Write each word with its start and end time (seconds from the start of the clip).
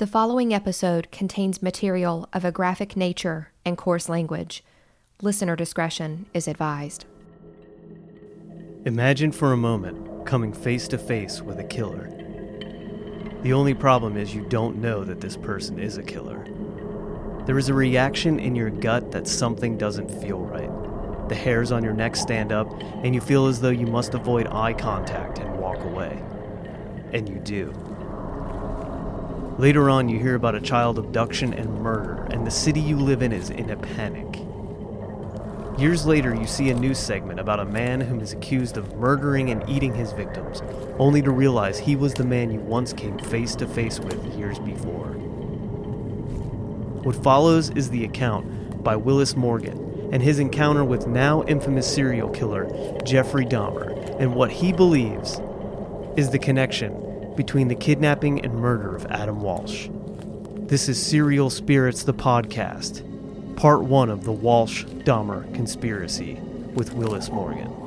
The 0.00 0.06
following 0.06 0.54
episode 0.54 1.10
contains 1.12 1.60
material 1.60 2.26
of 2.32 2.42
a 2.42 2.50
graphic 2.50 2.96
nature 2.96 3.50
and 3.66 3.76
coarse 3.76 4.08
language. 4.08 4.64
Listener 5.20 5.56
discretion 5.56 6.24
is 6.32 6.48
advised. 6.48 7.04
Imagine 8.86 9.30
for 9.30 9.52
a 9.52 9.58
moment 9.58 10.24
coming 10.24 10.54
face 10.54 10.88
to 10.88 10.96
face 10.96 11.42
with 11.42 11.58
a 11.58 11.64
killer. 11.64 12.08
The 13.42 13.52
only 13.52 13.74
problem 13.74 14.16
is 14.16 14.34
you 14.34 14.46
don't 14.48 14.78
know 14.78 15.04
that 15.04 15.20
this 15.20 15.36
person 15.36 15.78
is 15.78 15.98
a 15.98 16.02
killer. 16.02 16.46
There 17.44 17.58
is 17.58 17.68
a 17.68 17.74
reaction 17.74 18.40
in 18.40 18.54
your 18.56 18.70
gut 18.70 19.12
that 19.12 19.28
something 19.28 19.76
doesn't 19.76 20.10
feel 20.22 20.38
right. 20.38 21.28
The 21.28 21.34
hairs 21.34 21.72
on 21.72 21.84
your 21.84 21.92
neck 21.92 22.16
stand 22.16 22.52
up, 22.52 22.72
and 23.04 23.14
you 23.14 23.20
feel 23.20 23.48
as 23.48 23.60
though 23.60 23.68
you 23.68 23.86
must 23.86 24.14
avoid 24.14 24.46
eye 24.46 24.72
contact 24.72 25.40
and 25.40 25.58
walk 25.58 25.84
away. 25.84 26.24
And 27.12 27.28
you 27.28 27.34
do. 27.34 27.89
Later 29.60 29.90
on, 29.90 30.08
you 30.08 30.18
hear 30.18 30.36
about 30.36 30.54
a 30.54 30.60
child 30.62 30.98
abduction 30.98 31.52
and 31.52 31.82
murder, 31.82 32.26
and 32.30 32.46
the 32.46 32.50
city 32.50 32.80
you 32.80 32.96
live 32.96 33.20
in 33.20 33.30
is 33.30 33.50
in 33.50 33.68
a 33.68 33.76
panic. 33.76 34.40
Years 35.78 36.06
later, 36.06 36.34
you 36.34 36.46
see 36.46 36.70
a 36.70 36.74
news 36.74 36.98
segment 36.98 37.38
about 37.38 37.60
a 37.60 37.66
man 37.66 38.00
whom 38.00 38.22
is 38.22 38.32
accused 38.32 38.78
of 38.78 38.96
murdering 38.96 39.50
and 39.50 39.62
eating 39.68 39.94
his 39.94 40.12
victims, 40.12 40.62
only 40.98 41.20
to 41.20 41.30
realize 41.30 41.78
he 41.78 41.94
was 41.94 42.14
the 42.14 42.24
man 42.24 42.50
you 42.50 42.58
once 42.58 42.94
came 42.94 43.18
face 43.18 43.54
to 43.56 43.66
face 43.66 44.00
with 44.00 44.34
years 44.34 44.58
before. 44.60 45.08
What 47.02 47.22
follows 47.22 47.68
is 47.68 47.90
the 47.90 48.06
account 48.06 48.82
by 48.82 48.96
Willis 48.96 49.36
Morgan 49.36 50.08
and 50.10 50.22
his 50.22 50.38
encounter 50.38 50.84
with 50.84 51.06
now 51.06 51.42
infamous 51.42 51.86
serial 51.86 52.30
killer 52.30 52.66
Jeffrey 53.04 53.44
Dahmer, 53.44 54.18
and 54.18 54.34
what 54.34 54.52
he 54.52 54.72
believes 54.72 55.38
is 56.16 56.30
the 56.30 56.38
connection 56.38 57.09
between 57.36 57.68
the 57.68 57.74
kidnapping 57.74 58.44
and 58.44 58.54
murder 58.54 58.94
of 58.94 59.06
Adam 59.06 59.40
Walsh. 59.40 59.88
This 60.66 60.88
is 60.88 61.04
Serial 61.04 61.50
Spirits, 61.50 62.04
the 62.04 62.14
podcast, 62.14 63.04
part 63.56 63.82
one 63.82 64.10
of 64.10 64.24
the 64.24 64.32
Walsh 64.32 64.84
Dahmer 64.84 65.52
conspiracy 65.54 66.34
with 66.74 66.92
Willis 66.94 67.30
Morgan. 67.30 67.79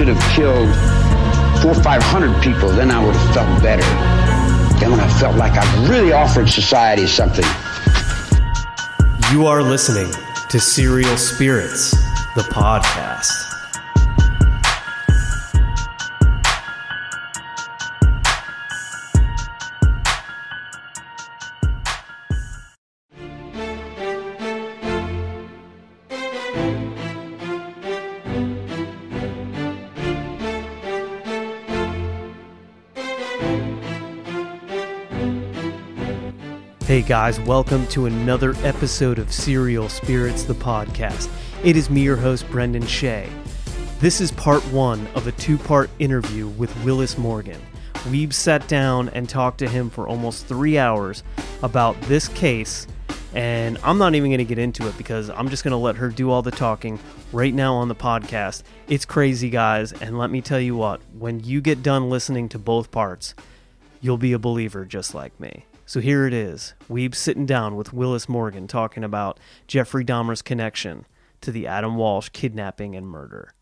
Should 0.00 0.08
have 0.08 0.34
killed 0.34 0.70
four 1.60 1.72
or 1.72 1.82
five 1.82 2.02
hundred 2.02 2.32
people. 2.42 2.70
Then 2.70 2.90
I 2.90 3.04
would 3.04 3.14
have 3.14 3.34
felt 3.34 3.62
better. 3.62 3.82
Then 4.80 4.92
when 4.92 4.98
I 4.98 5.06
felt 5.18 5.36
like 5.36 5.52
I 5.52 5.88
really 5.90 6.10
offered 6.10 6.48
society 6.48 7.06
something. 7.06 7.44
You 9.30 9.44
are 9.44 9.62
listening 9.62 10.10
to 10.48 10.58
Serial 10.58 11.18
Spirits, 11.18 11.90
the 12.34 12.40
podcast. 12.48 13.09
Guys, 37.10 37.40
welcome 37.40 37.84
to 37.88 38.06
another 38.06 38.54
episode 38.62 39.18
of 39.18 39.32
Serial 39.32 39.88
Spirits, 39.88 40.44
the 40.44 40.54
podcast. 40.54 41.28
It 41.64 41.76
is 41.76 41.90
me, 41.90 42.02
your 42.02 42.14
host, 42.14 42.48
Brendan 42.50 42.86
Shea. 42.86 43.28
This 43.98 44.20
is 44.20 44.30
part 44.30 44.62
one 44.66 45.08
of 45.16 45.26
a 45.26 45.32
two 45.32 45.58
part 45.58 45.90
interview 45.98 46.46
with 46.46 46.72
Willis 46.84 47.18
Morgan. 47.18 47.60
We've 48.12 48.32
sat 48.32 48.68
down 48.68 49.08
and 49.08 49.28
talked 49.28 49.58
to 49.58 49.68
him 49.68 49.90
for 49.90 50.06
almost 50.06 50.46
three 50.46 50.78
hours 50.78 51.24
about 51.64 52.00
this 52.02 52.28
case, 52.28 52.86
and 53.34 53.76
I'm 53.82 53.98
not 53.98 54.14
even 54.14 54.30
going 54.30 54.38
to 54.38 54.44
get 54.44 54.58
into 54.58 54.86
it 54.86 54.96
because 54.96 55.30
I'm 55.30 55.48
just 55.48 55.64
going 55.64 55.72
to 55.72 55.78
let 55.78 55.96
her 55.96 56.10
do 56.10 56.30
all 56.30 56.42
the 56.42 56.52
talking 56.52 56.96
right 57.32 57.52
now 57.52 57.74
on 57.74 57.88
the 57.88 57.96
podcast. 57.96 58.62
It's 58.86 59.04
crazy, 59.04 59.50
guys, 59.50 59.92
and 59.92 60.16
let 60.16 60.30
me 60.30 60.40
tell 60.40 60.60
you 60.60 60.76
what, 60.76 61.00
when 61.18 61.40
you 61.40 61.60
get 61.60 61.82
done 61.82 62.08
listening 62.08 62.48
to 62.50 62.58
both 62.60 62.92
parts, 62.92 63.34
you'll 64.00 64.16
be 64.16 64.32
a 64.32 64.38
believer 64.38 64.84
just 64.84 65.12
like 65.12 65.40
me. 65.40 65.64
So 65.90 65.98
here 65.98 66.24
it 66.24 66.32
is. 66.32 66.74
Weeb 66.88 67.16
sitting 67.16 67.46
down 67.46 67.74
with 67.74 67.92
Willis 67.92 68.28
Morgan 68.28 68.68
talking 68.68 69.02
about 69.02 69.40
Jeffrey 69.66 70.04
Dahmer's 70.04 70.40
connection 70.40 71.04
to 71.40 71.50
the 71.50 71.66
Adam 71.66 71.96
Walsh 71.96 72.28
kidnapping 72.28 72.94
and 72.94 73.08
murder. 73.08 73.54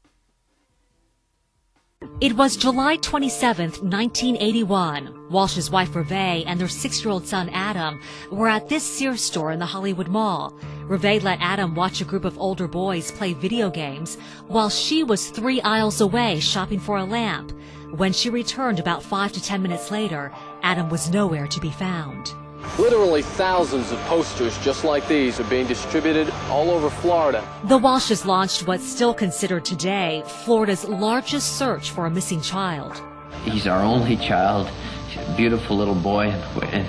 It 2.20 2.34
was 2.34 2.58
July 2.58 2.96
27, 2.96 3.70
1981. 3.70 5.30
Walsh's 5.30 5.70
wife 5.70 5.96
Reve 5.96 6.44
and 6.46 6.60
their 6.60 6.68
six-year-old 6.68 7.26
son 7.26 7.48
Adam 7.48 7.98
were 8.30 8.48
at 8.48 8.68
this 8.68 8.84
Sears 8.84 9.24
store 9.24 9.50
in 9.50 9.58
the 9.58 9.64
Hollywood 9.64 10.08
Mall. 10.08 10.52
Reve 10.82 11.24
let 11.24 11.40
Adam 11.40 11.74
watch 11.74 12.02
a 12.02 12.04
group 12.04 12.26
of 12.26 12.38
older 12.38 12.68
boys 12.68 13.10
play 13.10 13.32
video 13.32 13.70
games 13.70 14.16
while 14.48 14.68
she 14.68 15.02
was 15.02 15.30
three 15.30 15.62
aisles 15.62 16.02
away 16.02 16.40
shopping 16.40 16.78
for 16.78 16.98
a 16.98 17.04
lamp. 17.04 17.52
When 17.96 18.12
she 18.12 18.28
returned 18.28 18.78
about 18.78 19.02
five 19.02 19.32
to 19.32 19.42
ten 19.42 19.62
minutes 19.62 19.90
later, 19.90 20.30
Adam 20.62 20.88
was 20.88 21.10
nowhere 21.10 21.46
to 21.46 21.60
be 21.60 21.70
found. 21.70 22.34
Literally 22.78 23.22
thousands 23.22 23.92
of 23.92 23.98
posters 24.00 24.58
just 24.58 24.84
like 24.84 25.06
these 25.08 25.38
are 25.40 25.44
being 25.44 25.66
distributed 25.66 26.30
all 26.48 26.70
over 26.70 26.90
Florida. 26.90 27.46
The 27.64 27.78
Walshes 27.78 28.24
launched 28.24 28.66
what's 28.66 28.86
still 28.86 29.14
considered 29.14 29.64
today 29.64 30.22
Florida's 30.26 30.84
largest 30.84 31.56
search 31.56 31.90
for 31.90 32.06
a 32.06 32.10
missing 32.10 32.40
child. 32.40 33.00
He's 33.44 33.66
our 33.66 33.82
only 33.82 34.16
child. 34.16 34.70
A 35.16 35.36
beautiful 35.36 35.76
little 35.76 35.94
boy, 35.94 36.26
and 36.72 36.86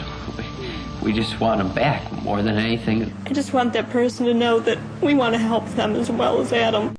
we 1.01 1.13
just 1.13 1.39
want 1.39 1.61
him 1.61 1.73
back 1.73 2.11
more 2.23 2.41
than 2.41 2.57
anything. 2.57 3.13
I 3.25 3.33
just 3.33 3.53
want 3.53 3.73
that 3.73 3.89
person 3.89 4.25
to 4.25 4.33
know 4.33 4.59
that 4.59 4.77
we 5.01 5.13
want 5.13 5.33
to 5.35 5.39
help 5.39 5.65
them 5.69 5.95
as 5.95 6.11
well 6.11 6.41
as 6.41 6.51
Adam. 6.51 6.95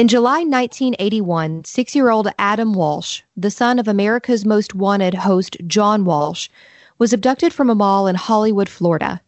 In 0.00 0.08
July 0.08 0.44
1981, 0.44 1.66
six 1.66 1.94
year 1.94 2.08
old 2.08 2.26
Adam 2.38 2.72
Walsh, 2.72 3.20
the 3.36 3.50
son 3.50 3.78
of 3.78 3.86
America's 3.86 4.46
Most 4.46 4.74
Wanted 4.74 5.12
host 5.12 5.58
John 5.66 6.06
Walsh, 6.06 6.48
was 6.96 7.12
abducted 7.12 7.52
from 7.52 7.68
a 7.68 7.74
mall 7.74 8.06
in 8.06 8.14
Hollywood, 8.14 8.70
Florida. 8.70 9.20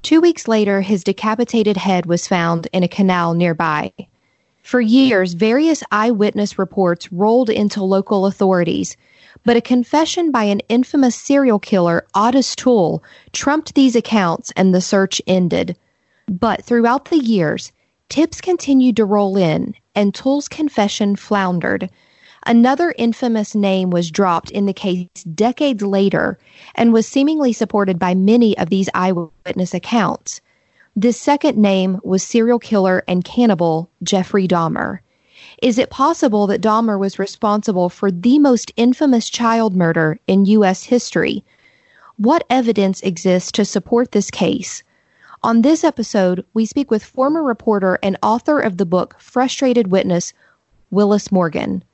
Two 0.00 0.22
weeks 0.22 0.48
later, 0.48 0.80
his 0.80 1.04
decapitated 1.04 1.76
head 1.76 2.06
was 2.06 2.26
found 2.26 2.68
in 2.72 2.82
a 2.82 2.88
canal 2.88 3.34
nearby. 3.34 3.92
For 4.62 4.80
years, 4.80 5.34
various 5.34 5.84
eyewitness 5.92 6.58
reports 6.58 7.12
rolled 7.12 7.50
into 7.50 7.84
local 7.84 8.24
authorities, 8.24 8.96
but 9.44 9.58
a 9.58 9.60
confession 9.60 10.30
by 10.30 10.44
an 10.44 10.60
infamous 10.70 11.16
serial 11.16 11.58
killer, 11.58 12.06
Ottis 12.14 12.56
Toole, 12.56 13.04
trumped 13.32 13.74
these 13.74 13.94
accounts 13.94 14.54
and 14.56 14.74
the 14.74 14.80
search 14.80 15.20
ended. 15.26 15.76
But 16.26 16.64
throughout 16.64 17.10
the 17.10 17.18
years, 17.18 17.72
tips 18.14 18.40
continued 18.40 18.94
to 18.94 19.04
roll 19.04 19.36
in, 19.36 19.74
and 19.96 20.14
Toole's 20.14 20.46
confession 20.46 21.16
floundered. 21.16 21.90
Another 22.46 22.94
infamous 22.96 23.56
name 23.56 23.90
was 23.90 24.08
dropped 24.08 24.52
in 24.52 24.66
the 24.66 24.72
case 24.72 25.08
decades 25.34 25.82
later 25.82 26.38
and 26.76 26.92
was 26.92 27.08
seemingly 27.08 27.52
supported 27.52 27.98
by 27.98 28.14
many 28.14 28.56
of 28.56 28.70
these 28.70 28.88
eyewitness 28.94 29.74
accounts. 29.74 30.40
This 30.94 31.20
second 31.20 31.58
name 31.58 31.98
was 32.04 32.22
serial 32.22 32.60
killer 32.60 33.02
and 33.08 33.24
cannibal 33.24 33.90
Jeffrey 34.04 34.46
Dahmer. 34.46 35.00
Is 35.60 35.76
it 35.76 35.90
possible 35.90 36.46
that 36.46 36.60
Dahmer 36.60 36.96
was 37.00 37.18
responsible 37.18 37.88
for 37.88 38.12
the 38.12 38.38
most 38.38 38.70
infamous 38.76 39.28
child 39.28 39.74
murder 39.74 40.20
in 40.28 40.46
U.S. 40.46 40.84
history? 40.84 41.42
What 42.18 42.46
evidence 42.48 43.00
exists 43.00 43.50
to 43.50 43.64
support 43.64 44.12
this 44.12 44.30
case? 44.30 44.84
On 45.44 45.60
this 45.60 45.84
episode, 45.84 46.42
we 46.54 46.64
speak 46.64 46.90
with 46.90 47.04
former 47.04 47.42
reporter 47.42 47.98
and 48.02 48.16
author 48.22 48.60
of 48.60 48.78
the 48.78 48.86
book 48.86 49.14
Frustrated 49.18 49.92
Witness, 49.92 50.32
Willis 50.90 51.30
Morgan. 51.30 51.84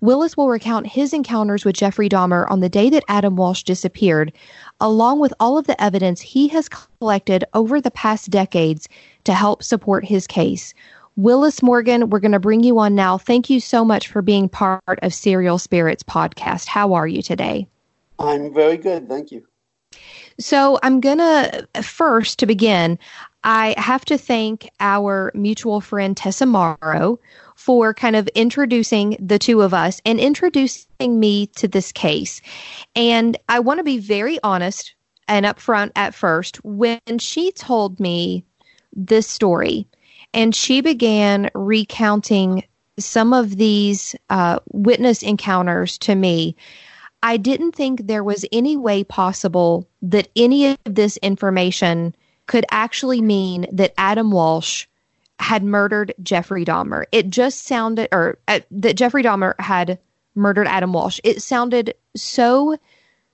Willis 0.00 0.38
will 0.38 0.48
recount 0.48 0.86
his 0.86 1.12
encounters 1.12 1.66
with 1.66 1.76
Jeffrey 1.76 2.08
Dahmer 2.08 2.50
on 2.50 2.60
the 2.60 2.70
day 2.70 2.88
that 2.88 3.04
Adam 3.06 3.36
Walsh 3.36 3.62
disappeared, 3.62 4.32
along 4.80 5.20
with 5.20 5.34
all 5.38 5.58
of 5.58 5.66
the 5.66 5.78
evidence 5.82 6.22
he 6.22 6.48
has 6.48 6.70
collected 6.70 7.44
over 7.52 7.78
the 7.78 7.90
past 7.90 8.30
decades 8.30 8.88
to 9.24 9.34
help 9.34 9.62
support 9.62 10.06
his 10.06 10.26
case. 10.26 10.72
Willis 11.14 11.62
Morgan, 11.62 12.08
we're 12.08 12.20
going 12.20 12.32
to 12.32 12.40
bring 12.40 12.62
you 12.62 12.78
on 12.78 12.94
now. 12.94 13.18
Thank 13.18 13.50
you 13.50 13.60
so 13.60 13.84
much 13.84 14.08
for 14.08 14.22
being 14.22 14.48
part 14.48 14.80
of 15.02 15.12
Serial 15.12 15.58
Spirits 15.58 16.02
podcast. 16.02 16.68
How 16.68 16.94
are 16.94 17.06
you 17.06 17.20
today? 17.20 17.68
I'm 18.18 18.54
very 18.54 18.78
good. 18.78 19.10
Thank 19.10 19.30
you. 19.30 19.46
So, 20.38 20.78
I'm 20.82 21.00
going 21.00 21.18
to 21.18 21.68
first, 21.82 22.38
to 22.40 22.46
begin, 22.46 22.98
I 23.44 23.74
have 23.76 24.04
to 24.06 24.16
thank 24.16 24.70
our 24.80 25.30
mutual 25.34 25.80
friend 25.80 26.16
Tessa 26.16 26.46
Morrow 26.46 27.20
for 27.56 27.94
kind 27.94 28.16
of 28.16 28.26
introducing 28.28 29.16
the 29.20 29.38
two 29.38 29.60
of 29.60 29.74
us 29.74 30.00
and 30.04 30.18
introducing 30.18 31.20
me 31.20 31.46
to 31.48 31.68
this 31.68 31.92
case. 31.92 32.40
And 32.96 33.36
I 33.48 33.60
want 33.60 33.78
to 33.78 33.84
be 33.84 33.98
very 33.98 34.38
honest 34.42 34.94
and 35.28 35.46
upfront 35.46 35.92
at 35.94 36.14
first. 36.14 36.64
When 36.64 37.00
she 37.18 37.52
told 37.52 38.00
me 38.00 38.44
this 38.94 39.28
story 39.28 39.86
and 40.32 40.54
she 40.54 40.80
began 40.80 41.50
recounting 41.54 42.64
some 42.98 43.32
of 43.32 43.56
these 43.56 44.14
uh, 44.30 44.58
witness 44.72 45.22
encounters 45.22 45.98
to 45.98 46.14
me, 46.14 46.56
I 47.24 47.38
didn't 47.38 47.72
think 47.72 48.06
there 48.06 48.22
was 48.22 48.44
any 48.52 48.76
way 48.76 49.02
possible 49.02 49.88
that 50.02 50.28
any 50.36 50.66
of 50.66 50.78
this 50.84 51.16
information 51.16 52.14
could 52.46 52.66
actually 52.70 53.22
mean 53.22 53.66
that 53.72 53.94
Adam 53.96 54.30
Walsh 54.30 54.84
had 55.38 55.64
murdered 55.64 56.12
Jeffrey 56.22 56.66
Dahmer. 56.66 57.04
It 57.12 57.30
just 57.30 57.64
sounded, 57.64 58.08
or 58.12 58.36
uh, 58.46 58.60
that 58.70 58.98
Jeffrey 58.98 59.22
Dahmer 59.22 59.58
had 59.58 59.98
murdered 60.34 60.66
Adam 60.66 60.92
Walsh. 60.92 61.18
It 61.24 61.40
sounded 61.40 61.94
so 62.14 62.76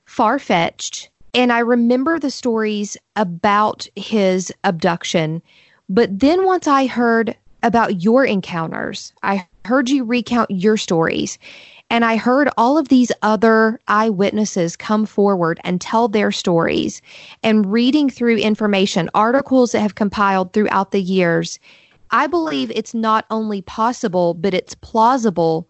far 0.05 0.39
fetched. 0.39 1.11
And 1.35 1.53
I 1.53 1.59
remember 1.59 2.21
the 2.21 2.31
stories 2.31 2.97
about 3.17 3.89
his 3.97 4.53
abduction. 4.63 5.43
But 5.89 6.17
then 6.17 6.45
once 6.45 6.69
I 6.69 6.87
heard 6.87 7.37
about 7.65 8.05
your 8.05 8.25
encounters, 8.25 9.13
I 9.25 9.49
heard 9.65 9.91
you 9.91 10.05
recount 10.05 10.53
your 10.53 10.77
stories. 10.77 11.39
And 11.91 12.05
I 12.05 12.17
heard 12.17 12.49
all 12.57 12.79
of 12.79 12.89
these 12.89 13.11
other 13.23 13.81
eyewitnesses 13.89 14.77
come 14.77 15.05
forward 15.05 15.61
and 15.65 15.81
tell 15.81 16.07
their 16.07 16.31
stories 16.31 17.03
and 17.43 17.71
reading 17.71 18.09
through 18.09 18.37
information, 18.37 19.11
articles 19.13 19.73
that 19.73 19.81
have 19.81 19.97
compiled 19.97 20.53
throughout 20.53 20.93
the 20.93 21.03
years. 21.03 21.59
I 22.13 22.29
believe 22.29 22.71
it's 22.71 22.95
not 22.95 23.27
only 23.31 23.61
possible, 23.63 24.35
but 24.35 24.55
it's 24.55 24.75
plausible 24.77 25.67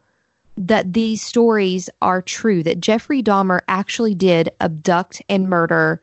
that 0.59 0.93
these 0.93 1.23
stories 1.23 1.89
are 2.03 2.21
true, 2.21 2.63
that 2.65 2.81
Jeffrey 2.81 3.23
Dahmer 3.23 3.61
actually 3.69 4.15
did 4.15 4.51
abduct 4.61 5.23
and 5.31 5.49
murder 5.49 6.03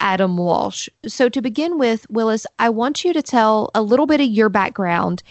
Adam 0.00 0.38
Walsh. 0.38 0.88
So, 1.06 1.28
to 1.28 1.42
begin 1.42 1.78
with, 1.78 2.08
Willis, 2.08 2.46
I 2.58 2.70
want 2.70 3.04
you 3.04 3.12
to 3.12 3.22
tell 3.22 3.70
a 3.74 3.82
little 3.82 4.06
bit 4.06 4.22
of 4.22 4.28
your 4.28 4.48
background 4.48 5.22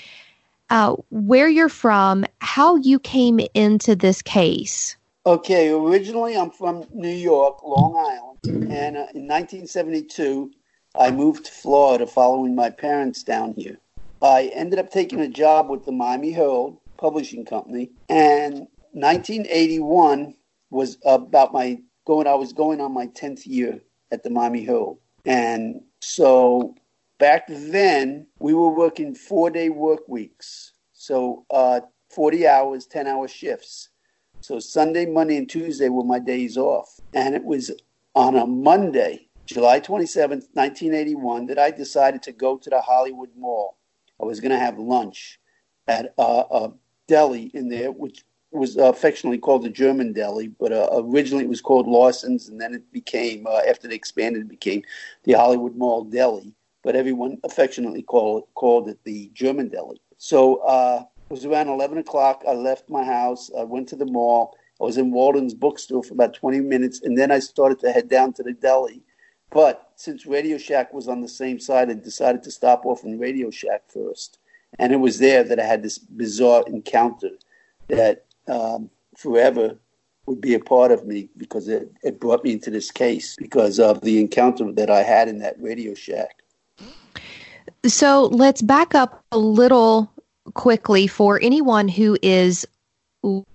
uh, 0.70 0.96
where 1.10 1.50
you're 1.50 1.70
from, 1.70 2.26
how 2.42 2.76
you 2.78 3.00
came 3.00 3.40
into 3.54 3.96
this 3.96 4.22
case. 4.22 4.96
Okay, 5.26 5.70
originally 5.70 6.36
I'm 6.38 6.52
from 6.52 6.86
New 6.94 7.10
York, 7.10 7.62
Long 7.64 7.96
Island, 7.96 8.72
and 8.72 8.98
uh, 8.98 9.14
in 9.14 9.28
1972 9.28 10.52
I 10.98 11.12
moved 11.12 11.46
to 11.46 11.52
Florida 11.52 12.08
following 12.08 12.56
my 12.56 12.70
parents 12.70 13.24
down 13.24 13.54
here. 13.54 13.80
I 14.22 14.52
ended 14.54 14.80
up 14.80 14.90
taking 14.90 15.22
a 15.22 15.28
job 15.28 15.70
with 15.70 15.86
the 15.86 15.92
Miami 15.92 16.32
Herald 16.32 16.78
Publishing 16.98 17.46
Company, 17.46 17.92
and 18.10 18.68
1981 18.92 20.36
was 20.72 20.98
about 21.06 21.54
my 21.54 21.80
going. 22.06 22.28
I 22.28 22.34
was 22.36 22.54
going 22.54 22.82
on 22.82 22.94
my 22.94 23.08
10th 23.08 23.46
year 23.46 23.80
at 24.12 24.24
the 24.24 24.30
Miami 24.30 24.64
Herald, 24.64 25.00
and 25.26 25.82
so 26.02 26.76
back 27.20 27.44
then 27.48 28.26
we 28.40 28.54
were 28.54 28.72
working 28.72 29.14
four 29.14 29.52
day 29.52 29.70
work 29.70 30.08
weeks. 30.08 30.72
So 30.94 31.46
uh, 31.52 31.82
40 32.10 32.48
hours 32.48 32.88
10 32.88 33.06
hour 33.06 33.28
shifts. 33.28 33.90
So 34.42 34.60
sunday 34.60 35.06
monday 35.06 35.38
and 35.38 35.50
tuesday 35.50 35.90
were 35.90 36.04
my 36.04 36.20
days 36.20 36.58
off. 36.58 37.00
And 37.14 37.36
it 37.36 37.44
was 37.44 37.72
on 38.16 38.36
a 38.36 38.48
monday 38.48 39.28
july 39.46 39.80
27th 39.80 40.48
1981 40.54 41.48
that 41.48 41.58
i 41.58 41.72
decided 41.72 42.22
to 42.22 42.32
go 42.32 42.58
to 42.58 42.70
the 42.70 42.82
hollywood 42.82 43.30
mall. 43.38 43.78
I 44.22 44.26
was 44.26 44.40
going 44.40 44.52
to 44.52 44.60
have 44.60 44.80
lunch 44.80 45.40
at 45.88 46.14
uh, 46.18 46.44
a 46.52 46.72
deli 47.08 47.52
in 47.54 47.70
there 47.70 47.92
which 47.92 48.24
was 48.52 48.78
affectionately 48.78 49.38
called 49.38 49.64
the 49.64 49.70
german 49.70 50.14
deli 50.14 50.48
but 50.48 50.72
uh, 50.72 50.90
originally 50.94 51.44
it 51.44 51.50
was 51.50 51.62
called 51.62 51.88
lawson's 51.88 52.50
and 52.50 52.60
then 52.60 52.74
it 52.74 52.92
became 52.92 53.46
uh, 53.48 53.62
after 53.68 53.88
they 53.88 53.96
expanded 53.96 54.42
it 54.44 54.50
became 54.50 54.82
the 55.24 55.34
hollywood 55.34 55.76
mall 55.76 56.04
deli 56.04 56.54
but 56.90 56.96
everyone 56.96 57.38
affectionately 57.44 58.02
called 58.02 58.46
called 58.56 58.90
it 58.90 58.98
the 59.04 59.30
German 59.36 59.68
deli. 59.68 60.02
So 60.18 60.56
uh, 60.64 61.04
it 61.30 61.32
was 61.32 61.46
around 61.46 61.68
11 61.68 62.00
o'clock. 62.00 62.42
I 62.48 62.54
left 62.54 62.90
my 62.90 63.04
house. 63.04 63.52
I 63.56 63.64
went 63.64 63.88
to 63.90 63.96
the 63.96 64.08
mall. 64.08 64.58
I 64.82 64.86
was 64.86 64.98
in 64.98 65.12
Walden's 65.12 65.54
bookstore 65.54 66.02
for 66.02 66.16
about 66.16 66.34
20 66.34 66.62
minutes, 66.62 67.02
and 67.04 67.16
then 67.16 67.32
I 67.32 67.38
started 67.38 67.78
to 67.82 67.92
head 67.92 68.10
down 68.10 68.34
to 68.34 68.42
the 68.42 68.54
deli. 68.54 69.04
But 69.52 69.92
since 69.98 70.26
Radio 70.26 70.58
Shack 70.58 70.92
was 70.92 71.08
on 71.08 71.22
the 71.22 71.28
same 71.28 71.60
side, 71.60 71.92
I 71.92 71.94
decided 71.94 72.42
to 72.42 72.50
stop 72.50 72.88
off 72.88 73.04
in 73.04 73.20
Radio 73.20 73.52
Shack 73.52 73.84
first. 73.88 74.40
And 74.80 74.92
it 74.92 75.00
was 75.00 75.20
there 75.20 75.44
that 75.44 75.60
I 75.60 75.66
had 75.66 75.84
this 75.84 76.00
bizarre 76.00 76.64
encounter 76.66 77.34
that 77.90 78.26
um, 78.48 78.90
forever 79.16 79.78
would 80.26 80.42
be 80.42 80.56
a 80.56 80.60
part 80.60 80.90
of 80.90 81.06
me 81.06 81.30
because 81.38 81.68
it, 81.68 81.92
it 82.02 82.20
brought 82.20 82.44
me 82.44 82.54
into 82.54 82.72
this 82.72 82.90
case 82.90 83.36
because 83.38 83.80
of 83.80 84.02
the 84.02 84.20
encounter 84.20 84.72
that 84.72 84.90
I 84.90 85.04
had 85.04 85.28
in 85.28 85.38
that 85.38 85.62
Radio 85.62 85.94
Shack. 85.94 86.40
So 87.86 88.26
let's 88.26 88.62
back 88.62 88.94
up 88.94 89.24
a 89.32 89.38
little 89.38 90.12
quickly 90.54 91.08
for 91.08 91.40
anyone 91.42 91.88
who 91.88 92.18
is 92.22 92.68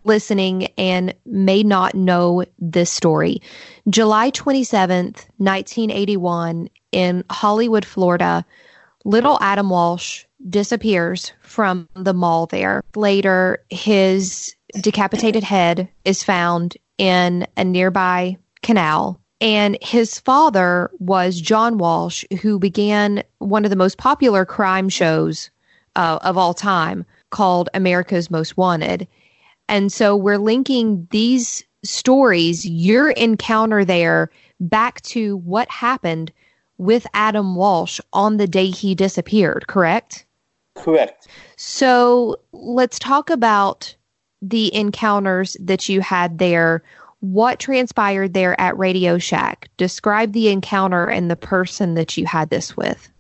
listening 0.05 0.67
and 0.79 1.15
may 1.25 1.63
not 1.63 1.95
know 1.95 2.45
this 2.59 2.91
story. 2.91 3.41
July 3.89 4.31
27th, 4.31 5.27
1981, 5.39 6.69
in 6.93 7.25
Hollywood, 7.31 7.85
Florida, 7.85 8.45
little 9.05 9.39
Adam 9.41 9.71
Walsh 9.71 10.25
disappears 10.49 11.33
from 11.43 11.89
the 11.95 12.15
mall 12.15 12.47
there. 12.47 12.83
Later, 12.95 13.65
his 13.71 14.55
decapitated 14.81 15.43
head 15.43 15.89
is 16.05 16.23
found 16.23 16.77
in 16.99 17.47
a 17.57 17.65
nearby 17.65 18.37
canal 18.63 19.21
and 19.45 19.77
his 19.83 20.19
father 20.19 20.91
was 20.99 21.39
John 21.39 21.77
Walsh, 21.77 22.25
who 22.41 22.59
began 22.59 23.23
one 23.41 23.65
of 23.65 23.71
the 23.71 23.77
most 23.77 23.99
popular 23.99 24.47
crime 24.47 24.89
shows 24.89 25.51
uh, 25.97 26.19
of 26.23 26.39
all 26.39 26.55
time 26.55 27.05
called 27.31 27.69
America's 27.75 28.31
Most 28.31 28.57
Wanted. 28.57 29.07
And 29.69 29.93
so 29.93 30.17
we're 30.17 30.39
linking 30.39 31.07
these 31.11 31.63
stories, 31.85 32.65
your 32.65 33.11
encounter 33.11 33.85
there, 33.85 34.31
back 34.61 35.03
to 35.03 35.37
what 35.37 35.71
happened 35.71 36.33
with 36.79 37.07
Adam 37.13 37.55
Walsh 37.55 38.01
on 38.15 38.39
the 38.39 38.47
day 38.47 38.71
he 38.71 38.95
disappeared, 38.95 39.67
correct? 39.67 40.25
Correct. 40.75 41.29
So 41.59 42.37
let's 42.53 42.99
talk 42.99 43.29
about 43.29 43.95
the 44.41 44.75
encounters 44.75 45.55
that 45.61 45.87
you 45.87 46.01
had 46.01 46.39
there 46.39 46.83
what 47.25 47.59
transpired 47.59 48.35
there 48.35 48.61
at 48.61 48.77
Radio 48.77 49.17
Shack? 49.17 49.71
Describe 49.79 50.33
the 50.33 50.51
encounter 50.51 51.07
and 51.07 51.31
the 51.31 51.37
person 51.37 51.95
that 51.95 52.19
you 52.19 52.27
had 52.27 52.51
this 52.51 52.77
with. 52.77 53.11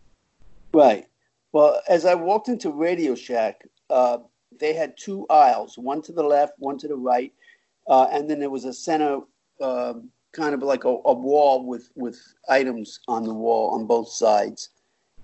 Right. 0.75 1.07
Well, 1.53 1.81
as 1.89 2.05
I 2.05 2.15
walked 2.15 2.49
into 2.49 2.71
Radio 2.71 3.15
Shack, 3.15 3.67
uh, 3.89 4.19
they 4.61 4.75
had 4.75 4.99
two 4.99 5.25
aisles, 5.31 5.79
one 5.79 6.03
to 6.03 6.13
the 6.13 6.23
left, 6.23 6.53
one 6.59 6.77
to 6.79 6.89
the 6.89 6.97
right, 6.97 7.33
uh, 7.89 8.09
and 8.13 8.29
then 8.29 8.41
there 8.41 8.51
was 8.51 8.67
a 8.67 8.75
center, 8.75 9.21
uh, 9.63 9.95
kind 10.33 10.55
of 10.55 10.63
like 10.63 10.85
a, 10.85 10.89
a, 10.89 11.15
wall 11.15 11.65
with 11.65 11.89
with 11.95 12.21
items 12.49 13.01
on 13.09 13.25
the 13.25 13.33
wall 13.33 13.71
on 13.71 13.87
both 13.87 14.09
sides, 14.09 14.69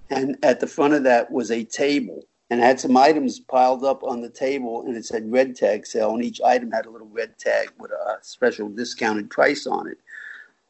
and 0.08 0.38
at 0.42 0.58
the 0.58 0.66
front 0.66 0.94
of 0.94 1.02
that 1.02 1.30
was 1.30 1.50
a 1.50 1.64
table, 1.64 2.22
and 2.50 2.60
had 2.60 2.80
some 2.80 2.96
items 2.96 3.38
piled 3.38 3.84
up 3.84 4.02
on 4.02 4.20
the 4.20 4.28
table 4.28 4.82
and 4.82 4.96
it 4.96 5.06
said 5.06 5.30
red 5.30 5.54
tag 5.54 5.86
sale 5.86 6.14
and 6.14 6.24
each 6.24 6.40
item 6.42 6.70
had 6.70 6.84
a 6.84 6.90
little 6.90 7.06
red 7.06 7.38
tag 7.38 7.70
with 7.78 7.92
a 7.92 8.18
special 8.22 8.68
discounted 8.68 9.30
price 9.30 9.66
on 9.66 9.88
it. 9.88 9.98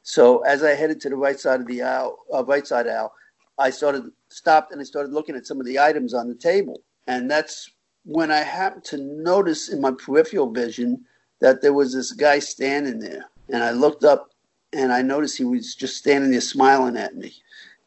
So 0.02 0.40
as 0.40 0.62
i 0.62 0.70
headed 0.70 1.00
to 1.00 1.08
the 1.08 1.16
right 1.16 1.40
side 1.40 1.60
of 1.60 1.66
the 1.66 1.82
aisle 1.82 2.18
uh, 2.32 2.44
right 2.44 2.66
side 2.66 2.86
aisle 2.86 3.12
i 3.58 3.70
started 3.70 4.04
stopped 4.28 4.72
and 4.72 4.80
i 4.80 4.84
started 4.84 5.12
looking 5.12 5.34
at 5.34 5.46
some 5.46 5.58
of 5.58 5.66
the 5.66 5.78
items 5.78 6.14
on 6.14 6.28
the 6.28 6.34
table. 6.34 6.82
And 7.06 7.30
that's 7.30 7.70
when 8.04 8.30
i 8.30 8.38
happened 8.38 8.84
to 8.84 8.98
notice 8.98 9.70
in 9.70 9.80
my 9.80 9.92
peripheral 9.92 10.50
vision 10.52 11.04
that 11.40 11.62
there 11.62 11.72
was 11.72 11.94
this 11.94 12.12
guy 12.12 12.38
standing 12.38 13.00
there. 13.00 13.24
And 13.48 13.62
i 13.64 13.70
looked 13.70 14.04
up 14.04 14.30
and 14.74 14.92
i 14.92 15.00
noticed 15.00 15.38
he 15.38 15.44
was 15.44 15.74
just 15.74 15.96
standing 15.96 16.30
there 16.30 16.42
smiling 16.42 16.98
at 16.98 17.16
me. 17.16 17.32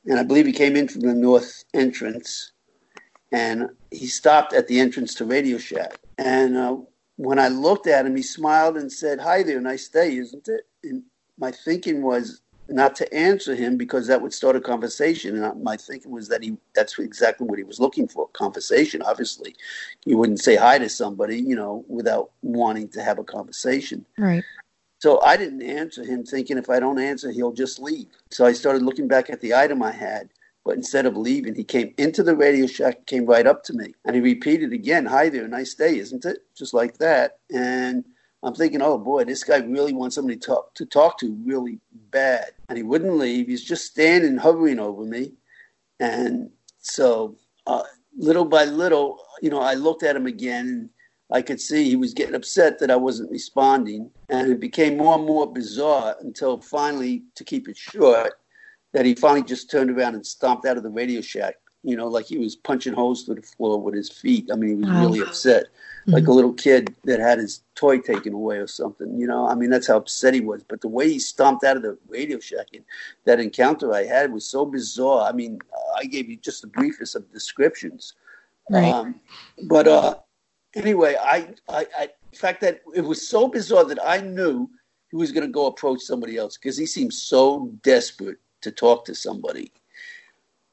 And 0.08 0.20
i 0.20 0.24
believe 0.24 0.48
he 0.48 0.52
came 0.52 0.76
in 0.76 0.88
from 0.88 1.02
the 1.02 1.14
north 1.14 1.64
entrance 1.76 2.53
and 3.34 3.70
he 3.92 4.06
stopped 4.06 4.54
at 4.54 4.68
the 4.68 4.80
entrance 4.80 5.16
to 5.16 5.26
Radio 5.26 5.58
Shack. 5.58 5.98
And 6.18 6.56
uh, 6.56 6.78
when 7.18 7.40
I 7.40 7.48
looked 7.50 7.88
at 7.88 8.06
him, 8.06 8.16
he 8.16 8.22
smiled 8.22 8.78
and 8.78 8.90
said, 8.92 9.20
"Hi 9.20 9.44
there, 9.44 9.60
nice 9.60 9.90
day, 9.90 10.16
isn't 10.16 10.48
it?" 10.48 10.68
And 10.84 11.04
my 11.38 11.52
thinking 11.52 12.04
was 12.04 12.42
not 12.70 12.96
to 12.96 13.14
answer 13.14 13.56
him 13.56 13.76
because 13.76 14.08
that 14.08 14.22
would 14.22 14.34
start 14.34 14.56
a 14.56 14.62
conversation. 14.62 15.44
And 15.44 15.64
my 15.64 15.76
thinking 15.76 16.12
was 16.12 16.30
that 16.30 16.44
he 16.44 16.56
that's 16.76 16.98
exactly 17.00 17.48
what 17.48 17.58
he 17.58 17.66
was 17.66 17.80
looking 17.80 18.08
for 18.08 18.28
conversation. 18.30 19.02
Obviously, 19.02 19.56
you 20.06 20.18
wouldn't 20.18 20.40
say 20.40 20.56
hi 20.56 20.78
to 20.78 20.88
somebody, 20.88 21.40
you 21.40 21.56
know, 21.56 21.84
without 21.88 22.32
wanting 22.44 22.88
to 22.90 23.04
have 23.04 23.18
a 23.18 23.24
conversation. 23.24 24.06
Right. 24.18 24.44
So 25.00 25.22
I 25.22 25.36
didn't 25.36 25.64
answer 25.64 26.06
him, 26.06 26.24
thinking 26.24 26.58
if 26.58 26.70
I 26.70 26.80
don't 26.80 26.98
answer, 27.00 27.30
he'll 27.30 27.52
just 27.52 27.78
leave. 27.78 28.08
So 28.32 28.46
I 28.46 28.54
started 28.54 28.84
looking 28.84 29.10
back 29.10 29.30
at 29.30 29.42
the 29.42 29.54
item 29.54 29.84
I 29.84 29.92
had. 29.92 30.30
But 30.66 30.76
instead 30.76 31.06
of 31.06 31.18
leaving, 31.18 31.56
he 31.56 31.64
came 31.64 31.94
into 31.98 32.24
the 32.24 32.36
Radio 32.36 32.68
Shack, 32.68 33.06
came 33.06 33.26
right 33.26 33.46
up 33.46 33.64
to 33.66 33.74
me, 33.74 33.94
and 34.06 34.16
he 34.16 34.22
repeated 34.22 34.72
again, 34.72 35.06
"Hi 35.06 35.30
there, 35.30 35.48
nice 35.48 35.74
day, 35.74 35.98
isn't 35.98 36.26
it?" 36.26 36.40
Just 36.56 36.74
like 36.74 36.98
that. 37.00 37.40
And 37.54 38.06
I'm 38.44 38.54
thinking, 38.54 38.82
oh 38.82 38.98
boy, 38.98 39.24
this 39.24 39.44
guy 39.44 39.60
really 39.60 39.94
wants 39.94 40.16
somebody 40.16 40.38
to 40.38 40.46
talk 40.46 40.76
to, 40.76 40.86
talk 40.86 41.18
to 41.20 41.34
really 41.46 41.80
bad. 42.12 42.52
And 42.68 42.78
he 42.78 42.84
wouldn't 42.84 43.18
leave. 43.18 43.48
He's 43.48 43.64
just 43.64 43.86
standing, 43.86 44.38
hovering 44.38 44.80
over 44.80 45.04
me. 45.04 45.32
And 46.02 46.50
so, 46.80 47.38
uh, 47.66 47.84
little 48.18 48.44
by 48.44 48.66
little, 48.66 49.26
you 49.42 49.50
know, 49.50 49.62
I 49.62 49.76
looked 49.76 50.04
at 50.04 50.18
him 50.18 50.28
again 50.28 50.68
and 50.68 50.90
I 51.32 51.42
could 51.42 51.62
see 51.62 51.86
he 51.86 51.96
was 51.96 52.14
getting 52.14 52.36
upset 52.36 52.80
that 52.80 52.92
I 52.92 52.98
wasn't 52.98 53.32
responding. 53.32 54.12
And 54.28 54.52
it 54.52 54.60
became 54.60 54.98
more 54.98 55.16
and 55.16 55.26
more 55.26 55.52
bizarre 55.52 56.18
until 56.20 56.60
finally, 56.60 57.24
to 57.36 57.46
keep 57.46 57.70
it 57.70 57.78
short, 57.78 58.34
that 58.94 59.06
he 59.06 59.16
finally 59.16 59.44
just 59.44 59.70
turned 59.70 59.90
around 59.90 60.16
and 60.16 60.26
stomped 60.26 60.66
out 60.66 60.78
of 60.78 60.84
the 60.84 60.90
Radio 60.90 61.22
Shack, 61.22 61.56
you 61.84 61.98
know, 61.98 62.08
like 62.08 62.28
he 62.28 62.38
was 62.38 62.56
punching 62.56 62.94
holes 62.94 63.24
through 63.24 63.36
the 63.36 63.42
floor 63.42 63.82
with 63.82 63.94
his 63.94 64.10
feet. 64.10 64.50
I 64.52 64.56
mean, 64.56 64.70
he 64.70 64.76
was 64.76 64.90
wow. 64.90 65.02
really 65.02 65.20
upset, 65.22 65.66
mm-hmm. 65.66 66.12
like 66.12 66.28
a 66.28 66.32
little 66.32 66.54
kid 66.54 66.96
that 67.04 67.20
had 67.20 67.40
his 67.40 67.62
toy 67.76 68.00
taken 68.00 68.34
away 68.34 68.58
or 68.58 68.68
something, 68.68 69.20
you 69.20 69.28
know. 69.28 69.48
I 69.48 69.56
mean, 69.56 69.70
that's 69.70 69.88
how 69.88 69.98
upset 69.98 70.34
he 70.34 70.42
was. 70.42 70.64
But 70.64 70.82
the 70.82 70.88
way 70.88 71.10
he 71.10 71.20
stomped 71.20 71.64
out 71.64 71.76
of 71.76 71.84
the 71.84 71.98
Radio 72.08 72.40
Shack 72.40 72.68
and 72.74 72.86
that 73.26 73.40
encounter 73.40 73.94
I 73.94 74.06
had 74.06 74.32
was 74.32 74.46
so 74.46 74.66
bizarre. 74.66 75.28
I 75.28 75.34
mean, 75.34 75.60
I 75.98 76.06
gave 76.06 76.30
you 76.30 76.38
just 76.38 76.62
the 76.62 76.68
briefest 76.68 77.16
of 77.16 77.32
descriptions. 77.34 78.14
Right. 78.70 78.94
Um, 78.94 79.20
but 79.68 79.88
uh, 79.88 80.16
anyway, 80.76 81.18
I, 81.20 81.50
I, 81.68 81.88
I, 81.98 82.10
the 82.32 82.38
fact 82.38 82.62
that 82.62 82.82
it 82.96 83.02
was 83.02 83.28
so 83.28 83.48
bizarre 83.48 83.86
that 83.86 84.00
I 84.06 84.22
knew 84.22 84.70
he 85.10 85.18
was 85.18 85.32
going 85.32 85.46
to 85.46 85.52
go 85.52 85.66
approach 85.66 86.02
somebody 86.02 86.38
else 86.38 86.58
because 86.58 86.78
he 86.78 86.86
seemed 86.86 87.14
so 87.14 87.72
desperate 87.84 88.38
to 88.64 88.72
talk 88.72 89.06
to 89.06 89.16
somebody. 89.16 89.72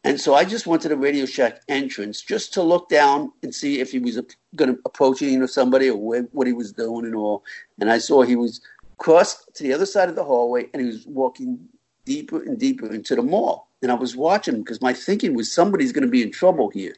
And 0.02 0.18
so 0.18 0.34
I 0.34 0.44
just 0.44 0.66
went 0.66 0.80
to 0.82 0.88
the 0.88 0.96
Radio 0.96 1.26
Shack 1.26 1.60
entrance 1.68 2.22
just 2.22 2.54
to 2.54 2.62
look 2.62 2.88
down 2.88 3.32
and 3.42 3.54
see 3.54 3.80
if 3.80 3.90
he 3.92 3.98
was 3.98 4.18
going 4.56 4.74
to 4.74 4.80
approach 4.86 5.20
you 5.20 5.38
know, 5.38 5.46
somebody 5.46 5.90
or 5.90 6.22
what 6.32 6.46
he 6.46 6.54
was 6.54 6.72
doing 6.72 7.04
and 7.04 7.14
all. 7.14 7.44
And 7.78 7.90
I 7.90 7.98
saw 7.98 8.22
he 8.22 8.36
was 8.36 8.62
crossed 8.96 9.54
to 9.54 9.62
the 9.62 9.74
other 9.74 9.86
side 9.86 10.08
of 10.08 10.16
the 10.16 10.24
hallway 10.24 10.68
and 10.72 10.80
he 10.80 10.88
was 10.88 11.06
walking 11.06 11.58
deeper 12.06 12.42
and 12.42 12.58
deeper 12.58 12.92
into 12.92 13.14
the 13.14 13.22
mall. 13.22 13.68
And 13.82 13.92
I 13.92 13.94
was 13.94 14.16
watching 14.16 14.54
him 14.54 14.60
because 14.62 14.80
my 14.80 14.94
thinking 14.94 15.34
was 15.34 15.52
somebody's 15.52 15.92
going 15.92 16.04
to 16.04 16.10
be 16.10 16.22
in 16.22 16.32
trouble 16.32 16.70
here. 16.70 16.94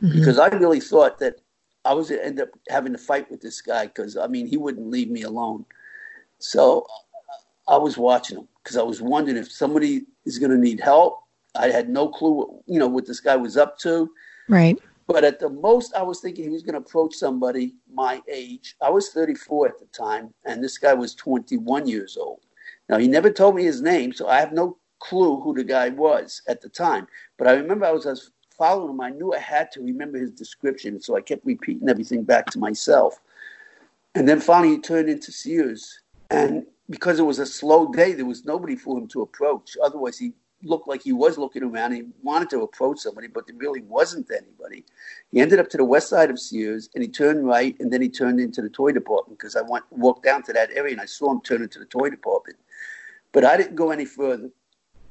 Mm-hmm. 0.00 0.18
Because 0.18 0.38
I 0.38 0.48
really 0.48 0.80
thought 0.80 1.18
that 1.18 1.40
I 1.84 1.92
was 1.92 2.08
going 2.08 2.20
to 2.20 2.26
end 2.26 2.40
up 2.40 2.50
having 2.68 2.92
to 2.92 2.98
fight 2.98 3.30
with 3.30 3.40
this 3.40 3.60
guy 3.60 3.86
because, 3.86 4.16
I 4.16 4.28
mean, 4.28 4.46
he 4.46 4.56
wouldn't 4.56 4.90
leave 4.90 5.10
me 5.10 5.22
alone. 5.22 5.64
So 6.38 6.86
I 7.66 7.76
was 7.76 7.96
watching 7.96 8.38
him 8.38 8.48
because 8.62 8.76
I 8.76 8.82
was 8.82 9.00
wondering 9.00 9.36
if 9.36 9.50
somebody 9.50 10.02
is 10.24 10.38
going 10.38 10.50
to 10.50 10.58
need 10.58 10.80
help. 10.80 11.20
I 11.54 11.68
had 11.68 11.88
no 11.88 12.08
clue, 12.08 12.62
you 12.66 12.78
know, 12.78 12.88
what 12.88 13.06
this 13.06 13.20
guy 13.20 13.36
was 13.36 13.56
up 13.56 13.78
to. 13.80 14.10
Right. 14.48 14.78
But 15.06 15.24
at 15.24 15.38
the 15.38 15.50
most, 15.50 15.94
I 15.94 16.02
was 16.02 16.20
thinking 16.20 16.44
he 16.44 16.50
was 16.50 16.62
going 16.62 16.74
to 16.74 16.86
approach 16.86 17.14
somebody 17.14 17.74
my 17.92 18.22
age. 18.30 18.74
I 18.80 18.90
was 18.90 19.10
34 19.10 19.68
at 19.68 19.78
the 19.78 19.86
time, 19.86 20.32
and 20.44 20.64
this 20.64 20.78
guy 20.78 20.94
was 20.94 21.14
21 21.14 21.86
years 21.86 22.16
old. 22.16 22.40
Now, 22.88 22.98
he 22.98 23.06
never 23.06 23.30
told 23.30 23.54
me 23.54 23.64
his 23.64 23.82
name, 23.82 24.12
so 24.12 24.28
I 24.28 24.40
have 24.40 24.52
no 24.52 24.78
clue 24.98 25.40
who 25.40 25.54
the 25.54 25.64
guy 25.64 25.90
was 25.90 26.42
at 26.48 26.60
the 26.60 26.68
time. 26.68 27.06
But 27.38 27.48
I 27.48 27.52
remember 27.52 27.84
I 27.84 27.92
was, 27.92 28.06
I 28.06 28.10
was 28.10 28.30
following 28.56 28.90
him. 28.90 29.00
I 29.00 29.10
knew 29.10 29.34
I 29.34 29.38
had 29.38 29.70
to 29.72 29.82
remember 29.82 30.18
his 30.18 30.30
description, 30.30 31.00
so 31.00 31.16
I 31.16 31.20
kept 31.20 31.44
repeating 31.44 31.88
everything 31.88 32.22
back 32.22 32.46
to 32.46 32.58
myself. 32.58 33.20
And 34.14 34.26
then 34.28 34.40
finally, 34.40 34.76
he 34.76 34.80
turned 34.80 35.10
into 35.10 35.32
Sears. 35.32 36.00
And 36.30 36.64
because 36.88 37.18
it 37.18 37.24
was 37.24 37.38
a 37.38 37.46
slow 37.46 37.90
day, 37.90 38.12
there 38.12 38.26
was 38.26 38.44
nobody 38.44 38.76
for 38.76 38.98
him 38.98 39.08
to 39.08 39.22
approach. 39.22 39.76
Otherwise, 39.82 40.18
he 40.18 40.32
looked 40.62 40.88
like 40.88 41.02
he 41.02 41.12
was 41.12 41.38
looking 41.38 41.62
around. 41.62 41.92
He 41.92 42.04
wanted 42.22 42.50
to 42.50 42.62
approach 42.62 43.00
somebody, 43.00 43.28
but 43.28 43.46
there 43.46 43.56
really 43.56 43.82
wasn't 43.82 44.30
anybody. 44.30 44.84
He 45.30 45.40
ended 45.40 45.60
up 45.60 45.68
to 45.70 45.76
the 45.76 45.84
west 45.84 46.08
side 46.08 46.30
of 46.30 46.38
Sears, 46.38 46.88
and 46.94 47.02
he 47.02 47.08
turned 47.08 47.46
right, 47.46 47.76
and 47.80 47.92
then 47.92 48.02
he 48.02 48.08
turned 48.08 48.40
into 48.40 48.62
the 48.62 48.68
toy 48.68 48.92
department 48.92 49.38
because 49.38 49.56
I 49.56 49.62
went 49.62 49.84
walked 49.90 50.24
down 50.24 50.42
to 50.44 50.52
that 50.52 50.70
area 50.74 50.92
and 50.92 51.00
I 51.00 51.06
saw 51.06 51.30
him 51.30 51.40
turn 51.40 51.62
into 51.62 51.78
the 51.78 51.86
toy 51.86 52.10
department. 52.10 52.58
But 53.32 53.44
I 53.44 53.56
didn't 53.56 53.76
go 53.76 53.90
any 53.90 54.04
further. 54.04 54.50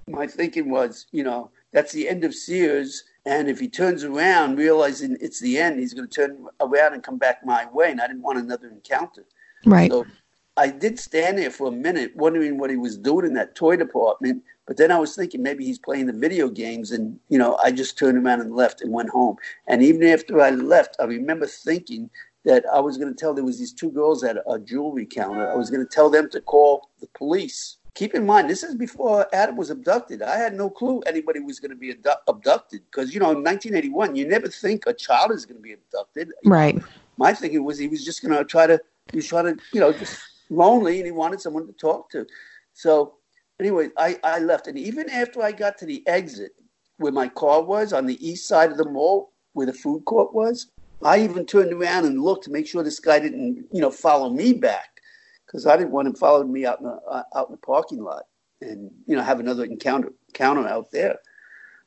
My 0.08 0.28
thinking 0.28 0.70
was, 0.70 1.08
you 1.12 1.24
know, 1.24 1.52
that's 1.72 1.92
the 1.92 2.08
end 2.08 2.24
of 2.24 2.34
Sears. 2.34 3.04
And 3.26 3.50
if 3.50 3.60
he 3.60 3.70
turns 3.70 4.04
around, 4.04 4.58
realizing 4.58 5.18
it's 5.22 5.40
the 5.40 5.58
end, 5.58 5.80
he's 5.80 5.94
going 5.94 6.08
to 6.08 6.14
turn 6.14 6.46
around 6.60 6.94
and 6.94 7.04
come 7.04 7.18
back 7.18 7.46
my 7.46 7.68
way. 7.72 7.92
And 7.92 8.02
I 8.02 8.08
didn't 8.08 8.22
want 8.22 8.38
another 8.38 8.68
encounter. 8.68 9.26
Right. 9.66 9.90
So 9.90 10.06
I 10.56 10.70
did 10.70 11.00
stand 11.00 11.38
there 11.38 11.50
for 11.50 11.68
a 11.68 11.72
minute 11.72 12.16
wondering 12.16 12.58
what 12.58 12.70
he 12.70 12.78
was 12.78 12.98
doing 12.98 13.26
in 13.26 13.34
that 13.34 13.56
toy 13.56 13.76
department. 13.76 14.44
But 14.66 14.78
then 14.78 14.92
I 14.92 15.00
was 15.00 15.16
thinking 15.16 15.42
maybe 15.42 15.66
he's 15.66 15.80
playing 15.80 16.06
the 16.06 16.14
video 16.14 16.48
games. 16.48 16.92
And, 16.92 17.20
you 17.30 17.38
know, 17.38 17.58
I 17.64 17.72
just 17.72 17.98
turned 17.98 18.18
around 18.18 18.42
and 18.42 18.56
left 18.56 18.82
and 18.82 18.94
went 18.94 19.10
home. 19.10 19.38
And 19.68 19.82
even 19.84 20.04
after 20.04 20.40
I 20.40 20.52
left, 20.52 20.96
I 21.00 21.06
remember 21.06 21.48
thinking 21.48 22.10
that 22.46 22.66
I 22.74 22.80
was 22.80 22.98
going 22.98 23.10
to 23.10 23.16
tell 23.16 23.34
there 23.34 23.44
was 23.44 23.60
these 23.60 23.74
two 23.74 23.92
girls 23.92 24.24
at 24.24 24.38
a 24.48 24.60
jewelry 24.60 25.06
counter. 25.06 25.50
I 25.52 25.56
was 25.56 25.70
going 25.70 25.86
to 25.86 25.92
tell 25.92 26.10
them 26.10 26.30
to 26.30 26.42
call 26.42 26.90
the 27.02 27.08
police. 27.16 27.78
Keep 27.96 28.16
in 28.16 28.26
mind, 28.26 28.50
this 28.50 28.64
is 28.64 28.74
before 28.76 29.28
Adam 29.34 29.56
was 29.56 29.70
abducted. 29.70 30.22
I 30.22 30.38
had 30.38 30.56
no 30.56 30.70
clue 30.70 31.02
anybody 31.02 31.40
was 31.40 31.60
going 31.60 31.72
to 31.72 31.78
be 31.78 31.96
abducted 32.28 32.82
because, 32.90 33.14
you 33.14 33.20
know, 33.20 33.32
in 33.32 33.44
1981, 33.44 34.16
you 34.16 34.28
never 34.28 34.48
think 34.48 34.86
a 34.88 34.94
child 34.94 35.32
is 35.32 35.46
going 35.46 35.58
to 35.58 35.62
be 35.62 35.74
abducted. 35.74 36.32
Right. 36.44 36.82
My 37.18 37.34
thinking 37.34 37.64
was 37.64 37.78
he 37.78 37.88
was 37.88 38.04
just 38.04 38.24
going 38.24 38.36
to 38.36 38.44
try 38.44 38.66
to, 38.66 38.80
he 39.12 39.18
was 39.18 39.28
trying 39.28 39.56
to, 39.56 39.64
you 39.74 39.80
know, 39.80 39.94
just 39.94 40.18
lonely 40.56 40.98
and 40.98 41.06
he 41.06 41.12
wanted 41.12 41.42
someone 41.42 41.68
to 41.68 41.74
talk 41.74 42.10
to. 42.12 42.26
So, 42.74 43.16
anyway, 43.60 43.90
I, 43.98 44.20
I 44.24 44.40
left. 44.40 44.68
And 44.68 44.78
even 44.78 45.10
after 45.10 45.42
I 45.42 45.52
got 45.52 45.78
to 45.80 45.86
the 45.86 46.06
exit 46.08 46.52
where 46.98 47.12
my 47.12 47.28
car 47.28 47.64
was 47.64 47.94
on 47.94 48.06
the 48.06 48.28
east 48.28 48.48
side 48.48 48.72
of 48.72 48.78
the 48.78 48.90
mall 48.90 49.32
where 49.54 49.66
the 49.66 49.74
food 49.74 50.06
court 50.06 50.34
was, 50.34 50.72
I 51.04 51.20
even 51.20 51.46
turned 51.46 51.74
around 51.74 52.06
and 52.06 52.22
looked 52.22 52.46
to 52.46 52.52
make 52.52 52.68
sure 52.68 52.84
this 52.84 53.00
guy 53.00 53.20
didn't, 53.20 53.66
you 53.72 53.82
know, 53.82 53.92
follow 53.92 54.30
me 54.30 54.54
back 54.54 55.02
because 55.46 55.68
I 55.68 55.78
didn't 55.78 55.92
want 55.92 56.08
him 56.08 56.16
following 56.16 56.52
me 56.52 56.66
out 56.66 56.80
in 56.80 56.86
the 56.86 56.94
uh, 56.94 57.24
out 57.36 57.50
in 57.50 57.54
the 57.54 57.58
parking 57.58 58.04
lot 58.04 58.24
and 58.62 58.90
you 59.06 59.16
know 59.16 59.22
have 59.22 59.40
another 59.40 59.64
encounter 59.66 60.12
encounter 60.30 60.68
out 60.68 60.92
there. 60.92 61.20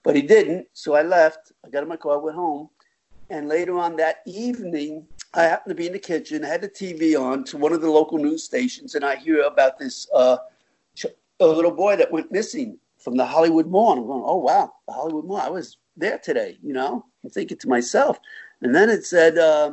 But 0.03 0.15
he 0.15 0.23
didn't, 0.23 0.69
so 0.73 0.95
I 0.95 1.03
left. 1.03 1.53
I 1.65 1.69
got 1.71 1.83
in 1.83 1.89
my 1.89 1.97
car, 1.97 2.21
went 2.21 2.37
home, 2.37 2.69
and 3.29 3.49
later 3.49 3.77
on 3.77 3.97
that 3.97 4.19
evening, 4.25 5.07
I 5.35 5.43
happened 5.43 5.71
to 5.71 5.75
be 5.75 5.87
in 5.87 5.93
the 5.93 5.99
kitchen, 5.99 6.43
had 6.43 6.63
the 6.63 6.69
TV 6.69 7.21
on 7.21 7.45
to 7.45 7.57
one 7.57 7.73
of 7.73 7.81
the 7.83 7.91
local 7.91 8.19
news 8.19 8.45
stations, 8.45 8.95
and 8.95 9.05
I 9.05 9.17
hear 9.17 9.43
about 9.43 9.79
this 9.79 10.09
uh, 10.15 10.39
a 11.41 11.47
little 11.47 11.71
boy 11.71 11.97
that 11.97 12.11
went 12.11 12.33
missing 12.33 12.79
from 12.99 13.17
the 13.17 13.27
Hollywood 13.27 13.67
Mall. 13.67 13.93
And 13.93 14.01
I'm 14.01 14.07
going, 14.07 14.23
oh, 14.25 14.39
wow, 14.39 14.73
the 14.87 14.95
Hollywood 14.95 15.27
Mall. 15.27 15.37
I 15.37 15.49
was 15.49 15.79
there 15.97 16.19
today, 16.19 16.59
you 16.63 16.73
know? 16.73 17.05
I'm 17.23 17.31
thinking 17.31 17.59
to 17.59 17.69
myself. 17.69 18.19
And 18.63 18.75
then 18.75 18.89
it 18.89 19.05
said 19.05 19.39
uh, 19.39 19.73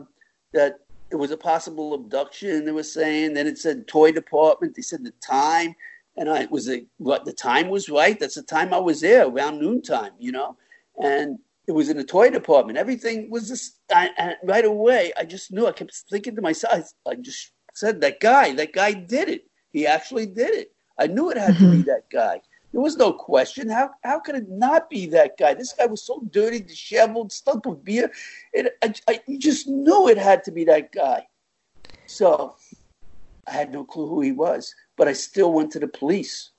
that 0.53 0.79
it 1.11 1.15
was 1.15 1.31
a 1.31 1.37
possible 1.37 1.93
abduction, 1.93 2.65
they 2.65 2.71
were 2.71 2.83
saying. 2.83 3.33
Then 3.33 3.47
it 3.47 3.57
said 3.57 3.87
toy 3.87 4.11
department. 4.11 4.75
They 4.75 4.81
said 4.81 5.03
the 5.03 5.13
time. 5.25 5.75
And 6.17 6.29
I 6.29 6.45
was 6.51 6.69
a, 6.69 6.85
what 6.97 7.25
the 7.25 7.33
time 7.33 7.69
was 7.69 7.89
right. 7.89 8.19
That's 8.19 8.35
the 8.35 8.43
time 8.43 8.73
I 8.73 8.79
was 8.79 9.01
there 9.01 9.27
around 9.27 9.59
noontime, 9.59 10.11
you 10.19 10.31
know? 10.31 10.57
And 11.01 11.39
it 11.67 11.71
was 11.71 11.89
in 11.89 11.97
the 11.97 12.03
toy 12.03 12.29
department. 12.29 12.77
Everything 12.77 13.29
was 13.29 13.47
just 13.47 13.79
I, 13.91 14.09
I, 14.17 14.35
right 14.43 14.65
away. 14.65 15.13
I 15.17 15.23
just 15.23 15.51
knew. 15.51 15.67
I 15.67 15.71
kept 15.71 15.95
thinking 16.09 16.35
to 16.35 16.41
myself. 16.41 16.91
I, 17.07 17.15
just 17.15 17.51
said, 17.73 18.01
"That 18.01 18.19
guy, 18.19 18.53
that 18.53 18.73
guy 18.73 18.93
did 18.93 19.29
it. 19.29 19.45
He 19.71 19.87
actually 19.87 20.25
did 20.25 20.53
it. 20.53 20.71
I 20.99 21.07
knew 21.07 21.29
it 21.29 21.37
had 21.37 21.55
mm-hmm. 21.55 21.65
to 21.65 21.71
be 21.71 21.77
mm-hmm. 21.77 21.89
that 21.89 22.09
guy. 22.11 22.41
There 22.71 22.81
was 22.81 22.97
no 22.97 23.13
question. 23.13 23.69
How 23.69 23.91
how 24.03 24.19
could 24.19 24.35
it 24.35 24.49
not 24.49 24.89
be 24.89 25.05
that 25.07 25.37
guy? 25.37 25.53
This 25.53 25.73
guy 25.73 25.85
was 25.85 26.05
so 26.05 26.21
dirty, 26.31 26.59
disheveled, 26.59 27.31
stunk 27.31 27.65
of 27.65 27.83
beer. 27.83 28.11
It, 28.51 28.73
I, 28.83 28.93
I 29.07 29.19
you 29.27 29.39
just 29.39 29.67
knew 29.67 30.09
it 30.09 30.17
had 30.17 30.43
to 30.45 30.51
be 30.51 30.65
that 30.65 30.91
guy. 30.91 31.27
So 32.07 32.55
I 33.47 33.51
had 33.51 33.71
no 33.71 33.85
clue 33.85 34.07
who 34.07 34.21
he 34.21 34.31
was, 34.31 34.73
but 34.97 35.07
I 35.07 35.13
still 35.13 35.53
went 35.53 35.71
to 35.71 35.79
the 35.79 35.87
police. 35.87 36.51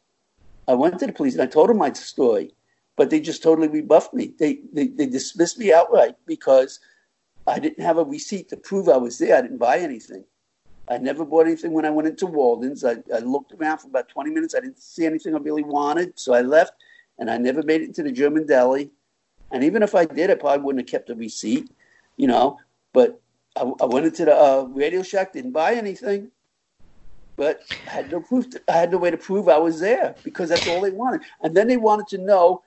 I 0.67 0.75
went 0.75 0.99
to 1.01 1.07
the 1.07 1.13
police 1.13 1.35
and 1.35 1.43
I 1.43 1.47
told 1.47 1.69
him 1.69 1.79
my 1.79 1.93
story 1.93 2.55
but 2.97 3.11
they 3.11 3.21
just 3.21 3.43
totally 3.43 3.69
rebuffed 3.69 4.15
me. 4.15 4.33
They, 4.39 4.61
they, 4.73 4.89
they 4.89 5.07
dismissed 5.07 5.59
me 5.59 5.73
outright 5.73 6.17
because 6.27 6.81
I 7.47 7.59
didn't 7.59 7.85
have 7.85 7.99
a 7.99 8.05
receipt 8.05 8.49
to 8.51 8.57
prove 8.57 8.89
I 8.89 8.97
was 8.97 9.19
there. 9.19 9.37
I 9.37 9.43
didn't 9.43 9.59
buy 9.59 9.79
anything. 9.79 10.25
I 10.89 10.99
never 10.99 11.25
bought 11.25 11.47
anything 11.47 11.73
when 11.73 11.87
I 11.87 11.91
went 11.91 12.09
into 12.09 12.27
Walden's. 12.27 12.85
I, 12.85 12.97
I 13.15 13.19
looked 13.21 13.53
around 13.53 13.79
for 13.79 13.89
about 13.89 14.09
20 14.09 14.31
minutes. 14.31 14.55
I 14.55 14.61
didn't 14.61 14.79
see 14.79 15.07
anything 15.07 15.35
I 15.35 15.39
really 15.39 15.63
wanted, 15.63 16.19
so 16.19 16.35
I 16.35 16.43
left, 16.43 16.73
and 17.19 17.31
I 17.31 17.39
never 17.39 17.63
made 17.63 17.81
it 17.81 17.87
into 17.87 18.03
the 18.03 18.13
German 18.13 18.47
deli. 18.47 18.91
And 19.51 19.65
even 19.65 19.83
if 19.83 19.95
I 19.95 20.05
did, 20.05 20.31
I 20.31 20.35
probably 20.35 20.65
wouldn't 20.65 20.89
have 20.89 20.93
kept 20.93 21.11
a 21.11 21.15
receipt, 21.15 21.71
you 22.17 22.27
know. 22.27 22.59
But 22.93 23.21
I, 23.57 23.63
I 23.81 23.87
went 23.87 24.07
into 24.07 24.27
the 24.27 24.37
uh, 24.37 24.67
Radio 24.69 25.03
Shack, 25.03 25.33
didn't 25.33 25.53
buy 25.53 25.75
anything, 25.75 26.31
but 27.37 27.61
I 27.87 27.91
had 27.91 28.11
no 28.11 28.21
proof. 28.21 28.51
To, 28.51 28.63
I 28.69 28.73
had 28.73 28.93
no 28.93 28.99
way 28.99 29.11
to 29.11 29.17
prove 29.17 29.49
I 29.49 29.59
was 29.59 29.81
there 29.81 30.17
because 30.23 30.51
that's 30.51 30.67
all 30.67 30.83
they 30.83 30.91
wanted. 30.91 31.23
And 31.43 31.57
then 31.57 31.67
they 31.67 31.79
wanted 31.79 32.09
to 32.09 32.19
know 32.19 32.63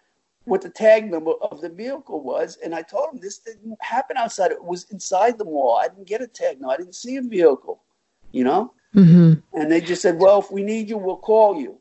what 0.48 0.62
the 0.62 0.70
tag 0.70 1.12
number 1.12 1.34
of 1.42 1.60
the 1.60 1.70
vehicle 1.70 2.22
was, 2.22 2.58
and 2.64 2.74
I 2.74 2.82
told 2.82 3.12
them 3.12 3.20
this 3.20 3.40
didn't 3.40 3.78
happen 3.82 4.16
outside. 4.16 4.52
It 4.52 4.64
was 4.64 4.90
inside 4.92 5.38
the 5.38 5.44
mall. 5.44 5.78
I 5.78 5.90
didn't 5.90 6.08
get 6.08 6.22
a 6.22 6.28
tag. 6.28 6.62
No, 6.62 6.70
I 6.70 6.78
didn't 6.78 6.96
see 6.96 7.18
a 7.18 7.22
vehicle. 7.22 7.84
You 8.32 8.46
know. 8.46 8.74
Mm-hmm. 8.96 9.60
And 9.60 9.72
they 9.72 9.82
just 9.82 10.02
said, 10.02 10.20
"Well, 10.20 10.40
if 10.40 10.50
we 10.50 10.64
need 10.64 10.90
you, 10.90 10.98
we'll 10.98 11.18
call 11.18 11.60
you." 11.60 11.80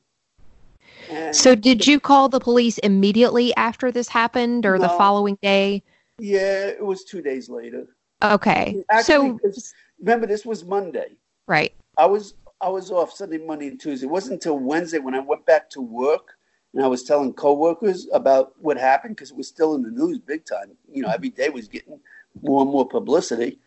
And 1.08 1.34
so, 1.34 1.54
did 1.54 1.86
you 1.86 2.00
call 2.00 2.28
the 2.28 2.40
police 2.40 2.78
immediately 2.78 3.54
after 3.54 3.92
this 3.92 4.08
happened, 4.08 4.66
or 4.66 4.76
no, 4.76 4.82
the 4.82 4.88
following 4.90 5.38
day? 5.40 5.84
Yeah, 6.18 6.66
it 6.66 6.84
was 6.84 7.04
two 7.04 7.22
days 7.22 7.48
later. 7.48 7.86
Okay. 8.22 8.82
Actually, 8.90 9.38
so 9.52 9.62
remember, 10.00 10.26
this 10.26 10.44
was 10.44 10.64
Monday. 10.64 11.16
Right. 11.46 11.72
I 11.96 12.06
was 12.06 12.34
I 12.60 12.68
was 12.68 12.90
off 12.90 13.12
Sunday, 13.12 13.38
Monday, 13.38 13.68
and 13.68 13.80
Tuesday. 13.80 14.06
It 14.06 14.10
wasn't 14.10 14.34
until 14.34 14.58
Wednesday 14.58 14.98
when 14.98 15.14
I 15.14 15.20
went 15.20 15.46
back 15.46 15.70
to 15.70 15.80
work 15.80 16.36
and 16.76 16.84
I 16.84 16.88
was 16.88 17.02
telling 17.02 17.32
coworkers 17.32 18.06
about 18.12 18.52
what 18.60 18.76
happened 18.76 19.16
because 19.16 19.30
it 19.30 19.36
was 19.36 19.48
still 19.48 19.74
in 19.76 19.82
the 19.82 19.90
news 19.90 20.18
big 20.18 20.44
time. 20.44 20.76
You 20.92 21.02
know, 21.02 21.08
every 21.08 21.30
day 21.30 21.48
was 21.48 21.68
getting 21.68 21.98
more 22.42 22.60
and 22.60 22.70
more 22.70 22.86
publicity. 22.86 23.58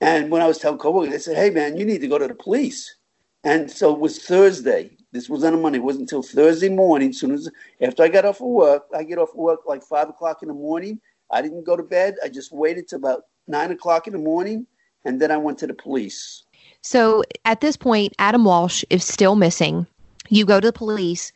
And 0.00 0.30
when 0.30 0.42
I 0.42 0.46
was 0.46 0.58
telling 0.58 0.78
coworkers, 0.78 1.10
they 1.10 1.18
said, 1.18 1.36
"Hey, 1.36 1.50
man, 1.50 1.76
you 1.76 1.84
need 1.84 2.00
to 2.02 2.06
go 2.06 2.18
to 2.18 2.28
the 2.28 2.36
police." 2.36 2.94
And 3.42 3.68
so 3.68 3.92
it 3.92 3.98
was 3.98 4.22
Thursday. 4.22 4.96
This 5.10 5.28
was 5.28 5.42
on 5.42 5.54
a 5.54 5.56
Monday. 5.56 5.78
It 5.78 5.84
wasn't 5.84 6.02
until 6.02 6.22
Thursday 6.22 6.68
morning. 6.68 7.12
Soon 7.12 7.32
as 7.32 7.50
after 7.80 8.04
I 8.04 8.08
got 8.08 8.24
off 8.24 8.40
of 8.40 8.46
work, 8.46 8.86
I 8.96 9.02
get 9.02 9.18
off 9.18 9.30
of 9.30 9.38
work 9.38 9.62
like 9.66 9.82
five 9.82 10.08
o'clock 10.08 10.42
in 10.42 10.48
the 10.48 10.54
morning. 10.54 11.00
I 11.32 11.42
didn't 11.42 11.64
go 11.64 11.76
to 11.76 11.82
bed. 11.82 12.14
I 12.24 12.28
just 12.28 12.52
waited 12.52 12.86
till 12.86 12.98
about 12.98 13.24
nine 13.48 13.72
o'clock 13.72 14.06
in 14.06 14.12
the 14.12 14.20
morning, 14.20 14.68
and 15.04 15.20
then 15.20 15.32
I 15.32 15.36
went 15.36 15.58
to 15.58 15.66
the 15.66 15.74
police. 15.74 16.44
So 16.80 17.24
at 17.44 17.60
this 17.60 17.76
point, 17.76 18.12
Adam 18.20 18.44
Walsh 18.44 18.84
is 18.88 19.04
still 19.04 19.34
missing. 19.34 19.88
You 20.28 20.46
go 20.46 20.60
to 20.60 20.68
the 20.68 20.72
police 20.72 21.32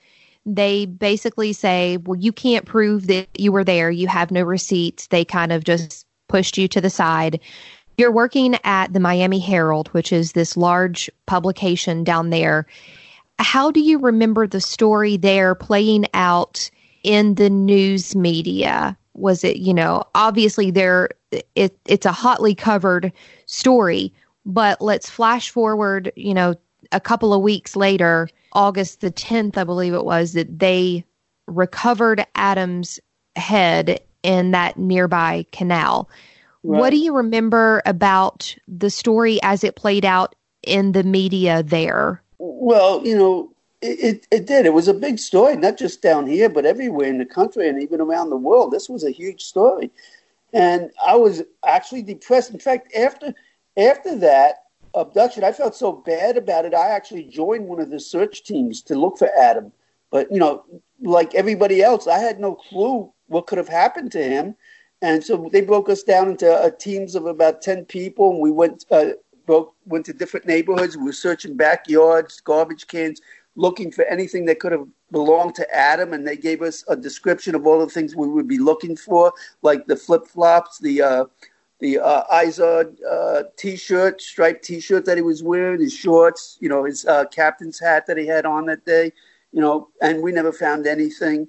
they 0.47 0.87
basically 0.87 1.53
say, 1.53 1.97
well, 1.99 2.19
you 2.19 2.33
can't 2.33 2.65
prove 2.65 3.09
that 3.09 3.29
you 3.38 3.50
were 3.50 3.65
there. 3.65 3.91
You 3.91 4.07
have 4.07 4.31
no 4.31 4.43
receipts. 4.43 5.09
They 5.09 5.25
kind 5.25 5.53
of 5.53 5.65
just 5.65 6.07
pushed 6.29 6.57
you 6.57 6.69
to 6.69 6.81
the 6.81 6.88
side. 6.88 7.41
You're 7.99 8.12
working 8.12 8.57
at 8.62 8.93
the 8.93 9.00
Miami 9.00 9.41
Herald, 9.41 9.88
which 9.88 10.12
is 10.12 10.33
this 10.33 10.57
large 10.57 11.11
publication 11.26 12.05
down 12.05 12.31
there. 12.31 12.67
How 13.41 13.71
do 13.71 13.81
you 13.81 13.99
remember 13.99 14.47
the 14.47 14.61
story 14.61 15.17
there 15.17 15.55
playing 15.55 16.07
out 16.15 16.71
in 17.03 17.35
the 17.35 17.50
news 17.50 18.15
media? 18.15 18.97
Was 19.15 19.43
it, 19.43 19.57
you 19.57 19.75
know, 19.75 20.05
obviously 20.15 20.71
there 20.71 21.11
it, 21.55 21.76
it's 21.87 22.07
a 22.07 22.12
hotly 22.12 22.55
covered 22.55 23.12
story, 23.47 24.12
but 24.45 24.81
let's 24.81 25.11
flash 25.11 25.50
forward, 25.50 26.12
you 26.17 26.35
know, 26.35 26.55
a 26.93 27.00
couple 27.00 27.35
of 27.35 27.43
weeks 27.43 27.75
later 27.75 28.29
August 28.57 29.03
the 29.03 29.13
10th, 29.13 29.59
I 29.59 29.65
believe 29.65 29.93
it 29.93 30.05
was, 30.05 30.33
that 30.33 30.59
they 30.59 31.05
recovered 31.47 32.27
Adam's 32.35 32.99
head 33.37 34.01
in 34.23 34.53
that 34.53 34.79
nearby 34.79 35.45
canal. 35.53 36.09
Right. 36.65 36.81
What 36.81 36.91
do 36.91 36.97
you 36.97 37.15
remember 37.15 37.83
about 37.85 38.57
the 38.67 38.89
story 38.91 39.39
as 39.43 39.63
it 39.63 39.77
played 39.77 40.07
out 40.07 40.35
in 40.63 40.93
the 40.93 41.05
media 41.05 41.63
there? 41.63 42.23
Well, 42.39 43.07
you 43.07 43.17
know, 43.17 43.53
it, 43.83 44.27
it 44.31 44.47
did. 44.47 44.65
It 44.65 44.73
was 44.73 44.89
a 44.89 44.95
big 44.95 45.19
story, 45.19 45.55
not 45.57 45.77
just 45.77 46.01
down 46.01 46.27
here, 46.27 46.49
but 46.49 46.65
everywhere 46.65 47.09
in 47.09 47.19
the 47.19 47.27
country 47.27 47.69
and 47.69 47.81
even 47.83 48.01
around 48.01 48.31
the 48.31 48.37
world. 48.37 48.73
This 48.73 48.89
was 48.89 49.05
a 49.05 49.11
huge 49.11 49.43
story. 49.43 49.91
And 50.55 50.91
I 51.07 51.17
was 51.17 51.43
actually 51.65 52.03
depressed. 52.03 52.51
In 52.51 52.59
fact, 52.59 52.97
after 52.97 53.35
after 53.77 54.17
that, 54.17 54.66
abduction, 54.97 55.45
I 55.45 55.53
felt 55.53 55.75
so 55.75 55.93
bad 55.93 56.37
about 56.37 56.65
it. 56.65 56.75
I 56.75 56.88
actually 56.88 57.25
joined 57.25 57.67
one 57.67 57.81
of 57.81 57.91
the 57.91 58.00
search 58.00 58.43
teams 58.43 58.83
to 58.83 58.99
look 58.99 59.19
for 59.19 59.29
Adam. 59.38 59.73
But, 60.11 60.31
you 60.33 60.38
know, 60.38 60.65
like 61.00 61.35
everybody 61.35 61.82
else, 61.82 62.06
I 62.06 62.19
had 62.19 62.41
no 62.41 62.54
clue 62.54 63.13
what 63.28 63.47
could 63.47 63.59
have 63.59 63.69
happened 63.69 64.13
to 64.13 64.23
him. 64.23 64.56
And 65.02 65.23
so 65.23 65.49
they 65.52 65.61
broke 65.61 65.89
us 65.91 66.02
down 66.02 66.30
into 66.30 66.50
uh, 66.50 66.71
teams 66.71 67.15
of 67.15 67.26
about 67.26 67.61
10 67.61 67.85
people, 67.85 68.30
and 68.30 68.41
we 68.41 68.50
went, 68.50 68.87
uh, 68.91 69.11
broke, 69.45 69.75
went 69.85 70.06
to 70.06 70.15
different 70.15 70.47
neighborhoods. 70.47 70.97
We 70.97 71.04
were 71.04 71.13
searching 71.13 71.54
backyards, 71.56 72.41
garbage 72.41 72.87
cans, 72.87 73.21
looking 73.56 73.93
for 73.93 74.04
anything 74.06 74.47
that 74.47 74.59
could 74.59 74.73
have 74.73 74.87
belonged 75.13 75.54
to 75.56 75.75
Adam. 75.75 76.15
And 76.15 76.26
they 76.26 76.37
gave 76.37 76.63
us 76.63 76.82
a 76.89 76.97
description 76.97 77.54
of 77.54 77.67
all 77.67 77.78
the 77.78 77.93
things 77.93 78.17
we 78.17 78.28
would 78.28 78.49
be 78.49 78.59
looking 78.59 78.97
for, 78.97 79.32
like 79.61 79.87
the 79.87 79.97
flip 79.97 80.26
flops, 80.26 80.78
the, 80.78 81.02
uh, 81.02 81.25
the 81.80 81.99
uh, 81.99 82.25
Izod 82.32 82.97
uh, 83.08 83.45
T-shirt, 83.56 84.21
striped 84.21 84.65
T-shirt 84.65 85.04
that 85.04 85.17
he 85.17 85.23
was 85.23 85.43
wearing, 85.43 85.80
his 85.80 85.95
shorts, 85.95 86.56
you 86.60 86.69
know, 86.69 86.84
his 86.84 87.04
uh, 87.04 87.26
captain's 87.26 87.78
hat 87.78 88.06
that 88.06 88.17
he 88.17 88.26
had 88.26 88.47
on 88.47 88.67
that 88.67 88.84
day, 88.86 89.12
you 89.52 89.60
know, 89.60 89.89
and 90.00 90.23
we 90.23 90.32
never 90.32 90.52
found 90.52 90.86
anything, 90.86 91.47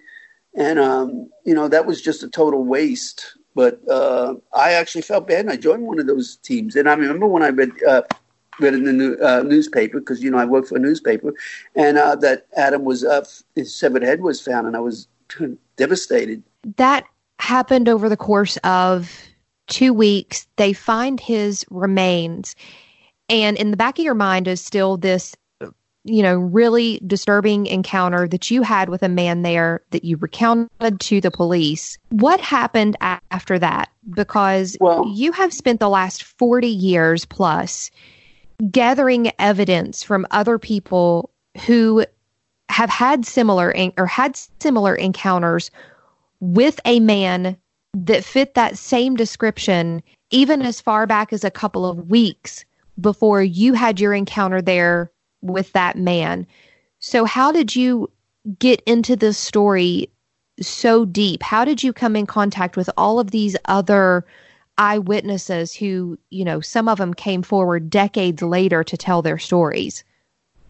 and 0.55 0.79
um, 0.79 1.29
you 1.45 1.53
know 1.53 1.67
that 1.67 1.85
was 1.85 2.01
just 2.01 2.23
a 2.23 2.29
total 2.29 2.63
waste. 2.63 3.37
But 3.55 3.81
uh, 3.89 4.35
I 4.53 4.73
actually 4.73 5.01
felt 5.01 5.27
bad, 5.27 5.41
and 5.41 5.49
I 5.49 5.55
joined 5.55 5.83
one 5.83 5.99
of 5.99 6.07
those 6.07 6.37
teams. 6.37 6.75
And 6.75 6.87
I 6.87 6.93
remember 6.93 7.25
when 7.25 7.43
I 7.43 7.49
read 7.49 7.71
uh, 7.83 8.03
read 8.59 8.73
in 8.73 8.83
the 8.83 8.93
new, 8.93 9.15
uh, 9.15 9.43
newspaper 9.43 9.99
because 9.99 10.23
you 10.23 10.31
know 10.31 10.37
I 10.37 10.45
work 10.45 10.67
for 10.67 10.77
a 10.77 10.79
newspaper, 10.79 11.33
and 11.75 11.97
uh, 11.97 12.15
that 12.17 12.47
Adam 12.55 12.83
was 12.83 13.03
uh, 13.03 13.25
his 13.55 13.73
severed 13.73 14.03
head 14.03 14.21
was 14.21 14.41
found, 14.41 14.67
and 14.67 14.75
I 14.75 14.79
was 14.79 15.07
devastated. 15.77 16.43
That 16.77 17.05
happened 17.39 17.87
over 17.89 18.09
the 18.09 18.17
course 18.17 18.57
of 18.57 19.11
two 19.67 19.93
weeks, 19.93 20.47
they 20.55 20.73
find 20.73 21.19
his 21.19 21.65
remains. 21.69 22.55
And 23.29 23.57
in 23.57 23.71
the 23.71 23.77
back 23.77 23.99
of 23.99 24.05
your 24.05 24.15
mind 24.15 24.47
is 24.47 24.63
still 24.63 24.97
this, 24.97 25.35
you 26.03 26.23
know, 26.23 26.37
really 26.37 27.01
disturbing 27.05 27.67
encounter 27.67 28.27
that 28.29 28.49
you 28.49 28.61
had 28.61 28.89
with 28.89 29.03
a 29.03 29.09
man 29.09 29.41
there 29.41 29.81
that 29.91 30.05
you 30.05 30.17
recounted 30.17 30.99
to 31.01 31.21
the 31.21 31.31
police. 31.31 31.97
What 32.09 32.39
happened 32.39 32.95
after 33.01 33.59
that? 33.59 33.89
Because 34.15 34.77
well, 34.79 35.05
you 35.13 35.33
have 35.33 35.53
spent 35.53 35.79
the 35.79 35.89
last 35.89 36.23
40 36.23 36.67
years 36.67 37.25
plus 37.25 37.91
gathering 38.71 39.31
evidence 39.37 40.01
from 40.01 40.25
other 40.31 40.57
people 40.57 41.29
who 41.65 42.05
have 42.69 42.89
had 42.89 43.25
similar 43.25 43.73
or 43.97 44.05
had 44.05 44.37
similar 44.59 44.95
encounters 44.95 45.71
with 46.39 46.79
a 46.85 46.99
man 46.99 47.57
that 48.05 48.23
fit 48.23 48.53
that 48.53 48.77
same 48.77 49.15
description, 49.15 50.03
even 50.29 50.61
as 50.61 50.81
far 50.81 51.07
back 51.07 51.33
as 51.33 51.43
a 51.43 51.51
couple 51.51 51.85
of 51.85 52.09
weeks 52.09 52.63
before 52.99 53.41
you 53.41 53.73
had 53.73 53.99
your 53.99 54.13
encounter 54.13 54.61
there 54.61 55.11
with 55.41 55.71
that 55.73 55.97
man. 55.97 56.45
So, 56.99 57.25
how 57.25 57.51
did 57.51 57.75
you 57.75 58.09
get 58.59 58.81
into 58.85 59.15
this 59.15 59.37
story 59.37 60.09
so 60.61 61.05
deep? 61.05 61.43
How 61.43 61.65
did 61.65 61.83
you 61.83 61.93
come 61.93 62.15
in 62.15 62.25
contact 62.25 62.77
with 62.77 62.89
all 62.97 63.19
of 63.19 63.31
these 63.31 63.55
other 63.65 64.25
eyewitnesses 64.77 65.73
who, 65.73 66.17
you 66.29 66.45
know, 66.45 66.61
some 66.61 66.87
of 66.87 66.97
them 66.99 67.13
came 67.13 67.41
forward 67.41 67.89
decades 67.89 68.41
later 68.41 68.83
to 68.83 68.97
tell 68.97 69.21
their 69.21 69.37
stories? 69.37 70.03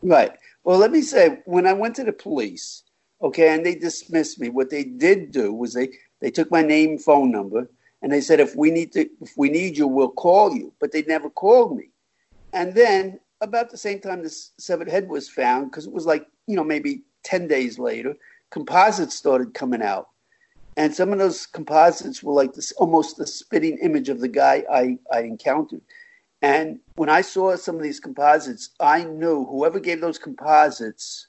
Right. 0.01 0.31
Well, 0.63 0.77
let 0.77 0.91
me 0.91 1.01
say, 1.01 1.41
when 1.45 1.65
I 1.65 1.73
went 1.73 1.95
to 1.95 2.03
the 2.03 2.13
police, 2.13 2.83
okay, 3.21 3.53
and 3.53 3.65
they 3.65 3.75
dismissed 3.75 4.39
me, 4.39 4.49
what 4.49 4.69
they 4.69 4.83
did 4.83 5.31
do 5.31 5.53
was 5.53 5.73
they 5.73 5.89
they 6.19 6.31
took 6.31 6.51
my 6.51 6.61
name, 6.61 6.97
phone 6.97 7.31
number, 7.31 7.69
and 8.01 8.11
they 8.11 8.21
said 8.21 8.39
if 8.39 8.55
we 8.55 8.71
need 8.71 8.91
to, 8.93 9.07
if 9.21 9.33
we 9.37 9.49
need 9.49 9.77
you, 9.77 9.87
we'll 9.87 10.09
call 10.09 10.55
you. 10.55 10.73
But 10.79 10.91
they 10.91 11.03
never 11.03 11.29
called 11.29 11.75
me. 11.75 11.89
And 12.53 12.73
then 12.73 13.19
about 13.41 13.69
the 13.69 13.77
same 13.77 13.99
time 13.99 14.23
this 14.23 14.51
severed 14.57 14.89
head 14.89 15.07
was 15.07 15.29
found, 15.29 15.71
because 15.71 15.85
it 15.85 15.93
was 15.93 16.05
like 16.05 16.27
you 16.47 16.55
know 16.55 16.63
maybe 16.63 17.01
ten 17.23 17.47
days 17.47 17.77
later, 17.79 18.15
composites 18.49 19.15
started 19.15 19.53
coming 19.53 19.81
out, 19.81 20.09
and 20.75 20.93
some 20.93 21.11
of 21.11 21.19
those 21.19 21.45
composites 21.45 22.23
were 22.23 22.33
like 22.33 22.53
this 22.53 22.71
almost 22.73 23.17
the 23.17 23.27
spitting 23.27 23.77
image 23.79 24.09
of 24.09 24.19
the 24.19 24.27
guy 24.27 24.63
I 24.71 24.97
I 25.11 25.21
encountered. 25.21 25.81
And 26.41 26.79
when 26.95 27.09
I 27.09 27.21
saw 27.21 27.55
some 27.55 27.75
of 27.75 27.81
these 27.81 27.99
composites, 27.99 28.69
I 28.79 29.03
knew 29.03 29.45
whoever 29.45 29.79
gave 29.79 30.01
those 30.01 30.19
composites 30.19 31.27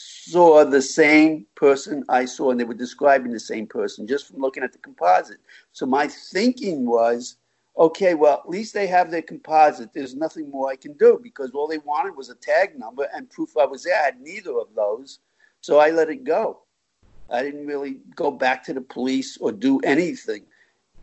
saw 0.00 0.64
the 0.64 0.80
same 0.80 1.44
person 1.56 2.04
I 2.08 2.24
saw, 2.24 2.52
and 2.52 2.60
they 2.60 2.64
were 2.64 2.72
describing 2.72 3.32
the 3.32 3.40
same 3.40 3.66
person 3.66 4.06
just 4.06 4.28
from 4.28 4.40
looking 4.40 4.62
at 4.62 4.72
the 4.72 4.78
composite. 4.78 5.38
So 5.72 5.86
my 5.86 6.06
thinking 6.06 6.86
was, 6.86 7.36
okay, 7.76 8.14
well, 8.14 8.38
at 8.38 8.48
least 8.48 8.74
they 8.74 8.86
have 8.86 9.10
their 9.10 9.22
composite. 9.22 9.92
There's 9.92 10.14
nothing 10.14 10.50
more 10.50 10.70
I 10.70 10.76
can 10.76 10.92
do 10.92 11.18
because 11.20 11.50
all 11.50 11.66
they 11.66 11.78
wanted 11.78 12.16
was 12.16 12.30
a 12.30 12.36
tag 12.36 12.78
number 12.78 13.08
and 13.12 13.28
proof 13.28 13.56
I 13.56 13.66
was 13.66 13.82
there. 13.82 14.00
I 14.00 14.04
had 14.04 14.20
neither 14.20 14.56
of 14.56 14.68
those. 14.76 15.18
So 15.62 15.78
I 15.80 15.90
let 15.90 16.10
it 16.10 16.22
go. 16.22 16.60
I 17.28 17.42
didn't 17.42 17.66
really 17.66 17.98
go 18.14 18.30
back 18.30 18.62
to 18.64 18.74
the 18.74 18.80
police 18.80 19.36
or 19.38 19.50
do 19.50 19.80
anything 19.80 20.44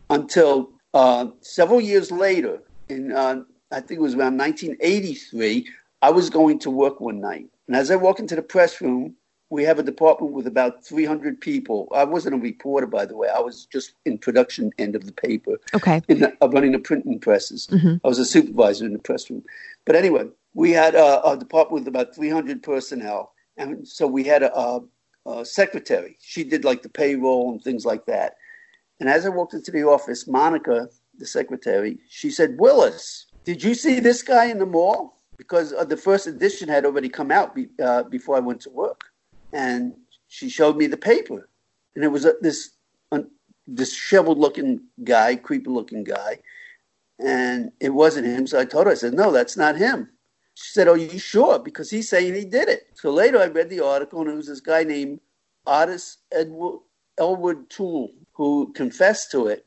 until 0.08 0.70
uh, 0.94 1.26
several 1.42 1.82
years 1.82 2.10
later, 2.10 2.62
in 2.88 3.12
uh, 3.12 3.42
I 3.70 3.80
think 3.80 3.98
it 3.98 4.02
was 4.02 4.14
around 4.14 4.38
1983, 4.38 5.68
I 6.00 6.10
was 6.10 6.30
going 6.30 6.58
to 6.60 6.70
work 6.70 6.98
one 6.98 7.20
night 7.20 7.48
and 7.66 7.76
as 7.76 7.90
I 7.90 7.96
walk 7.96 8.18
into 8.20 8.36
the 8.36 8.42
press 8.42 8.80
room, 8.80 9.16
we 9.50 9.62
have 9.64 9.78
a 9.78 9.82
department 9.82 10.32
with 10.32 10.46
about 10.46 10.84
300 10.84 11.40
people. 11.40 11.88
I 11.94 12.04
wasn't 12.04 12.34
a 12.34 12.38
reporter, 12.38 12.86
by 12.86 13.06
the 13.06 13.16
way. 13.16 13.28
I 13.28 13.38
was 13.40 13.66
just 13.66 13.92
in 14.04 14.18
production 14.18 14.72
end 14.78 14.96
of 14.96 15.06
the 15.06 15.12
paper. 15.12 15.58
Okay. 15.72 16.02
In 16.08 16.20
the, 16.20 16.36
uh, 16.40 16.48
running 16.48 16.72
the 16.72 16.80
printing 16.80 17.20
presses. 17.20 17.68
Mhm. 17.68 18.00
I 18.04 18.08
was 18.08 18.18
a 18.18 18.24
supervisor 18.24 18.84
in 18.86 18.92
the 18.92 18.98
press 18.98 19.30
room. 19.30 19.44
But 19.84 19.94
anyway, 19.94 20.28
we 20.54 20.72
had 20.72 20.94
a, 20.96 21.24
a 21.24 21.36
department 21.36 21.84
with 21.84 21.88
about 21.88 22.14
300 22.14 22.62
personnel. 22.62 23.32
And 23.56 23.86
so 23.86 24.06
we 24.06 24.24
had 24.24 24.42
a, 24.42 24.56
a, 24.58 24.80
a 25.26 25.44
secretary. 25.44 26.16
She 26.20 26.42
did 26.42 26.64
like 26.64 26.82
the 26.82 26.88
payroll 26.88 27.52
and 27.52 27.62
things 27.62 27.84
like 27.84 28.06
that. 28.06 28.36
And 28.98 29.08
as 29.08 29.26
I 29.26 29.28
walked 29.28 29.54
into 29.54 29.70
the 29.70 29.84
office, 29.84 30.26
Monica, 30.26 30.88
the 31.18 31.26
secretary, 31.26 31.98
she 32.08 32.30
said, 32.30 32.56
Willis, 32.58 33.26
did 33.44 33.62
you 33.62 33.74
see 33.74 34.00
this 34.00 34.22
guy 34.22 34.46
in 34.46 34.58
the 34.58 34.66
mall? 34.66 35.15
Because 35.36 35.72
uh, 35.72 35.84
the 35.84 35.96
first 35.96 36.26
edition 36.26 36.68
had 36.68 36.84
already 36.84 37.08
come 37.08 37.30
out 37.30 37.54
be, 37.54 37.68
uh, 37.82 38.04
before 38.04 38.36
I 38.36 38.40
went 38.40 38.60
to 38.62 38.70
work. 38.70 39.04
And 39.52 39.94
she 40.28 40.48
showed 40.48 40.76
me 40.76 40.86
the 40.86 40.96
paper. 40.96 41.48
And 41.94 42.04
it 42.04 42.08
was 42.08 42.26
this 42.40 42.70
uh, 43.12 43.20
disheveled 43.72 44.38
looking 44.38 44.80
guy, 45.04 45.36
creepy 45.36 45.70
looking 45.70 46.04
guy. 46.04 46.38
And 47.18 47.72
it 47.80 47.90
wasn't 47.90 48.26
him. 48.26 48.46
So 48.46 48.58
I 48.58 48.64
told 48.64 48.86
her, 48.86 48.92
I 48.92 48.96
said, 48.96 49.14
no, 49.14 49.32
that's 49.32 49.56
not 49.56 49.76
him. 49.76 50.10
She 50.56 50.72
said, 50.72 50.88
"Are 50.88 50.96
you 50.96 51.18
sure?" 51.18 51.58
Because 51.58 51.90
he's 51.90 52.08
saying 52.08 52.34
he 52.34 52.46
did 52.46 52.70
it. 52.70 52.88
So 52.94 53.10
later, 53.10 53.38
I 53.38 53.46
read 53.46 53.68
the 53.68 53.84
article, 53.84 54.22
and 54.22 54.30
it 54.30 54.34
was 54.34 54.46
this 54.46 54.60
guy 54.60 54.84
named 54.84 55.20
Ottis 55.66 56.16
Edward 56.32 56.80
Elwood 57.18 57.68
Toole 57.68 58.10
who 58.32 58.72
confessed 58.72 59.30
to 59.32 59.48
it. 59.48 59.66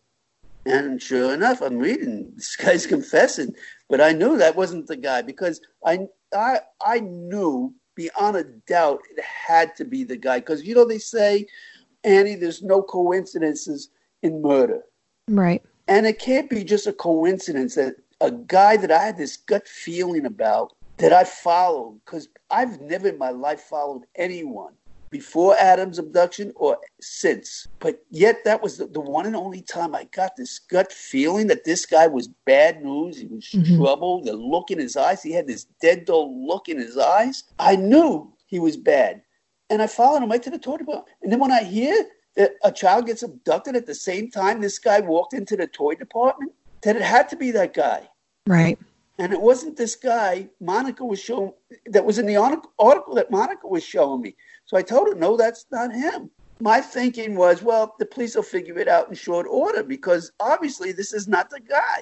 And 0.66 1.02
sure 1.02 1.34
enough, 1.34 1.62
I'm 1.62 1.78
reading 1.78 2.34
this 2.36 2.56
guy's 2.56 2.88
confessing, 2.96 3.56
but 3.90 4.00
I 4.00 4.12
knew 4.12 4.38
that 4.38 4.56
wasn't 4.56 4.88
the 4.88 4.96
guy 4.96 5.22
because 5.22 5.62
I 5.86 6.08
I 6.34 6.60
I 6.86 7.00
knew 7.00 7.74
beyond 7.96 8.38
a 8.38 8.44
doubt 8.44 9.02
it 9.12 9.24
had 9.24 9.76
to 9.76 9.86
be 9.86 10.04
the 10.04 10.16
guy 10.16 10.40
because 10.40 10.64
you 10.64 10.76
know 10.76 10.86
they 10.86 11.00
say, 11.00 11.46
Annie, 12.04 12.36
there's 12.36 12.64
no 12.64 12.82
coincidences 12.82 13.90
in 14.22 14.42
murder. 14.42 14.82
Right. 15.28 15.64
And 15.88 16.06
it 16.06 16.20
can't 16.20 16.50
be 16.50 16.64
just 16.64 16.88
a 16.88 16.94
coincidence 16.94 17.76
that 17.76 17.96
a 18.22 18.32
guy 18.32 18.78
that 18.78 18.92
I 18.92 19.04
had 19.04 19.18
this 19.18 19.38
gut 19.38 19.68
feeling 19.68 20.26
about 20.26 20.74
that 20.98 21.14
I 21.14 21.24
followed, 21.24 22.00
because 22.06 22.28
I've 22.52 22.80
never 22.82 23.08
in 23.08 23.18
my 23.18 23.30
life 23.32 23.62
followed 23.62 24.04
anyone 24.16 24.74
before 25.10 25.56
Adam's 25.58 26.00
abduction 26.00 26.52
or 26.56 26.78
since. 27.02 27.68
But 27.80 28.04
yet, 28.10 28.44
that 28.46 28.62
was 28.62 28.78
the, 28.78 28.88
the 28.88 29.00
one 29.00 29.26
and 29.26 29.36
only 29.36 29.62
time 29.62 29.96
I 29.96 30.06
got 30.16 30.36
this 30.36 30.60
gut 30.60 30.92
feeling 30.92 31.48
that 31.48 31.66
this 31.66 31.86
guy 31.86 32.08
was 32.08 32.28
bad 32.46 32.84
news. 32.84 33.18
He 33.20 33.28
was 33.28 33.46
Mhm. 33.46 33.78
trouble. 33.78 34.24
The 34.24 34.34
look 34.34 34.72
in 34.72 34.80
his 34.80 34.96
eyes, 34.96 35.24
he 35.24 35.32
had 35.32 35.48
this 35.48 35.66
dead 35.82 36.06
dull 36.06 36.46
look 36.48 36.70
in 36.70 36.78
his 36.78 36.98
eyes. 36.98 37.44
I 37.58 37.76
knew 37.76 38.32
he 38.46 38.60
was 38.60 38.78
bad. 38.78 39.22
And 39.70 39.82
I 39.82 39.88
followed 39.88 40.24
him 40.24 40.30
right 40.32 40.42
to 40.44 40.50
the 40.50 40.58
toy 40.58 40.78
department. 40.78 41.08
And 41.22 41.32
then 41.32 41.40
when 41.40 41.52
I 41.52 41.64
hear 41.64 42.06
that 42.36 42.54
a 42.64 42.72
child 42.72 43.06
gets 43.06 43.24
abducted 43.24 43.76
at 43.76 43.86
the 43.86 43.96
same 43.96 44.30
time 44.32 44.62
this 44.62 44.80
guy 44.80 45.00
walked 45.00 45.34
into 45.34 45.56
the 45.56 45.68
toy 45.68 45.96
department, 45.96 46.54
that 46.82 46.96
it 46.96 47.02
had 47.02 47.30
to 47.30 47.36
be 47.36 47.52
that 47.52 47.74
guy. 47.74 48.10
Right. 48.48 48.80
And 49.20 49.34
it 49.34 49.42
wasn't 49.42 49.76
this 49.76 49.96
guy 49.98 50.48
Monica 50.62 51.04
was 51.04 51.20
showing 51.20 51.52
that 51.88 52.06
was 52.06 52.20
in 52.20 52.26
the 52.26 52.38
article 52.38 53.16
that 53.16 53.30
Monica 53.30 53.68
was 53.68 53.84
showing 53.84 54.22
me. 54.22 54.36
So 54.70 54.78
I 54.78 54.84
told 54.84 55.08
her, 55.08 55.16
no, 55.16 55.36
that's 55.36 55.66
not 55.72 55.92
him. 55.92 56.30
My 56.60 56.80
thinking 56.80 57.36
was, 57.36 57.64
well, 57.64 57.96
the 57.98 58.06
police 58.06 58.36
will 58.36 58.44
figure 58.44 58.78
it 58.78 58.88
out 58.88 59.10
in 59.10 59.16
short 59.16 59.48
order 59.50 59.82
because 59.82 60.32
obviously 60.40 60.92
this 60.92 61.12
is 61.12 61.28
not 61.28 61.50
the 61.50 61.60
guy. 61.60 62.02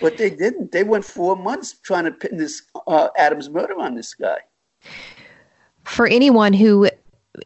But 0.00 0.16
they 0.16 0.30
didn't. 0.30 0.70
They 0.70 0.84
went 0.84 1.04
four 1.04 1.34
months 1.34 1.74
trying 1.82 2.04
to 2.04 2.12
pin 2.12 2.36
this 2.36 2.62
uh, 2.86 3.08
Adams 3.18 3.50
murder 3.50 3.80
on 3.80 3.96
this 3.96 4.14
guy. 4.14 4.38
For 5.82 6.06
anyone 6.06 6.52
who 6.52 6.88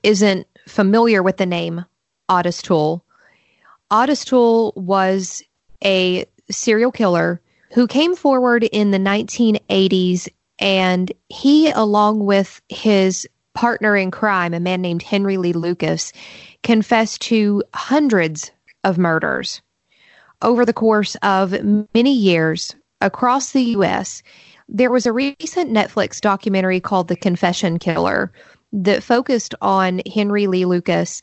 isn't 0.03 0.47
familiar 0.67 1.23
with 1.23 1.39
the 1.39 1.47
name 1.47 1.87
Ottis 2.29 2.61
Toole, 2.61 3.03
Ottis 3.91 4.23
Toole 4.23 4.75
was 4.77 5.43
a 5.83 6.27
serial 6.51 6.93
killer 6.93 7.41
who 7.73 7.87
came 7.87 8.15
forward 8.15 8.65
in 8.65 8.91
the 8.91 8.99
1980s 8.99 10.29
and 10.59 11.11
he 11.31 11.71
along 11.71 12.27
with 12.27 12.61
his 12.69 13.27
partner 13.55 13.97
in 13.97 14.11
crime 14.11 14.55
a 14.55 14.61
man 14.61 14.81
named 14.81 15.03
Henry 15.03 15.37
Lee 15.37 15.53
Lucas 15.53 16.13
confessed 16.63 17.21
to 17.23 17.63
hundreds 17.75 18.51
of 18.85 18.99
murders 18.99 19.63
over 20.43 20.65
the 20.65 20.73
course 20.73 21.17
of 21.23 21.55
many 21.95 22.15
years 22.15 22.75
across 23.01 23.53
the 23.53 23.63
US 23.63 24.23
there 24.69 24.91
was 24.91 25.07
a 25.07 25.13
recent 25.13 25.73
Netflix 25.73 26.21
documentary 26.21 26.81
called 26.81 27.09
The 27.09 27.17
Confession 27.17 27.79
Killer 27.79 28.31
that 28.73 29.03
focused 29.03 29.55
on 29.63 30.03
Henry 30.13 30.47
Lee 30.47 30.67
Lucas 30.67 31.23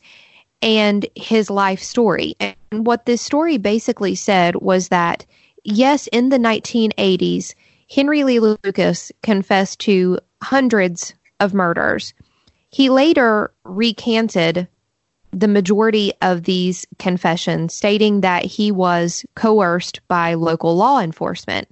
and 0.62 1.06
his 1.14 1.48
life 1.48 1.80
story. 1.80 2.34
And 2.40 2.56
what 2.70 3.06
this 3.06 3.22
story 3.22 3.56
basically 3.56 4.16
said 4.16 4.56
was 4.56 4.88
that, 4.88 5.24
yes, 5.62 6.08
in 6.08 6.30
the 6.30 6.38
1980s, 6.38 7.54
Henry 7.88 8.24
Lee 8.24 8.40
Lucas 8.40 9.12
confessed 9.22 9.78
to 9.80 10.18
hundreds 10.42 11.14
of 11.40 11.54
murders. 11.54 12.14
He 12.70 12.90
later 12.90 13.52
recanted 13.64 14.68
the 15.32 15.48
majority 15.48 16.12
of 16.22 16.44
these 16.44 16.86
confessions, 16.98 17.74
stating 17.74 18.22
that 18.22 18.44
he 18.44 18.72
was 18.72 19.24
coerced 19.34 20.00
by 20.08 20.34
local 20.34 20.76
law 20.76 21.00
enforcement. 21.00 21.68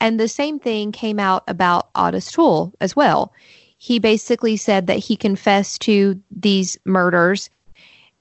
And 0.00 0.18
the 0.18 0.28
same 0.28 0.58
thing 0.58 0.92
came 0.92 1.18
out 1.18 1.44
about 1.48 1.92
Ottis 1.94 2.30
Toole 2.32 2.72
as 2.80 2.96
well. 2.96 3.32
He 3.78 3.98
basically 3.98 4.56
said 4.56 4.86
that 4.86 4.98
he 4.98 5.16
confessed 5.16 5.80
to 5.82 6.20
these 6.30 6.76
murders 6.84 7.48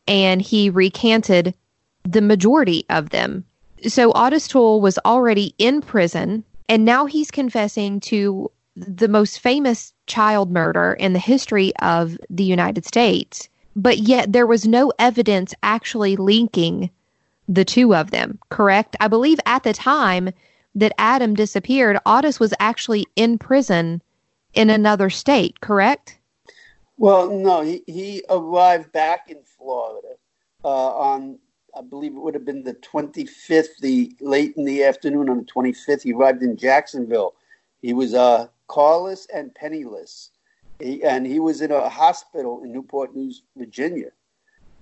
and 0.07 0.41
he 0.41 0.69
recanted 0.69 1.53
the 2.03 2.21
majority 2.21 2.85
of 2.89 3.09
them. 3.09 3.45
So 3.87 4.11
Ottis 4.13 4.47
Toole 4.47 4.81
was 4.81 4.97
already 5.05 5.53
in 5.57 5.81
prison 5.81 6.43
and 6.69 6.85
now 6.85 7.05
he's 7.05 7.31
confessing 7.31 7.99
to 8.01 8.51
the 8.75 9.07
most 9.07 9.39
famous 9.39 9.93
child 10.09 10.51
murder 10.51 10.93
in 10.99 11.13
the 11.13 11.19
history 11.19 11.71
of 11.77 12.17
the 12.29 12.43
United 12.43 12.85
States. 12.85 13.47
But 13.75 13.99
yet 13.99 14.33
there 14.33 14.47
was 14.47 14.67
no 14.67 14.91
evidence 14.99 15.53
actually 15.63 16.17
linking 16.17 16.89
the 17.47 17.63
two 17.63 17.95
of 17.95 18.11
them, 18.11 18.39
correct? 18.49 18.95
I 18.99 19.07
believe 19.07 19.39
at 19.45 19.63
the 19.63 19.73
time 19.73 20.31
that 20.75 20.93
Adam 20.97 21.33
disappeared, 21.33 21.97
Ottis 22.05 22.39
was 22.39 22.53
actually 22.59 23.07
in 23.15 23.37
prison 23.37 24.01
in 24.53 24.69
another 24.69 25.09
state, 25.09 25.61
correct? 25.61 26.19
Well, 26.97 27.29
no, 27.29 27.61
he, 27.61 27.83
he 27.87 28.23
arrived 28.29 28.91
back 28.91 29.29
in 29.29 29.37
Florida 29.43 30.15
uh, 30.63 30.67
on, 30.67 31.39
I 31.75 31.81
believe 31.81 32.15
it 32.15 32.19
would 32.19 32.33
have 32.33 32.45
been 32.45 32.63
the 32.63 32.73
25th, 32.75 33.77
the 33.79 34.13
late 34.19 34.53
in 34.57 34.65
the 34.65 34.83
afternoon 34.83 35.29
on 35.29 35.37
the 35.37 35.45
25th. 35.45 36.03
He 36.03 36.13
arrived 36.13 36.43
in 36.43 36.57
Jacksonville. 36.57 37.35
He 37.81 37.93
was 37.93 38.13
uh, 38.13 38.47
carless 38.69 39.27
and 39.34 39.53
penniless. 39.53 40.32
He, 40.79 41.03
and 41.03 41.25
he 41.25 41.39
was 41.39 41.62
in 41.62 41.71
a 41.71 41.89
hospital 41.89 42.63
in 42.63 42.71
Newport 42.71 43.13
News, 43.13 43.43
Virginia, 43.58 44.12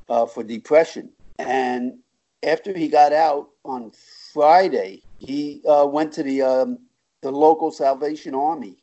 uh, 0.10 0.28
for 0.28 0.44
depression. 0.44 1.10
And 1.40 1.98
after 2.44 2.78
he 2.78 2.88
got 2.88 3.14
out 3.14 3.50
on 3.66 3.92
Friday, 4.32 5.02
he 5.18 5.64
uh, 5.68 5.88
went 5.88 6.14
to 6.14 6.24
the 6.24 6.44
um, 6.44 6.80
the 7.22 7.32
local 7.32 7.72
Salvation 7.72 8.36
Army, 8.36 8.78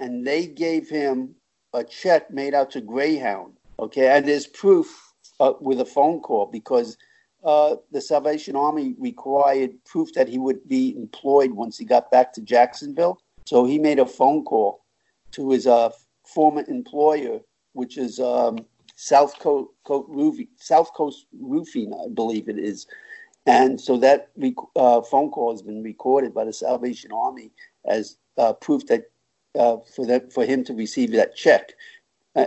and 0.00 0.26
they 0.26 0.46
gave 0.46 0.88
him 0.88 1.36
a 1.72 1.84
check 1.84 2.30
made 2.30 2.54
out 2.54 2.72
to 2.72 2.80
Greyhound. 2.80 3.52
Okay, 3.78 4.08
and 4.08 4.26
there's 4.26 4.48
proof 4.48 5.12
uh, 5.38 5.52
with 5.60 5.80
a 5.80 5.84
phone 5.84 6.20
call 6.20 6.46
because 6.46 6.96
uh, 7.44 7.76
the 7.92 8.00
Salvation 8.00 8.56
Army 8.56 8.96
required 8.98 9.72
proof 9.84 10.12
that 10.14 10.28
he 10.28 10.38
would 10.38 10.66
be 10.68 10.96
employed 10.96 11.52
once 11.52 11.78
he 11.78 11.84
got 11.84 12.10
back 12.10 12.32
to 12.32 12.40
Jacksonville. 12.40 13.20
So 13.48 13.64
he 13.64 13.78
made 13.78 13.98
a 13.98 14.04
phone 14.04 14.44
call 14.44 14.84
to 15.32 15.52
his 15.52 15.66
uh, 15.66 15.90
former 16.34 16.64
employer, 16.68 17.40
which 17.72 17.96
is 17.96 18.20
um, 18.20 18.58
South 18.94 19.38
Coast, 19.38 19.70
Roofing, 19.88 20.48
South 20.56 20.92
Coast 20.92 21.24
Roofing, 21.32 21.94
I 21.94 22.12
believe 22.12 22.50
it 22.50 22.58
is. 22.58 22.86
And 23.46 23.80
so 23.80 23.96
that 23.98 24.28
rec- 24.36 24.72
uh, 24.76 25.00
phone 25.00 25.30
call 25.30 25.52
has 25.52 25.62
been 25.62 25.82
recorded 25.82 26.34
by 26.34 26.44
the 26.44 26.52
Salvation 26.52 27.10
Army 27.10 27.50
as 27.86 28.18
uh, 28.36 28.52
proof 28.52 28.86
that 28.88 29.04
uh, 29.58 29.78
for 29.96 30.04
that 30.04 30.30
for 30.30 30.44
him 30.44 30.62
to 30.64 30.74
receive 30.74 31.10
that 31.12 31.34
check. 31.34 31.72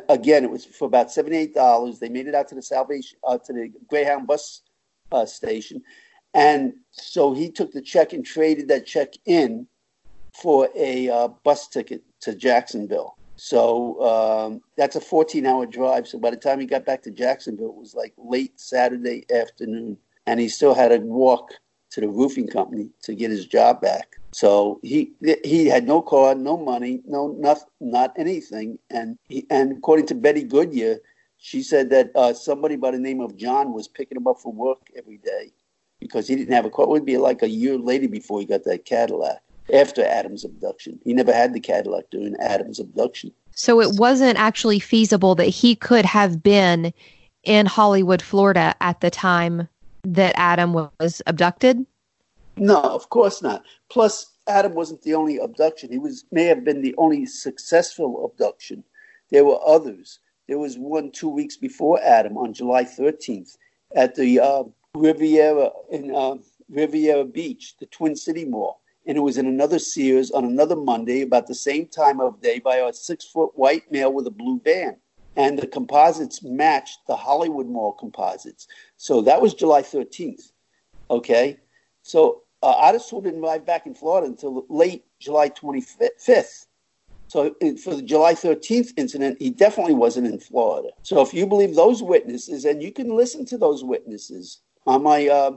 Again, 0.07 0.43
it 0.43 0.51
was 0.51 0.65
for 0.65 0.85
about 0.85 1.11
seventy-eight 1.11 1.55
dollars. 1.55 1.97
They 1.97 2.09
made 2.09 2.27
it 2.27 2.35
out 2.35 2.47
to 2.49 2.55
the 2.55 2.61
Salvation 2.61 3.17
uh, 3.27 3.39
to 3.39 3.53
the 3.53 3.73
Greyhound 3.89 4.27
bus 4.27 4.61
uh, 5.11 5.25
station, 5.25 5.81
and 6.35 6.73
so 6.91 7.33
he 7.33 7.49
took 7.49 7.71
the 7.71 7.81
check 7.81 8.13
and 8.13 8.23
traded 8.23 8.67
that 8.67 8.85
check 8.85 9.13
in 9.25 9.67
for 10.33 10.69
a 10.75 11.09
uh, 11.09 11.27
bus 11.43 11.67
ticket 11.67 12.03
to 12.21 12.35
Jacksonville. 12.35 13.17
So 13.35 14.01
um, 14.05 14.61
that's 14.77 14.95
a 14.95 15.01
14 15.01 15.45
hour 15.45 15.65
drive. 15.65 16.07
So 16.07 16.19
by 16.19 16.29
the 16.29 16.37
time 16.37 16.59
he 16.59 16.65
got 16.65 16.85
back 16.85 17.01
to 17.03 17.11
Jacksonville, 17.11 17.69
it 17.69 17.75
was 17.75 17.95
like 17.95 18.13
late 18.17 18.59
Saturday 18.59 19.25
afternoon. 19.33 19.97
And 20.27 20.39
he 20.39 20.47
still 20.47 20.75
had 20.75 20.89
to 20.89 20.99
walk 20.99 21.53
to 21.91 22.01
the 22.01 22.07
roofing 22.07 22.47
company 22.47 22.89
to 23.03 23.15
get 23.15 23.31
his 23.31 23.45
job 23.45 23.81
back. 23.81 24.17
So 24.31 24.79
he 24.83 25.11
he 25.43 25.65
had 25.65 25.87
no 25.87 26.01
car, 26.01 26.35
no 26.35 26.55
money, 26.55 27.01
no 27.05 27.29
nothing, 27.29 27.67
not 27.79 28.13
anything. 28.17 28.79
And 28.89 29.17
he, 29.27 29.45
and 29.49 29.77
according 29.77 30.05
to 30.07 30.15
Betty 30.15 30.43
Goodyear, 30.43 30.99
She 31.37 31.63
said 31.63 31.89
that 31.89 32.11
uh, 32.15 32.33
somebody 32.33 32.75
by 32.75 32.91
the 32.91 32.99
name 32.99 33.19
of 33.19 33.35
John 33.35 33.73
was 33.73 33.87
picking 33.87 34.17
him 34.17 34.27
up 34.27 34.37
for 34.39 34.53
work 34.53 34.87
every 34.95 35.17
day 35.17 35.51
because 35.99 36.27
he 36.27 36.35
didn't 36.35 36.53
have 36.53 36.65
a 36.65 36.69
car. 36.69 36.85
It 36.85 36.89
would 36.89 37.05
be 37.05 37.17
like 37.17 37.41
a 37.41 37.49
year 37.49 37.77
later 37.79 38.07
before 38.07 38.39
he 38.39 38.45
got 38.45 38.63
that 38.65 38.85
Cadillac 38.85 39.41
after 39.73 40.05
Adam's 40.05 40.43
abduction. 40.43 40.99
He 41.03 41.13
never 41.13 41.33
had 41.33 41.53
the 41.53 41.59
Cadillac 41.59 42.05
during 42.11 42.35
Adam's 42.37 42.79
abduction. 42.79 43.31
So 43.53 43.81
it 43.81 43.99
wasn't 43.99 44.37
actually 44.37 44.79
feasible 44.79 45.35
that 45.35 45.45
he 45.45 45.75
could 45.75 46.05
have 46.05 46.41
been 46.41 46.93
in 47.43 47.65
Hollywood, 47.65 48.21
Florida 48.21 48.75
at 48.81 49.01
the 49.01 49.09
time 49.09 49.67
that 50.03 50.33
Adam 50.37 50.73
was 50.73 51.21
abducted? 51.27 51.85
No, 52.57 52.81
of 52.81 53.09
course 53.09 53.41
not. 53.41 53.63
Plus, 53.89 54.31
Adam 54.47 54.73
wasn't 54.73 55.01
the 55.03 55.13
only 55.13 55.37
abduction. 55.37 55.91
He 55.91 55.99
was 55.99 56.25
may 56.31 56.45
have 56.45 56.63
been 56.63 56.81
the 56.81 56.95
only 56.97 57.25
successful 57.25 58.25
abduction. 58.25 58.83
There 59.29 59.45
were 59.45 59.59
others. 59.65 60.19
There 60.47 60.59
was 60.59 60.77
one 60.77 61.11
two 61.11 61.29
weeks 61.29 61.55
before 61.55 62.01
Adam 62.01 62.37
on 62.37 62.53
July 62.53 62.83
13th 62.83 63.57
at 63.95 64.15
the 64.15 64.39
uh, 64.39 64.63
Riviera 64.95 65.69
in 65.91 66.13
uh, 66.13 66.35
Riviera 66.69 67.23
Beach, 67.23 67.75
the 67.79 67.85
Twin 67.85 68.15
City 68.15 68.45
Mall, 68.45 68.81
and 69.05 69.17
it 69.17 69.21
was 69.21 69.37
in 69.37 69.47
another 69.47 69.79
Sears 69.79 70.31
on 70.31 70.45
another 70.45 70.75
Monday 70.75 71.21
about 71.21 71.47
the 71.47 71.55
same 71.55 71.87
time 71.87 72.19
of 72.19 72.41
day 72.41 72.59
by 72.59 72.77
a 72.77 72.93
six 72.93 73.25
foot 73.25 73.51
white 73.55 73.91
male 73.91 74.13
with 74.13 74.27
a 74.27 74.31
blue 74.31 74.59
band. 74.59 74.97
And 75.35 75.57
the 75.57 75.67
composites 75.67 76.43
matched 76.43 76.99
the 77.07 77.15
Hollywood 77.15 77.67
Mall 77.67 77.93
composites. 77.93 78.67
So 78.97 79.21
that 79.21 79.41
was 79.41 79.53
July 79.53 79.81
13th. 79.81 80.51
Okay. 81.09 81.57
So 82.03 82.43
uh, 82.61 82.75
Ottis 82.75 83.09
Toole 83.09 83.21
didn't 83.21 83.43
arrive 83.43 83.65
back 83.65 83.85
in 83.85 83.95
Florida 83.95 84.27
until 84.27 84.65
late 84.69 85.05
July 85.19 85.49
25th. 85.49 86.65
So 87.27 87.55
for 87.81 87.95
the 87.95 88.01
July 88.01 88.33
13th 88.33 88.91
incident, 88.97 89.37
he 89.39 89.49
definitely 89.51 89.93
wasn't 89.93 90.27
in 90.27 90.37
Florida. 90.37 90.89
So 91.03 91.21
if 91.21 91.33
you 91.33 91.47
believe 91.47 91.75
those 91.75 92.03
witnesses, 92.03 92.65
and 92.65 92.83
you 92.83 92.91
can 92.91 93.15
listen 93.15 93.45
to 93.45 93.57
those 93.57 93.85
witnesses 93.85 94.59
on 94.85 95.01
my 95.01 95.29
uh, 95.29 95.51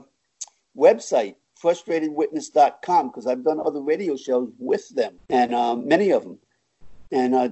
website, 0.77 1.35
frustratedwitness.com, 1.61 3.07
because 3.07 3.27
I've 3.27 3.43
done 3.43 3.59
other 3.59 3.81
radio 3.81 4.15
shows 4.15 4.51
with 4.59 4.89
them, 4.89 5.15
and 5.29 5.53
uh, 5.53 5.75
many 5.75 6.11
of 6.11 6.23
them. 6.23 6.37
And 7.11 7.35
uh, 7.35 7.49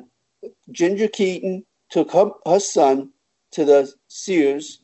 Ginger 0.71 1.07
Keaton 1.07 1.65
took 1.89 2.11
her, 2.11 2.31
her 2.45 2.59
son 2.59 3.09
to 3.51 3.65
the 3.65 3.93
Sears, 4.07 4.79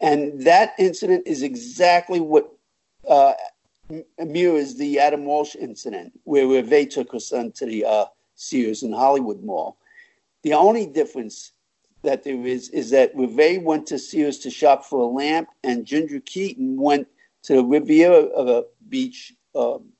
and 0.00 0.42
that 0.42 0.74
incident 0.78 1.26
is 1.26 1.42
exactly 1.42 2.20
what 2.20 2.52
uh, 3.08 3.34
mirrors 4.18 4.74
the 4.76 4.98
Adam 4.98 5.24
Walsh 5.24 5.54
incident, 5.56 6.18
where 6.24 6.46
Reve 6.46 6.88
took 6.88 7.12
her 7.12 7.20
son 7.20 7.52
to 7.52 7.66
the 7.66 7.84
uh, 7.84 8.04
Sears 8.34 8.82
in 8.82 8.92
Hollywood 8.92 9.42
Mall. 9.42 9.76
The 10.42 10.54
only 10.54 10.86
difference 10.86 11.52
that 12.02 12.22
there 12.22 12.46
is 12.46 12.68
is 12.70 12.90
that 12.90 13.12
Reve 13.14 13.62
went 13.62 13.86
to 13.88 13.98
Sears 13.98 14.38
to 14.40 14.50
shop 14.50 14.84
for 14.84 15.00
a 15.00 15.06
lamp, 15.06 15.48
and 15.64 15.84
Ginger 15.84 16.20
Keaton 16.20 16.76
went 16.80 17.08
to 17.44 17.56
the 17.56 17.64
Riviera 17.64 18.62
Beach 18.88 19.32
um, 19.54 19.90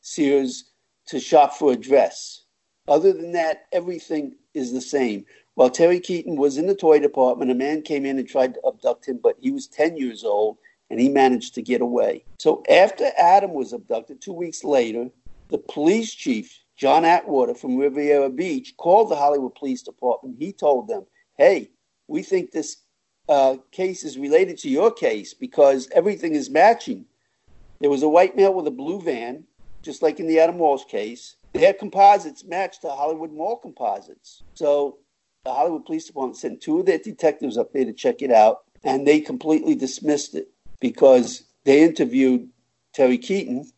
Sears 0.00 0.70
to 1.06 1.20
shop 1.20 1.54
for 1.54 1.72
a 1.72 1.76
dress. 1.76 2.44
Other 2.88 3.12
than 3.12 3.32
that, 3.32 3.66
everything 3.72 4.36
is 4.54 4.72
the 4.72 4.80
same. 4.80 5.24
While 5.54 5.70
Terry 5.70 6.00
Keaton 6.00 6.36
was 6.36 6.56
in 6.56 6.66
the 6.66 6.74
toy 6.74 6.98
department, 7.00 7.50
a 7.50 7.54
man 7.54 7.82
came 7.82 8.06
in 8.06 8.18
and 8.18 8.28
tried 8.28 8.54
to 8.54 8.66
abduct 8.66 9.06
him, 9.06 9.20
but 9.22 9.36
he 9.40 9.50
was 9.50 9.66
10 9.68 9.96
years 9.96 10.24
old 10.24 10.58
and 10.88 11.00
he 11.00 11.08
managed 11.08 11.54
to 11.54 11.62
get 11.62 11.80
away. 11.80 12.24
So 12.38 12.62
after 12.68 13.10
Adam 13.16 13.52
was 13.52 13.72
abducted, 13.72 14.20
two 14.20 14.32
weeks 14.32 14.64
later, 14.64 15.08
the 15.48 15.58
police 15.58 16.14
chief, 16.14 16.58
John 16.76 17.04
Atwater 17.04 17.54
from 17.54 17.76
Riviera 17.76 18.30
Beach, 18.30 18.74
called 18.76 19.10
the 19.10 19.16
Hollywood 19.16 19.54
Police 19.54 19.82
Department. 19.82 20.36
He 20.38 20.52
told 20.52 20.88
them, 20.88 21.06
hey, 21.36 21.70
we 22.08 22.22
think 22.22 22.50
this 22.50 22.78
uh, 23.30 23.56
case 23.70 24.02
is 24.02 24.18
related 24.18 24.58
to 24.58 24.68
your 24.68 24.90
case 24.90 25.32
because 25.32 25.88
everything 25.92 26.34
is 26.34 26.50
matching. 26.50 27.06
There 27.80 27.88
was 27.88 28.02
a 28.02 28.08
white 28.08 28.36
male 28.36 28.52
with 28.52 28.66
a 28.66 28.72
blue 28.72 29.00
van, 29.00 29.44
just 29.82 30.02
like 30.02 30.18
in 30.18 30.26
the 30.26 30.40
Adam 30.40 30.58
Walsh 30.58 30.84
case. 30.84 31.36
Their 31.52 31.72
composites 31.72 32.44
matched 32.44 32.82
the 32.82 32.90
Hollywood 32.90 33.32
Mall 33.32 33.56
composites. 33.56 34.42
So 34.54 34.98
the 35.44 35.52
Hollywood 35.52 35.86
Police 35.86 36.06
Department 36.06 36.36
sent 36.36 36.60
two 36.60 36.80
of 36.80 36.86
their 36.86 36.98
detectives 36.98 37.56
up 37.56 37.72
there 37.72 37.84
to 37.84 37.92
check 37.92 38.20
it 38.20 38.32
out, 38.32 38.64
and 38.82 39.06
they 39.06 39.20
completely 39.20 39.76
dismissed 39.76 40.34
it 40.34 40.48
because 40.80 41.44
they 41.64 41.84
interviewed 41.84 42.48
Terry 42.92 43.16
Keaton 43.16 43.70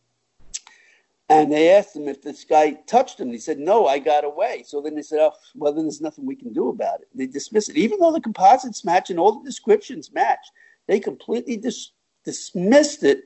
and 1.29 1.51
they 1.51 1.71
asked 1.71 1.95
him 1.95 2.07
if 2.07 2.21
this 2.21 2.43
guy 2.43 2.73
touched 2.87 3.19
him. 3.19 3.29
He 3.29 3.37
said, 3.37 3.57
No, 3.57 3.87
I 3.87 3.99
got 3.99 4.23
away. 4.23 4.63
So 4.65 4.81
then 4.81 4.95
they 4.95 5.01
said, 5.01 5.19
Oh, 5.19 5.31
well, 5.55 5.73
then 5.73 5.85
there's 5.85 6.01
nothing 6.01 6.25
we 6.25 6.35
can 6.35 6.53
do 6.53 6.69
about 6.69 7.01
it. 7.01 7.07
They 7.15 7.27
dismissed 7.27 7.69
it. 7.69 7.77
Even 7.77 7.99
though 7.99 8.11
the 8.11 8.21
composites 8.21 8.83
match 8.83 9.09
and 9.09 9.19
all 9.19 9.39
the 9.39 9.45
descriptions 9.45 10.11
match, 10.11 10.45
they 10.87 10.99
completely 10.99 11.57
dis- 11.57 11.91
dismissed 12.25 13.03
it, 13.03 13.23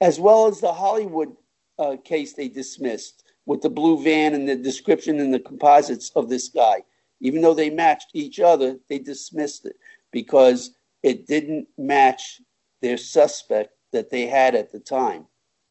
as 0.00 0.20
well 0.20 0.46
as 0.46 0.60
the 0.60 0.72
Hollywood 0.72 1.34
uh, 1.78 1.96
case 2.04 2.34
they 2.34 2.48
dismissed 2.48 3.24
with 3.46 3.62
the 3.62 3.70
blue 3.70 4.02
van 4.02 4.34
and 4.34 4.48
the 4.48 4.56
description 4.56 5.20
and 5.20 5.32
the 5.32 5.40
composites 5.40 6.10
of 6.14 6.28
this 6.28 6.48
guy. 6.48 6.82
Even 7.20 7.40
though 7.40 7.54
they 7.54 7.70
matched 7.70 8.10
each 8.12 8.40
other, 8.40 8.78
they 8.88 8.98
dismissed 8.98 9.64
it 9.64 9.76
because 10.12 10.72
it 11.02 11.26
didn't 11.26 11.66
match 11.78 12.40
their 12.82 12.96
suspect 12.96 13.72
that 13.92 14.10
they 14.10 14.26
had 14.26 14.54
at 14.54 14.70
the 14.70 14.78
time, 14.78 15.26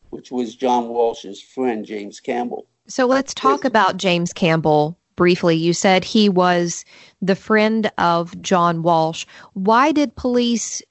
which 0.09 0.31
was 0.31 0.55
John 0.55 0.89
Walsh's 0.89 1.41
friend, 1.41 1.85
James 1.85 2.19
Campbell. 2.19 2.67
So 2.87 3.05
let's 3.05 3.33
talk 3.33 3.65
about 3.65 3.97
James 3.97 4.33
Campbell 4.33 4.97
briefly. 5.15 5.55
You 5.55 5.73
said 5.73 6.03
he 6.03 6.29
was 6.29 6.85
the 7.21 7.35
friend 7.35 7.91
of 7.97 8.39
John 8.41 8.83
Walsh. 8.83 9.25
Why 9.53 9.91
did 9.91 10.15
police 10.15 10.81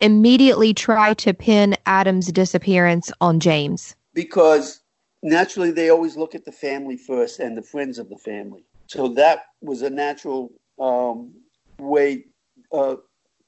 immediately 0.00 0.74
try 0.74 1.14
to 1.14 1.34
pin 1.34 1.76
Adam's 1.86 2.30
disappearance 2.30 3.10
on 3.20 3.40
James? 3.40 3.96
Because 4.12 4.80
naturally, 5.22 5.72
they 5.72 5.90
always 5.90 6.16
look 6.16 6.34
at 6.34 6.44
the 6.44 6.52
family 6.52 6.96
first 6.96 7.40
and 7.40 7.56
the 7.56 7.62
friends 7.62 7.98
of 7.98 8.08
the 8.08 8.18
family. 8.18 8.64
So 8.86 9.08
that 9.14 9.46
was 9.60 9.82
a 9.82 9.90
natural 9.90 10.52
um, 10.78 11.32
way 11.78 12.26
uh, 12.72 12.96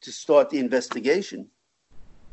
to 0.01 0.13
start 0.13 0.51
the 0.51 0.59
investigation. 0.59 1.49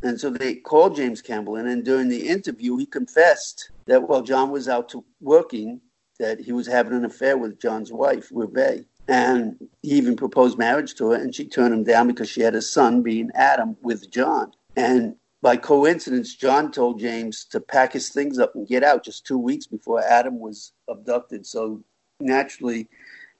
And 0.03 0.19
so 0.19 0.29
they 0.29 0.55
called 0.55 0.95
James 0.95 1.21
Campbell 1.21 1.55
in, 1.55 1.67
and 1.67 1.83
during 1.83 2.09
the 2.09 2.27
interview, 2.27 2.75
he 2.77 2.85
confessed 2.85 3.71
that 3.85 4.07
while 4.07 4.21
John 4.21 4.51
was 4.51 4.67
out 4.67 4.89
to 4.89 5.03
working, 5.21 5.79
that 6.19 6.39
he 6.39 6.51
was 6.51 6.67
having 6.67 6.93
an 6.93 7.05
affair 7.05 7.37
with 7.37 7.59
John's 7.59 7.91
wife, 7.91 8.29
Reve. 8.31 8.85
And 9.07 9.55
he 9.81 9.91
even 9.91 10.15
proposed 10.15 10.57
marriage 10.57 10.95
to 10.95 11.11
her, 11.11 11.15
and 11.15 11.33
she 11.33 11.45
turned 11.45 11.73
him 11.73 11.83
down 11.83 12.07
because 12.07 12.29
she 12.29 12.41
had 12.41 12.55
a 12.55 12.61
son, 12.61 13.01
being 13.01 13.31
Adam, 13.33 13.75
with 13.81 14.11
John. 14.11 14.51
And 14.75 15.15
by 15.41 15.57
coincidence, 15.57 16.35
John 16.35 16.71
told 16.71 16.99
James 16.99 17.45
to 17.51 17.59
pack 17.59 17.93
his 17.93 18.09
things 18.09 18.39
up 18.39 18.55
and 18.55 18.67
get 18.67 18.83
out 18.83 19.03
just 19.03 19.25
two 19.25 19.37
weeks 19.37 19.67
before 19.67 20.01
Adam 20.01 20.39
was 20.39 20.71
abducted. 20.87 21.45
So 21.45 21.83
naturally, 22.19 22.87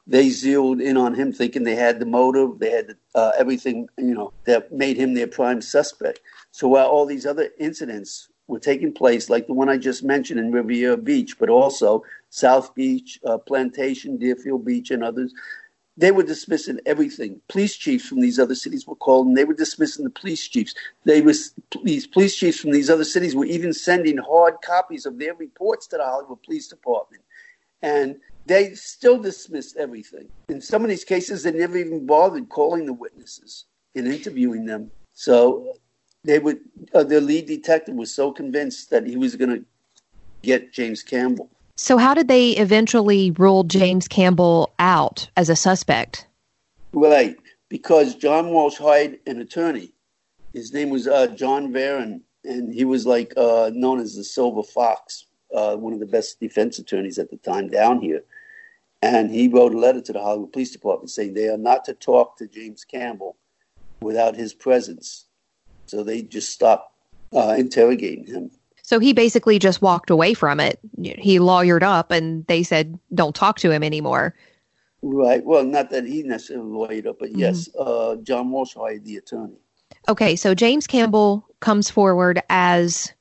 they 0.06 0.30
zeroed 0.30 0.82
in 0.82 0.98
on 0.98 1.14
him, 1.14 1.32
thinking 1.32 1.64
they 1.64 1.76
had 1.76 2.00
the 2.00 2.06
motive, 2.06 2.60
they 2.60 2.72
had 2.72 2.96
uh, 3.16 3.32
everything, 3.38 3.88
you 3.98 4.14
know, 4.14 4.34
that 4.46 4.72
made 4.74 4.98
him 4.98 5.14
their 5.14 5.28
prime 5.28 5.62
suspect. 5.62 6.20
So 6.54 6.68
while 6.68 6.86
all 6.86 7.08
these 7.08 7.26
other 7.26 7.50
incidents 7.58 8.30
were 8.46 8.60
taking 8.60 8.94
place, 8.94 9.28
like 9.28 9.48
the 9.48 9.56
one 9.56 9.70
I 9.70 9.78
just 9.78 10.04
mentioned 10.04 10.40
in 10.40 10.52
Riviera 10.52 10.96
Beach, 10.96 11.40
but 11.40 11.50
also 11.50 12.04
South 12.30 12.76
Beach, 12.76 13.20
uh, 13.26 13.40
Plantation, 13.40 14.18
Deerfield 14.18 14.64
Beach, 14.64 14.92
and 14.92 15.04
others, 15.04 15.34
they 15.98 16.12
were 16.12 16.22
dismissing 16.22 16.80
everything. 16.86 17.42
Police 17.48 17.76
chiefs 17.76 18.08
from 18.08 18.22
these 18.22 18.38
other 18.38 18.54
cities 18.54 18.86
were 18.86 18.96
called, 18.96 19.26
and 19.26 19.36
they 19.36 19.46
were 19.46 19.56
dismissing 19.56 20.04
the 20.04 20.12
police 20.12 20.48
chiefs. 20.48 20.76
They 21.06 21.22
was 21.22 21.56
these 21.84 22.06
police 22.06 22.36
chiefs 22.36 22.60
from 22.60 22.72
these 22.72 22.90
other 22.92 23.04
cities 23.04 23.36
were 23.36 23.46
even 23.46 23.74
sending 23.74 24.18
hard 24.18 24.56
copies 24.64 25.08
of 25.08 25.18
their 25.18 25.34
reports 25.34 25.88
to 25.88 25.98
the 25.98 26.04
Hollywood 26.06 26.44
Police 26.44 26.68
Department, 26.68 27.24
and 27.82 28.18
they 28.46 28.76
still 28.76 29.18
dismissed 29.18 29.76
everything. 29.78 30.30
In 30.50 30.62
some 30.62 30.84
of 30.84 30.90
these 30.90 31.04
cases, 31.04 31.42
they 31.42 31.52
never 31.52 31.78
even 31.78 32.06
bothered 32.06 32.50
calling 32.50 32.86
the 32.86 32.94
witnesses 32.94 33.66
and 33.96 34.08
interviewing 34.08 34.66
them. 34.66 34.92
So 35.14 35.78
they 36.24 36.40
would. 36.40 36.60
Uh, 36.94 37.04
their 37.04 37.22
lead 37.22 37.46
detective 37.46 37.96
was 37.96 38.14
so 38.14 38.32
convinced 38.32 38.90
that 38.90 39.06
he 39.06 39.18
was 39.18 39.36
going 39.36 39.50
to 39.50 39.66
get 40.42 40.72
James 40.72 41.04
Campbell. 41.04 41.50
So, 41.76 41.98
how 41.98 42.14
did 42.14 42.28
they 42.28 42.52
eventually 42.52 43.32
rule 43.32 43.64
James 43.64 44.08
Campbell 44.08 44.74
out 44.80 45.30
as 45.38 45.50
a 45.50 45.56
suspect? 45.56 46.28
Right, 46.94 47.36
because 47.70 48.16
John 48.16 48.50
Walsh 48.50 48.78
hired 48.78 49.20
an 49.26 49.42
attorney. 49.42 49.94
His 50.54 50.72
name 50.72 50.92
was 50.92 51.08
uh, 51.08 51.28
John 51.28 51.74
Varon, 51.74 52.22
and 52.46 52.72
he 52.72 52.86
was 52.86 53.08
like 53.08 53.34
uh, 53.36 53.72
known 53.74 54.00
as 54.00 54.16
the 54.16 54.24
Silver 54.24 54.62
Fox, 54.62 55.26
uh, 55.56 55.76
one 55.76 55.94
of 55.94 56.00
the 56.00 56.06
best 56.06 56.40
defense 56.40 56.78
attorneys 56.78 57.18
at 57.18 57.32
the 57.32 57.38
time 57.38 57.70
down 57.70 58.00
here. 58.00 58.24
And 59.02 59.32
he 59.32 59.48
wrote 59.48 59.74
a 59.74 59.80
letter 59.80 60.00
to 60.00 60.14
the 60.14 60.22
Hollywood 60.22 60.54
Police 60.54 60.72
Department 60.72 61.10
saying 61.10 61.34
they 61.34 61.50
are 61.50 61.58
not 61.58 61.84
to 61.86 61.94
talk 61.94 62.38
to 62.38 62.48
James 62.48 62.86
Campbell 62.86 63.36
without 64.02 64.36
his 64.36 64.54
presence. 64.54 65.26
So 65.86 66.04
they 66.04 66.22
just 66.22 66.50
stopped 66.50 66.92
uh, 67.36 67.56
interrogating 67.58 68.26
him. 68.26 68.52
So 68.82 69.00
he 69.00 69.14
basically 69.14 69.60
just 69.60 69.82
walked 69.82 70.10
away 70.10 70.34
from 70.34 70.60
it. 70.60 70.80
He 71.02 71.40
lawyered 71.40 71.84
up 71.84 72.12
and 72.12 72.46
they 72.48 72.64
said, 72.64 73.00
don't 73.14 73.34
talk 73.34 73.58
to 73.60 73.72
him 73.72 73.84
anymore. 73.84 74.36
Right. 75.02 75.44
Well, 75.44 75.64
not 75.64 75.90
that 75.92 76.06
he 76.06 76.24
necessarily 76.24 76.70
lawyered 76.70 77.08
up, 77.08 77.20
but 77.20 77.36
yes, 77.36 77.70
uh, 77.80 78.16
John 78.18 78.52
Walsh 78.52 78.74
hired 78.76 79.06
the 79.06 79.18
attorney. 79.18 79.56
Okay, 80.10 80.36
so 80.36 80.54
James 80.54 80.86
Campbell 80.86 81.48
comes 81.62 81.90
forward 81.90 82.42
as 82.50 83.14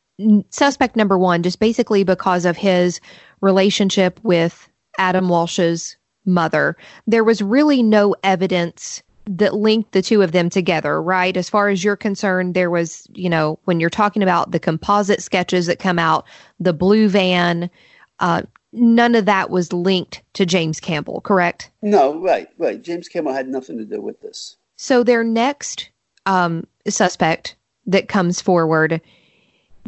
suspect 0.51 0.97
number 0.97 1.17
one, 1.17 1.43
just 1.43 1.61
basically 1.61 2.03
because 2.03 2.45
of 2.45 2.57
his 2.57 3.01
relationship 3.41 4.19
with 4.23 4.69
Adam 4.99 5.29
Walsh's 5.29 5.97
mother. 6.25 6.77
There 7.07 7.25
was 7.25 7.41
really 7.43 7.83
no 7.83 8.17
evidence 8.25 9.03
that 9.27 9.55
linked 9.55 9.93
the 9.93 10.03
two 10.03 10.23
of 10.23 10.33
them 10.33 10.51
together, 10.51 11.01
right? 11.01 11.37
As 11.37 11.49
far 11.49 11.69
as 11.69 11.85
you're 11.85 11.97
concerned, 11.97 12.55
there 12.55 12.71
was, 12.71 13.07
you 13.15 13.29
know, 13.29 13.59
when 13.65 13.79
you're 13.79 13.91
talking 13.91 14.23
about 14.23 14.51
the 14.51 14.59
composite 14.59 15.23
sketches 15.23 15.67
that 15.67 15.79
come 15.79 15.99
out, 15.99 16.27
the 16.59 16.73
blue 16.73 17.09
van, 17.09 17.71
uh, 18.19 18.43
none 18.73 19.15
of 19.15 19.27
that 19.27 19.51
was 19.51 19.73
linked 19.73 20.23
to 20.35 20.45
James 20.45 20.81
Campbell, 20.81 21.21
correct? 21.21 21.71
No, 21.83 22.19
right, 22.19 22.49
right. 22.59 22.83
James 22.83 23.09
Campbell 23.09 23.33
had 23.33 23.49
nothing 23.49 23.79
to 23.79 23.85
do 23.85 24.01
with 24.01 24.21
this. 24.23 24.57
So 24.77 25.05
their 25.05 25.23
next 25.23 25.91
um, 26.27 26.67
suspect 26.89 27.57
that 27.87 28.09
comes 28.09 28.41
forward 28.41 29.01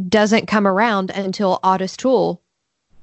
doesn't 0.08 0.46
come 0.46 0.66
around 0.66 1.10
until 1.10 1.60
Ottis 1.64 1.96
Toole 1.96 2.40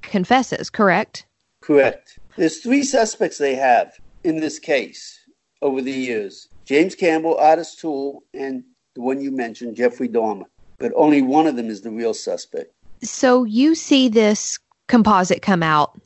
confesses, 0.01 0.69
correct? 0.69 1.25
Correct. 1.61 2.19
There's 2.37 2.59
three 2.59 2.83
suspects 2.83 3.37
they 3.37 3.55
have 3.55 3.93
in 4.23 4.39
this 4.39 4.59
case 4.59 5.20
over 5.61 5.81
the 5.81 5.91
years 5.91 6.47
James 6.65 6.95
Campbell, 6.95 7.37
Ottis 7.37 7.75
Toole, 7.75 8.23
and 8.33 8.63
the 8.95 9.01
one 9.01 9.21
you 9.21 9.31
mentioned, 9.31 9.75
Jeffrey 9.75 10.07
Dahmer. 10.07 10.45
But 10.77 10.93
only 10.95 11.21
one 11.21 11.47
of 11.47 11.55
them 11.55 11.69
is 11.69 11.81
the 11.81 11.91
real 11.91 12.13
suspect. 12.13 12.73
So 13.03 13.43
you 13.43 13.75
see 13.75 14.09
this 14.09 14.57
composite 14.87 15.41
come 15.41 15.63
out, 15.63 15.99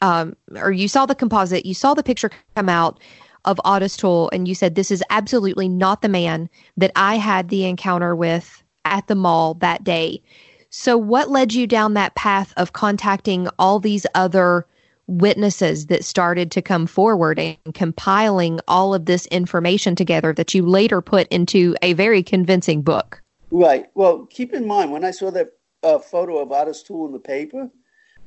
um, 0.00 0.36
or 0.56 0.72
you 0.72 0.88
saw 0.88 1.06
the 1.06 1.14
composite, 1.14 1.66
you 1.66 1.74
saw 1.74 1.94
the 1.94 2.02
picture 2.02 2.30
come 2.56 2.68
out 2.68 3.00
of 3.44 3.60
Ottis 3.64 3.96
Toole, 3.96 4.30
and 4.32 4.46
you 4.46 4.54
said, 4.54 4.74
This 4.74 4.90
is 4.90 5.02
absolutely 5.10 5.68
not 5.68 6.02
the 6.02 6.08
man 6.08 6.48
that 6.76 6.92
I 6.96 7.16
had 7.16 7.48
the 7.48 7.64
encounter 7.64 8.14
with 8.14 8.62
at 8.84 9.06
the 9.08 9.14
mall 9.14 9.54
that 9.54 9.84
day. 9.84 10.22
So, 10.70 10.96
what 10.96 11.30
led 11.30 11.52
you 11.52 11.66
down 11.66 11.94
that 11.94 12.14
path 12.14 12.54
of 12.56 12.72
contacting 12.72 13.48
all 13.58 13.78
these 13.78 14.06
other 14.14 14.66
witnesses 15.20 15.86
that 15.86 16.04
started 16.04 16.50
to 16.52 16.62
come 16.62 16.86
forward 16.86 17.38
and 17.38 17.56
compiling 17.74 18.60
all 18.68 18.94
of 18.94 19.06
this 19.06 19.26
information 19.26 19.94
together 19.94 20.32
that 20.32 20.54
you 20.54 20.64
later 20.64 21.00
put 21.00 21.28
into 21.28 21.76
a 21.82 21.92
very 21.92 22.22
convincing 22.22 22.82
book? 22.82 23.22
Right. 23.50 23.86
Well, 23.94 24.26
keep 24.26 24.52
in 24.54 24.66
mind 24.66 24.92
when 24.92 25.04
I 25.04 25.10
saw 25.10 25.30
that 25.30 25.48
uh, 25.82 25.98
photo 25.98 26.38
of 26.38 26.48
Ottis 26.48 26.82
Toole 26.84 27.06
in 27.06 27.12
the 27.12 27.18
paper, 27.18 27.68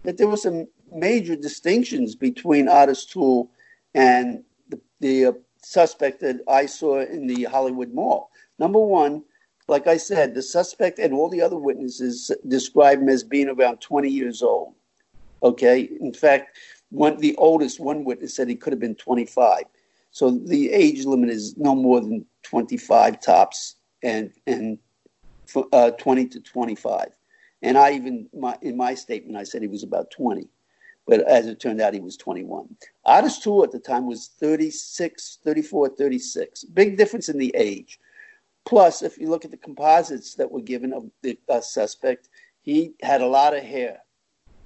that 0.04 0.18
there 0.18 0.28
were 0.28 0.38
some 0.38 0.68
major 0.92 1.36
distinctions 1.36 2.16
between 2.16 2.68
Ottis 2.68 3.10
Toole 3.10 3.50
and 3.94 4.44
the, 4.70 4.80
the 5.00 5.26
uh, 5.26 5.32
suspect 5.64 6.22
that 6.22 6.42
I 6.48 6.68
saw 6.68 7.02
in 7.02 7.28
the 7.28 7.46
Hollywood 7.46 7.94
Mall. 7.94 8.30
Number 8.60 8.80
one, 8.80 9.24
like 9.68 9.88
I 9.88 9.98
said, 9.98 10.36
the 10.36 10.44
suspect 10.44 11.00
and 11.00 11.14
all 11.14 11.30
the 11.30 11.42
other 11.42 11.58
witnesses 11.58 12.32
described 12.48 13.02
him 13.02 13.10
as 13.10 13.24
being 13.24 13.50
around 13.50 13.82
20 13.82 14.10
years 14.10 14.44
old. 14.44 14.76
Okay. 15.42 15.90
In 16.00 16.14
fact, 16.14 16.58
one 16.90 17.18
the 17.18 17.36
oldest 17.36 17.80
one 17.80 18.04
witness 18.04 18.36
said 18.36 18.48
he 18.48 18.56
could 18.56 18.74
have 18.74 18.80
been 18.80 18.96
25. 18.96 19.64
So 20.12 20.32
the 20.32 20.72
age 20.72 21.06
limit 21.06 21.30
is 21.30 21.58
no 21.58 21.76
more 21.76 22.00
than 22.00 22.26
25 22.44 23.20
tops 23.22 23.76
and 24.04 24.32
and 24.48 24.78
uh, 25.74 25.92
20 25.92 26.28
to 26.28 26.40
25. 26.40 27.08
And 27.62 27.78
I 27.78 27.94
even 27.94 28.30
my, 28.34 28.58
in 28.62 28.78
my 28.78 28.94
statement 28.94 29.38
I 29.38 29.44
said 29.44 29.62
he 29.62 29.68
was 29.68 29.84
about 29.84 30.12
20. 30.12 30.48
But 31.08 31.22
as 31.28 31.46
it 31.46 31.60
turned 31.60 31.82
out, 31.82 31.94
he 31.94 32.00
was 32.00 32.18
21. 32.18 32.68
Ottis 33.06 33.42
Toole 33.42 33.64
at 33.64 33.72
the 33.72 33.80
time 33.80 34.08
was 34.08 34.32
36, 34.40 35.40
34, 35.44 35.90
36. 35.90 36.64
Big 36.66 36.98
difference 36.98 37.30
in 37.30 37.38
the 37.38 37.54
age. 37.56 38.00
Plus, 38.66 39.04
if 39.04 39.20
you 39.20 39.30
look 39.30 39.46
at 39.46 39.52
the 39.52 39.58
composites 39.58 40.34
that 40.36 40.50
were 40.50 40.62
given 40.62 40.92
of 40.92 41.10
the 41.22 41.38
uh, 41.48 41.62
suspect, 41.62 42.30
he 42.62 42.96
had 43.04 43.22
a 43.22 43.28
lot 43.28 43.56
of 43.56 43.64
hair, 43.64 44.00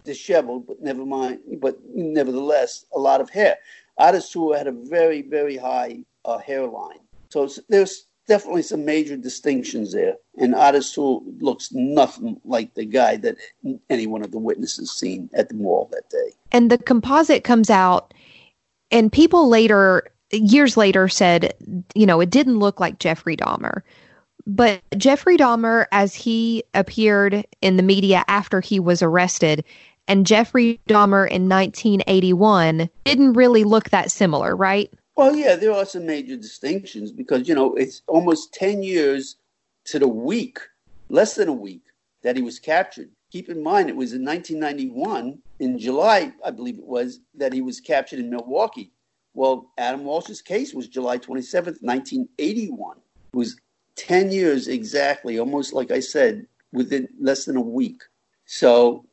disheveled, 0.03 0.67
but 0.67 0.81
never 0.81 1.05
mind, 1.05 1.39
but 1.61 1.77
nevertheless, 1.93 2.85
a 2.95 2.99
lot 2.99 3.21
of 3.21 3.29
hair. 3.29 3.57
Toole 4.31 4.53
had 4.53 4.67
a 4.67 4.71
very, 4.71 5.21
very 5.21 5.57
high 5.57 6.03
uh, 6.25 6.37
hairline. 6.37 6.99
So 7.29 7.49
there's 7.67 8.05
definitely 8.27 8.61
some 8.61 8.85
major 8.85 9.17
distinctions 9.17 9.91
there. 9.91 10.15
And 10.37 10.55
Toole 10.93 11.23
looks 11.39 11.71
nothing 11.73 12.39
like 12.45 12.75
the 12.75 12.85
guy 12.85 13.17
that 13.17 13.35
any 13.89 14.07
one 14.07 14.23
of 14.23 14.31
the 14.31 14.37
witnesses 14.37 14.91
seen 14.91 15.29
at 15.33 15.49
the 15.49 15.55
mall 15.55 15.89
that 15.91 16.09
day. 16.09 16.31
And 16.51 16.71
the 16.71 16.77
composite 16.77 17.43
comes 17.43 17.69
out, 17.69 18.13
and 18.91 19.11
people 19.11 19.49
later, 19.49 20.07
years 20.31 20.77
later, 20.77 21.09
said, 21.09 21.53
you 21.93 22.05
know, 22.05 22.21
it 22.21 22.29
didn't 22.29 22.59
look 22.59 22.79
like 22.79 22.99
Jeffrey 22.99 23.35
Dahmer. 23.35 23.81
But 24.47 24.81
Jeffrey 24.97 25.37
Dahmer, 25.37 25.85
as 25.91 26.15
he 26.15 26.63
appeared 26.73 27.45
in 27.61 27.77
the 27.77 27.83
media 27.83 28.23
after 28.27 28.61
he 28.61 28.79
was 28.79 29.03
arrested, 29.03 29.63
and 30.09 30.25
Jeffrey 30.25 30.81
Dahmer 30.89 31.29
in 31.29 31.47
1981 31.47 32.89
didn't 33.05 33.33
really 33.33 33.63
look 33.63 33.91
that 33.91 34.11
similar, 34.11 34.55
right? 34.55 34.91
Well, 35.15 35.35
yeah, 35.35 35.55
there 35.55 35.71
are 35.71 35.85
some 35.85 36.05
major 36.05 36.35
distinctions 36.35 37.11
because, 37.11 37.47
you 37.47 37.53
know, 37.53 37.75
it's 37.75 38.01
almost 38.07 38.53
10 38.53 38.81
years 38.83 39.37
to 39.85 39.99
the 39.99 40.07
week, 40.07 40.59
less 41.09 41.35
than 41.35 41.47
a 41.47 41.53
week, 41.53 41.83
that 42.23 42.35
he 42.35 42.41
was 42.41 42.59
captured. 42.59 43.09
Keep 43.31 43.49
in 43.49 43.61
mind, 43.61 43.89
it 43.89 43.95
was 43.95 44.13
in 44.13 44.25
1991, 44.25 45.39
in 45.59 45.77
July, 45.77 46.33
I 46.43 46.51
believe 46.51 46.79
it 46.79 46.85
was, 46.85 47.19
that 47.35 47.53
he 47.53 47.61
was 47.61 47.79
captured 47.79 48.19
in 48.19 48.31
Milwaukee. 48.31 48.91
Well, 49.35 49.71
Adam 49.77 50.05
Walsh's 50.05 50.41
case 50.41 50.73
was 50.73 50.87
July 50.87 51.19
27th, 51.19 51.83
1981. 51.83 52.97
It 52.97 53.37
was 53.37 53.57
10 53.95 54.31
years 54.31 54.67
exactly, 54.67 55.37
almost 55.37 55.71
like 55.73 55.91
I 55.91 55.99
said, 55.99 56.47
within 56.71 57.07
less 57.19 57.45
than 57.45 57.57
a 57.57 57.61
week. 57.61 58.01
So 58.45 59.05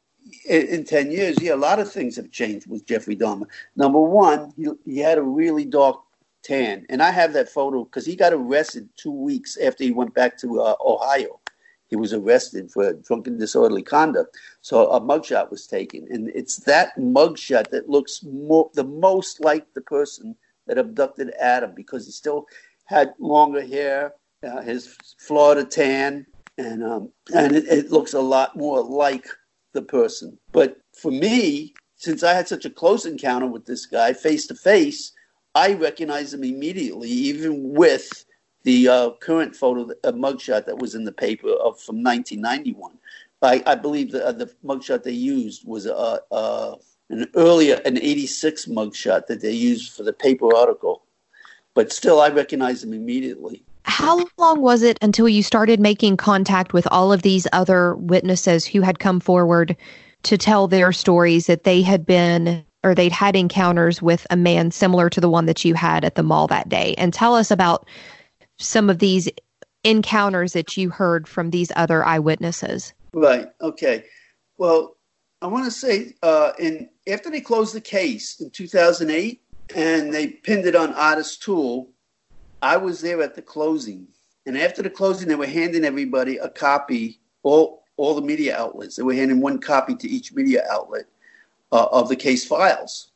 in, 0.49 0.67
in 0.67 0.85
10 0.85 1.11
years, 1.11 1.41
yeah, 1.41 1.55
a 1.55 1.57
lot 1.57 1.79
of 1.79 1.91
things 1.91 2.17
have 2.17 2.31
changed 2.31 2.69
with 2.69 2.87
Jeffrey 2.87 3.17
Dahmer. 3.17 3.47
Number 3.77 4.01
one, 4.01 4.53
he, 4.57 4.69
he 4.85 4.99
had 4.99 5.19
a 5.19 5.23
really 5.23 5.65
dark 5.65 6.01
tan. 6.43 6.87
And 6.89 7.03
I 7.03 7.11
have 7.11 7.33
that 7.33 7.49
photo 7.49 7.85
because 7.85 8.07
he 8.07 8.17
got 8.17 8.33
arrested 8.33 8.89
two 8.97 9.11
weeks 9.11 9.57
after 9.57 9.85
he 9.85 9.91
went 9.91 10.15
back 10.15 10.39
to 10.39 10.61
uh, 10.61 10.75
Ohio. 10.85 11.41
He 11.89 11.97
was 11.97 12.13
arrested 12.13 12.71
for 12.71 12.93
drunken 12.95 13.39
disorderly 13.39 13.83
conduct. 13.83 14.37
So 14.61 14.91
a 14.91 15.01
mugshot 15.01 15.51
was 15.51 15.67
taken. 15.67 16.07
And 16.11 16.29
it's 16.35 16.57
that 16.59 16.97
mugshot 16.99 17.71
that 17.71 17.89
looks 17.89 18.23
more, 18.25 18.71
the 18.75 18.85
most 18.85 19.41
like 19.41 19.73
the 19.75 19.81
person 19.81 20.37
that 20.67 20.79
abducted 20.79 21.33
Adam 21.41 21.73
because 21.75 22.07
he 22.07 22.13
still 22.13 22.47
had 22.87 23.15
longer 23.19 23.65
hair, 23.65 24.15
uh, 24.45 24.63
his 24.63 24.97
Florida 25.19 25.65
tan, 25.65 26.27
and, 26.59 26.83
um, 26.83 27.11
and 27.35 27.55
it, 27.55 27.67
it 27.67 27.93
looks 27.93 28.15
a 28.15 28.21
lot 28.21 28.57
more 28.57 28.83
like 28.83 29.27
the 29.77 29.83
person. 29.83 30.37
But 30.51 30.79
for 30.93 31.13
me, 31.13 31.75
since 31.95 32.25
I 32.25 32.35
had 32.35 32.49
such 32.49 32.65
a 32.65 32.71
close 32.71 33.07
encounter 33.07 33.47
with 33.47 33.65
this 33.65 33.87
guy 33.87 34.13
face 34.13 34.49
to 34.49 34.55
face, 34.57 35.13
I 35.55 35.75
recognized 35.75 36.35
him 36.35 36.45
immediately, 36.45 37.09
even 37.09 37.73
with 37.73 38.25
the 38.65 38.89
uh, 38.89 39.11
current 39.21 39.55
photo, 39.55 39.93
a 40.03 40.13
mugshot 40.13 40.67
that 40.67 40.79
was 40.79 40.95
in 40.95 41.05
the 41.05 41.13
paper 41.13 41.49
of 41.49 41.81
from 41.81 42.03
1991. 42.03 42.99
I, 43.43 43.63
I 43.65 43.75
believe 43.77 44.11
the, 44.11 44.27
uh, 44.27 44.33
the 44.33 44.53
mugshot 44.65 45.05
they 45.05 45.13
used 45.13 45.67
was 45.67 45.87
uh, 45.87 46.19
uh, 46.33 46.75
an 47.11 47.29
earlier, 47.37 47.81
an 47.85 47.97
86 47.97 48.67
mugshot 48.67 49.27
that 49.27 49.41
they 49.41 49.53
used 49.53 49.93
for 49.93 50.03
the 50.03 50.13
paper 50.13 50.55
article. 50.55 51.03
But 51.75 51.93
still, 51.93 52.21
I 52.21 52.29
recognized 52.29 52.83
him 52.83 52.93
immediately. 52.93 53.63
How 53.87 54.27
long 54.37 54.61
was 54.61 54.83
it 54.83 54.99
until 55.01 55.29
you 55.29 55.43
started 55.43 55.81
making 55.81 56.17
contact 56.17 56.73
with 56.73 56.87
all 56.91 57.13
of 57.13 57.23
these 57.23 57.47
other 57.53 57.95
witnesses 57.95 58.67
who 58.67 58.81
had 58.83 58.99
come 58.99 59.21
forward 59.21 59.77
to 60.25 60.37
tell 60.37 60.67
their 60.67 60.93
stories 60.93 61.47
that 61.47 61.65
they 61.65 61.83
had 61.83 62.05
been 62.05 62.65
or 62.83 62.95
they'd 62.95 63.13
had 63.13 63.37
encounters 63.37 64.03
with 64.03 64.27
a 64.29 64.37
man 64.37 64.71
similar 64.71 65.09
to 65.11 65.21
the 65.21 65.31
one 65.31 65.47
that 65.47 65.65
you 65.65 65.75
had 65.75 66.05
at 66.05 66.17
the 66.17 66.23
mall 66.23 66.47
that 66.49 66.69
day? 66.69 66.95
And 66.99 67.15
tell 67.15 67.35
us 67.35 67.51
about 67.51 67.87
some 68.59 68.91
of 68.91 68.99
these 68.99 69.29
encounters 69.85 70.53
that 70.53 70.77
you 70.77 70.91
heard 70.91 71.29
from 71.29 71.51
these 71.51 71.71
other 71.77 72.05
eyewitnesses. 72.05 72.93
Right. 73.13 73.47
Okay. 73.63 74.05
Well, 74.59 74.97
I 75.43 75.47
want 75.47 75.65
to 75.65 75.71
say, 75.71 76.15
uh, 76.23 76.53
in 76.59 76.89
after 77.07 77.31
they 77.31 77.41
closed 77.41 77.75
the 77.75 77.81
case 77.81 78.41
in 78.41 78.51
2008 78.51 79.41
and 79.75 80.13
they 80.13 80.27
pinned 80.27 80.67
it 80.67 80.75
on 80.75 80.93
Ottis 80.95 81.39
Toole, 81.39 81.89
I 82.63 82.77
was 82.77 83.01
there 83.01 83.23
at 83.23 83.35
the 83.35 83.43
closing. 83.43 84.09
And 84.47 84.57
after 84.57 84.83
the 84.83 84.91
closing, 84.91 85.29
they 85.29 85.35
were 85.35 85.47
handing 85.47 85.85
everybody 85.85 86.37
a 86.37 86.49
copy, 86.49 87.21
all 87.43 87.83
all 87.97 88.15
the 88.15 88.23
media 88.23 88.57
outlets. 88.57 88.97
They 88.97 89.03
were 89.03 89.15
handing 89.15 89.41
one 89.41 89.59
copy 89.59 89.95
to 89.95 90.09
each 90.09 90.33
media 90.35 90.65
outlet 90.71 91.07
uh, 91.73 91.87
of 91.91 92.09
the 92.09 92.17
case 92.17 92.47
files 92.47 93.11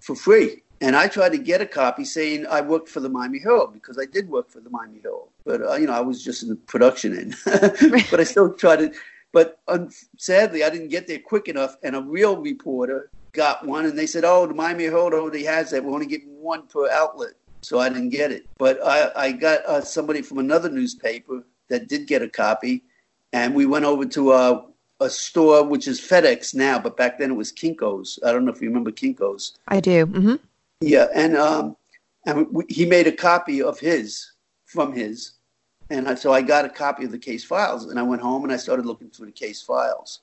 for 0.00 0.16
free. 0.16 0.62
And 0.80 0.96
I 0.96 1.06
tried 1.06 1.32
to 1.32 1.38
get 1.38 1.60
a 1.60 1.66
copy 1.66 2.04
saying 2.04 2.46
I 2.46 2.60
worked 2.60 2.88
for 2.88 3.00
the 3.00 3.08
Miami 3.08 3.38
Herald 3.38 3.72
because 3.72 3.96
I 3.98 4.06
did 4.06 4.28
work 4.28 4.50
for 4.50 4.60
the 4.60 4.70
Miami 4.70 5.00
Herald. 5.00 5.28
But, 5.44 5.62
uh, 5.62 5.74
you 5.74 5.86
know, 5.86 5.94
I 5.94 6.00
was 6.00 6.22
just 6.22 6.42
in 6.42 6.48
the 6.48 6.56
production 6.56 7.16
end. 7.16 7.36
but 8.10 8.20
I 8.20 8.24
still 8.24 8.52
tried 8.52 8.76
to. 8.76 8.92
But 9.32 9.60
um, 9.68 9.90
sadly, 10.18 10.62
I 10.62 10.70
didn't 10.70 10.88
get 10.88 11.06
there 11.06 11.20
quick 11.20 11.48
enough. 11.48 11.76
And 11.82 11.96
a 11.96 12.02
real 12.02 12.36
reporter 12.36 13.10
got 13.32 13.66
one, 13.66 13.84
and 13.84 13.98
they 13.98 14.06
said, 14.06 14.24
"Oh, 14.24 14.46
the 14.46 14.54
Miami 14.54 14.84
Herald 14.84 15.14
already 15.14 15.44
has 15.44 15.70
that. 15.70 15.84
We're 15.84 15.92
only 15.92 16.06
getting 16.06 16.40
one 16.40 16.66
per 16.66 16.88
outlet." 16.90 17.34
So 17.64 17.78
I 17.78 17.88
didn't 17.88 18.10
get 18.10 18.30
it, 18.30 18.46
but 18.58 18.78
I, 18.84 19.10
I 19.16 19.32
got 19.32 19.64
uh, 19.64 19.80
somebody 19.80 20.20
from 20.20 20.38
another 20.38 20.68
newspaper 20.68 21.46
that 21.70 21.88
did 21.88 22.06
get 22.06 22.20
a 22.20 22.28
copy, 22.28 22.84
and 23.32 23.54
we 23.54 23.64
went 23.64 23.86
over 23.86 24.04
to 24.04 24.32
a, 24.32 24.52
uh, 24.52 24.66
a 25.00 25.08
store 25.08 25.64
which 25.64 25.88
is 25.88 25.98
FedEx 25.98 26.54
now, 26.54 26.78
but 26.78 26.96
back 26.96 27.18
then 27.18 27.30
it 27.30 27.34
was 27.34 27.52
Kinko's. 27.52 28.18
I 28.24 28.32
don't 28.32 28.44
know 28.44 28.52
if 28.52 28.60
you 28.60 28.68
remember 28.68 28.92
Kinko's. 28.92 29.58
I 29.66 29.80
do. 29.80 30.06
Mm-hmm. 30.06 30.34
Yeah, 30.82 31.06
and 31.14 31.36
um, 31.36 31.76
and 32.26 32.46
we, 32.52 32.64
he 32.68 32.84
made 32.84 33.06
a 33.06 33.12
copy 33.12 33.62
of 33.62 33.80
his 33.80 34.32
from 34.66 34.92
his, 34.92 35.32
and 35.88 36.06
I, 36.06 36.14
so 36.16 36.32
I 36.34 36.42
got 36.42 36.66
a 36.66 36.68
copy 36.68 37.06
of 37.06 37.12
the 37.12 37.18
case 37.18 37.44
files, 37.44 37.86
and 37.86 37.98
I 37.98 38.02
went 38.02 38.20
home 38.20 38.44
and 38.44 38.52
I 38.52 38.56
started 38.56 38.84
looking 38.84 39.08
through 39.08 39.26
the 39.26 39.32
case 39.32 39.62
files, 39.62 40.20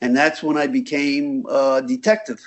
and 0.00 0.16
that's 0.16 0.42
when 0.42 0.58
I 0.58 0.66
became 0.66 1.46
a 1.48 1.80
detective. 1.86 2.40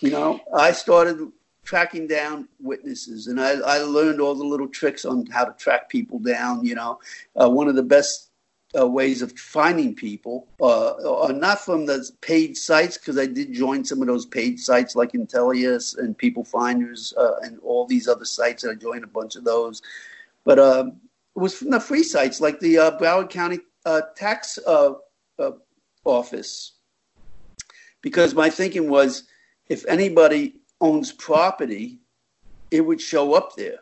You 0.00 0.10
know, 0.10 0.40
I 0.54 0.72
started 0.72 1.32
tracking 1.64 2.06
down 2.06 2.48
witnesses, 2.60 3.28
and 3.28 3.40
I, 3.40 3.52
I 3.52 3.78
learned 3.78 4.20
all 4.20 4.34
the 4.34 4.44
little 4.44 4.68
tricks 4.68 5.04
on 5.04 5.26
how 5.26 5.44
to 5.44 5.52
track 5.52 5.88
people 5.88 6.18
down. 6.18 6.64
You 6.64 6.74
know, 6.74 7.00
uh, 7.40 7.48
one 7.48 7.68
of 7.68 7.76
the 7.76 7.82
best 7.82 8.30
uh, 8.78 8.86
ways 8.86 9.22
of 9.22 9.38
finding 9.38 9.94
people, 9.94 10.48
uh, 10.60 11.32
not 11.34 11.60
from 11.60 11.86
the 11.86 12.10
paid 12.20 12.56
sites, 12.56 12.98
because 12.98 13.18
I 13.18 13.26
did 13.26 13.52
join 13.52 13.84
some 13.84 14.00
of 14.00 14.08
those 14.08 14.26
paid 14.26 14.58
sites 14.58 14.96
like 14.96 15.12
Intelius 15.12 15.96
and 15.98 16.16
People 16.16 16.44
Finders 16.44 17.14
uh, 17.16 17.36
and 17.42 17.58
all 17.60 17.86
these 17.86 18.08
other 18.08 18.24
sites, 18.24 18.64
and 18.64 18.72
I 18.72 18.74
joined 18.74 19.04
a 19.04 19.08
bunch 19.08 19.36
of 19.36 19.44
those. 19.44 19.82
But 20.44 20.58
um, 20.58 21.00
it 21.36 21.38
was 21.38 21.54
from 21.54 21.70
the 21.70 21.80
free 21.80 22.02
sites 22.02 22.40
like 22.40 22.60
the 22.60 22.78
uh, 22.78 22.98
Broward 22.98 23.30
County 23.30 23.60
uh, 23.86 24.02
Tax 24.16 24.58
uh, 24.66 24.94
Office, 26.04 26.72
because 28.00 28.34
my 28.34 28.50
thinking 28.50 28.90
was 28.90 29.24
if 29.68 29.86
anybody 29.86 30.56
owns 30.82 31.12
property, 31.12 31.98
it 32.70 32.80
would 32.82 33.00
show 33.00 33.34
up 33.34 33.54
there. 33.56 33.78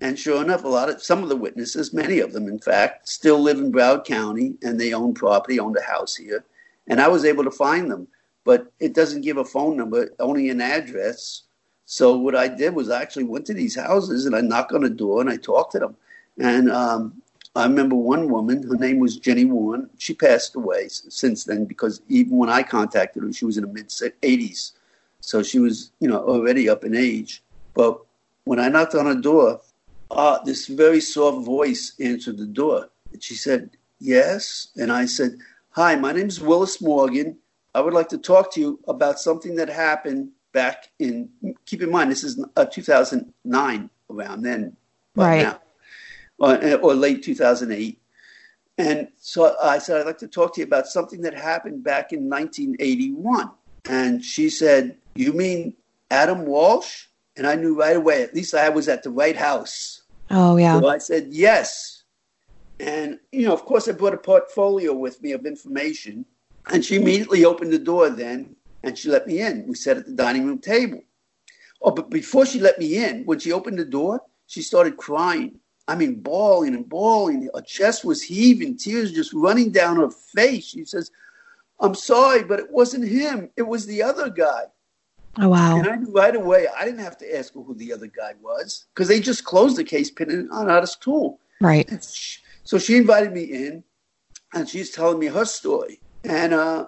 And 0.00 0.18
sure 0.18 0.42
enough, 0.42 0.64
a 0.64 0.68
lot 0.68 0.90
of 0.90 1.02
some 1.02 1.22
of 1.22 1.28
the 1.28 1.36
witnesses, 1.36 1.94
many 1.94 2.18
of 2.18 2.32
them, 2.32 2.48
in 2.48 2.58
fact, 2.58 3.08
still 3.08 3.40
live 3.40 3.58
in 3.58 3.72
Broward 3.72 4.04
County 4.04 4.56
and 4.62 4.78
they 4.78 4.92
own 4.92 5.14
property, 5.14 5.58
owned 5.60 5.76
a 5.76 5.82
house 5.82 6.16
here. 6.16 6.44
And 6.88 7.00
I 7.00 7.08
was 7.08 7.24
able 7.24 7.44
to 7.44 7.50
find 7.50 7.90
them, 7.90 8.08
but 8.44 8.70
it 8.80 8.92
doesn't 8.92 9.22
give 9.22 9.38
a 9.38 9.44
phone 9.44 9.76
number, 9.76 10.10
only 10.18 10.50
an 10.50 10.60
address. 10.60 11.44
So 11.86 12.16
what 12.18 12.34
I 12.34 12.48
did 12.48 12.74
was 12.74 12.90
I 12.90 13.00
actually 13.00 13.24
went 13.24 13.46
to 13.46 13.54
these 13.54 13.76
houses 13.76 14.26
and 14.26 14.34
I 14.34 14.40
knocked 14.40 14.72
on 14.72 14.82
the 14.82 14.90
door 14.90 15.20
and 15.20 15.30
I 15.30 15.36
talked 15.36 15.72
to 15.72 15.78
them. 15.78 15.96
And 16.38 16.70
um, 16.70 17.22
I 17.54 17.62
remember 17.62 17.94
one 17.94 18.28
woman, 18.28 18.64
her 18.64 18.76
name 18.76 18.98
was 18.98 19.16
Jenny 19.16 19.44
Warren. 19.44 19.88
She 19.98 20.12
passed 20.12 20.56
away 20.56 20.88
since 20.88 21.44
then 21.44 21.64
because 21.64 22.02
even 22.08 22.36
when 22.36 22.50
I 22.50 22.64
contacted 22.64 23.22
her, 23.22 23.32
she 23.32 23.44
was 23.44 23.56
in 23.56 23.64
the 23.64 23.72
mid 23.72 23.88
80s. 23.88 24.72
So 25.24 25.42
she 25.42 25.58
was, 25.58 25.90
you 26.00 26.08
know, 26.08 26.22
already 26.22 26.68
up 26.68 26.84
in 26.84 26.94
age. 26.94 27.42
But 27.72 27.98
when 28.44 28.60
I 28.60 28.68
knocked 28.68 28.94
on 28.94 29.06
her 29.06 29.14
door, 29.14 29.60
uh, 30.10 30.38
this 30.44 30.66
very 30.66 31.00
soft 31.00 31.46
voice 31.46 31.94
answered 31.98 32.36
the 32.36 32.46
door. 32.46 32.90
And 33.12 33.22
she 33.22 33.34
said, 33.34 33.70
Yes. 33.98 34.68
And 34.76 34.92
I 34.92 35.06
said, 35.06 35.38
Hi, 35.70 35.96
my 35.96 36.12
name 36.12 36.28
is 36.28 36.40
Willis 36.40 36.80
Morgan. 36.80 37.38
I 37.74 37.80
would 37.80 37.94
like 37.94 38.08
to 38.10 38.18
talk 38.18 38.52
to 38.52 38.60
you 38.60 38.80
about 38.86 39.18
something 39.18 39.56
that 39.56 39.68
happened 39.68 40.30
back 40.52 40.90
in, 40.98 41.30
keep 41.64 41.82
in 41.82 41.90
mind, 41.90 42.10
this 42.10 42.22
is 42.22 42.44
uh, 42.56 42.66
2009, 42.66 43.90
around 44.10 44.42
then, 44.42 44.76
right 45.16 45.42
now, 45.42 45.60
or, 46.38 46.76
or 46.76 46.94
late 46.94 47.24
2008. 47.24 47.98
And 48.76 49.08
so 49.16 49.56
I 49.60 49.78
said, 49.78 50.00
I'd 50.00 50.06
like 50.06 50.18
to 50.18 50.28
talk 50.28 50.54
to 50.54 50.60
you 50.60 50.66
about 50.66 50.86
something 50.86 51.22
that 51.22 51.34
happened 51.34 51.82
back 51.82 52.12
in 52.12 52.28
1981. 52.28 53.50
And 53.88 54.24
she 54.24 54.50
said, 54.50 54.96
You 55.14 55.32
mean 55.32 55.74
Adam 56.10 56.46
Walsh? 56.46 57.06
And 57.36 57.46
I 57.46 57.56
knew 57.56 57.78
right 57.78 57.96
away, 57.96 58.22
at 58.22 58.34
least 58.34 58.54
I 58.54 58.68
was 58.68 58.88
at 58.88 59.02
the 59.02 59.10
right 59.10 59.36
house. 59.36 60.02
Oh, 60.30 60.56
yeah. 60.56 60.80
So 60.80 60.88
I 60.88 60.98
said, 60.98 61.28
yes. 61.30 62.04
And, 62.80 63.18
you 63.32 63.46
know, 63.46 63.52
of 63.52 63.64
course, 63.64 63.88
I 63.88 63.92
brought 63.92 64.14
a 64.14 64.18
portfolio 64.18 64.94
with 64.94 65.20
me 65.22 65.32
of 65.32 65.46
information. 65.46 66.24
And 66.72 66.84
she 66.84 66.96
immediately 66.96 67.44
opened 67.44 67.72
the 67.72 67.78
door 67.78 68.08
then 68.08 68.56
and 68.82 68.96
she 68.96 69.08
let 69.10 69.26
me 69.26 69.40
in. 69.40 69.66
We 69.66 69.74
sat 69.74 69.96
at 69.96 70.06
the 70.06 70.12
dining 70.12 70.46
room 70.46 70.58
table. 70.58 71.02
Oh, 71.82 71.90
but 71.90 72.10
before 72.10 72.46
she 72.46 72.60
let 72.60 72.78
me 72.78 73.04
in, 73.04 73.24
when 73.24 73.38
she 73.38 73.52
opened 73.52 73.78
the 73.78 73.84
door, 73.84 74.22
she 74.46 74.62
started 74.62 74.96
crying. 74.96 75.58
I 75.86 75.96
mean, 75.96 76.20
bawling 76.20 76.74
and 76.74 76.88
bawling. 76.88 77.50
Her 77.54 77.60
chest 77.60 78.04
was 78.04 78.22
heaving, 78.22 78.78
tears 78.78 79.12
just 79.12 79.34
running 79.34 79.70
down 79.70 79.96
her 79.96 80.10
face. 80.10 80.64
She 80.64 80.84
says, 80.84 81.10
I'm 81.80 81.94
sorry, 81.94 82.44
but 82.44 82.58
it 82.58 82.70
wasn't 82.70 83.08
him. 83.08 83.50
It 83.56 83.62
was 83.62 83.86
the 83.86 84.02
other 84.02 84.30
guy. 84.30 84.64
Oh 85.38 85.48
wow! 85.48 85.76
And 85.76 85.88
I 85.88 85.96
knew 85.96 86.12
right 86.12 86.36
away. 86.36 86.66
I 86.78 86.84
didn't 86.84 87.00
have 87.00 87.18
to 87.18 87.36
ask 87.36 87.54
her 87.54 87.60
who 87.60 87.74
the 87.74 87.92
other 87.92 88.06
guy 88.06 88.34
was 88.40 88.86
because 88.94 89.08
they 89.08 89.18
just 89.18 89.44
closed 89.44 89.76
the 89.76 89.84
case, 89.84 90.10
pinning 90.10 90.48
on 90.52 90.66
Ottis 90.66 90.98
Toole. 90.98 91.40
Right. 91.60 91.90
So 92.62 92.78
she 92.78 92.96
invited 92.96 93.32
me 93.32 93.42
in, 93.42 93.82
and 94.54 94.68
she's 94.68 94.90
telling 94.90 95.18
me 95.18 95.26
her 95.26 95.44
story, 95.44 96.00
and 96.22 96.54
uh, 96.54 96.86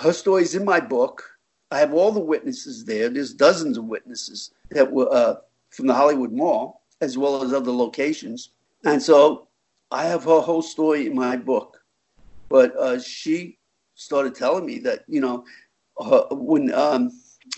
her 0.00 0.12
story's 0.12 0.54
in 0.54 0.64
my 0.64 0.80
book. 0.80 1.22
I 1.70 1.78
have 1.78 1.92
all 1.92 2.12
the 2.12 2.20
witnesses 2.20 2.84
there. 2.84 3.08
There's 3.08 3.34
dozens 3.34 3.76
of 3.76 3.84
witnesses 3.84 4.52
that 4.70 4.90
were 4.90 5.12
uh, 5.12 5.36
from 5.70 5.86
the 5.86 5.94
Hollywood 5.94 6.32
Mall 6.32 6.82
as 7.02 7.18
well 7.18 7.42
as 7.42 7.52
other 7.52 7.72
locations, 7.72 8.50
and 8.84 9.02
so 9.02 9.48
I 9.90 10.04
have 10.04 10.24
her 10.24 10.40
whole 10.40 10.62
story 10.62 11.06
in 11.06 11.14
my 11.14 11.36
book. 11.36 11.78
But 12.48 12.74
uh, 12.76 13.00
she 13.00 13.58
started 14.02 14.34
telling 14.34 14.66
me 14.66 14.78
that 14.80 15.04
you 15.08 15.20
know 15.20 15.44
her, 15.98 16.26
when. 16.30 16.72
Um, 16.74 17.10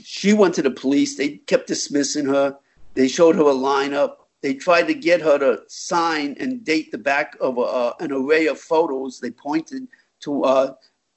she 0.03 0.33
went 0.33 0.55
to 0.55 0.63
the 0.63 0.71
police. 0.71 1.17
They 1.17 1.39
kept 1.39 1.67
dismissing 1.69 2.27
her. 2.27 2.57
They 2.95 3.09
showed 3.09 3.37
her 3.37 3.43
a 3.43 3.55
lineup. 3.55 4.17
They 4.43 4.55
tried 4.55 4.89
to 4.89 4.95
get 4.95 5.21
her 5.23 5.39
to 5.39 5.63
sign 5.69 6.37
and 6.39 6.65
date 6.65 6.91
the 6.91 6.99
back 6.99 7.37
of 7.41 7.59
a, 7.59 7.95
an 8.01 8.13
array 8.13 8.47
of 8.47 8.59
photos. 8.59 9.21
They 9.21 9.31
pointed 9.31 9.89
to. 10.21 10.45
Uh, 10.45 10.75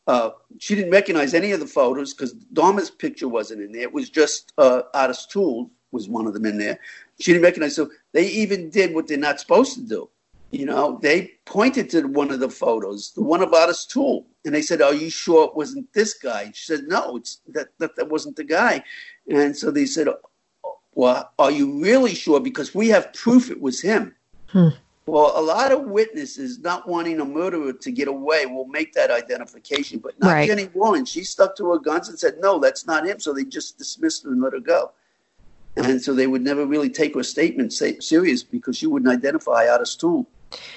uh, 0.07 0.29
she 0.57 0.73
didn't 0.73 0.91
recognize 0.91 1.33
any 1.33 1.51
of 1.51 1.59
the 1.59 1.67
photos 1.67 2.13
because 2.13 2.33
Dahmer's 2.53 2.89
picture 2.89 3.27
wasn't 3.27 3.61
in 3.61 3.73
there. 3.73 3.81
It 3.81 3.93
was 3.93 4.09
just 4.09 4.53
uh, 4.57 4.83
Ottis 4.95 5.27
Toole 5.29 5.69
was 5.91 6.07
one 6.07 6.25
of 6.27 6.33
them 6.33 6.45
in 6.45 6.57
there. 6.57 6.79
She 7.19 7.33
didn't 7.33 7.43
recognize. 7.43 7.75
So 7.75 7.89
they 8.13 8.27
even 8.27 8.69
did 8.69 8.95
what 8.95 9.07
they're 9.07 9.17
not 9.17 9.41
supposed 9.41 9.73
to 9.75 9.81
do. 9.81 10.09
You 10.51 10.65
know, 10.65 10.97
they 11.01 11.33
pointed 11.45 11.89
to 11.89 12.03
one 12.03 12.31
of 12.31 12.39
the 12.39 12.49
photos, 12.49 13.11
the 13.11 13.21
one 13.21 13.41
about 13.41 13.69
Ottis 13.69 13.85
Toole, 13.85 14.25
and 14.45 14.55
they 14.55 14.61
said, 14.61 14.81
"Are 14.81 14.93
you 14.93 15.09
sure 15.09 15.45
it 15.45 15.55
wasn't 15.55 15.91
this 15.93 16.13
guy?" 16.13 16.51
She 16.53 16.65
said, 16.65 16.87
"No, 16.87 17.17
it's 17.17 17.41
that 17.49 17.67
that, 17.79 17.97
that 17.97 18.09
wasn't 18.09 18.37
the 18.37 18.45
guy." 18.45 18.83
And 19.29 19.55
so 19.55 19.71
they 19.71 19.85
said, 19.85 20.07
"Well, 20.95 21.29
are 21.37 21.51
you 21.51 21.81
really 21.81 22.15
sure? 22.15 22.39
Because 22.39 22.73
we 22.73 22.87
have 22.89 23.11
proof 23.13 23.51
it 23.51 23.61
was 23.61 23.81
him." 23.81 24.15
Hmm. 24.47 24.69
Well, 25.05 25.33
a 25.35 25.41
lot 25.41 25.71
of 25.71 25.85
witnesses 25.85 26.59
not 26.59 26.87
wanting 26.87 27.19
a 27.19 27.25
murderer 27.25 27.73
to 27.73 27.91
get 27.91 28.07
away 28.07 28.45
will 28.45 28.67
make 28.67 28.93
that 28.93 29.11
identification, 29.11 29.99
but 29.99 30.17
not 30.19 30.33
right. 30.33 30.47
Jenny 30.47 30.69
Warren. 30.73 31.05
She 31.05 31.23
stuck 31.23 31.57
to 31.57 31.71
her 31.71 31.79
guns 31.79 32.07
and 32.07 32.17
said, 32.17 32.39
"No, 32.39 32.57
that's 32.57 32.87
not 32.87 33.05
him." 33.05 33.19
So 33.19 33.33
they 33.33 33.43
just 33.43 33.77
dismissed 33.77 34.23
her 34.23 34.31
and 34.31 34.41
let 34.41 34.53
her 34.53 34.59
go. 34.61 34.91
And 35.75 36.01
so 36.01 36.13
they 36.13 36.27
would 36.27 36.41
never 36.41 36.65
really 36.65 36.89
take 36.89 37.13
her 37.15 37.23
statement 37.23 37.71
serious 37.73 38.43
because 38.43 38.77
she 38.77 38.87
wouldn't 38.87 39.11
identify 39.11 39.67
Ottis 39.67 39.95
Toole. 39.95 40.25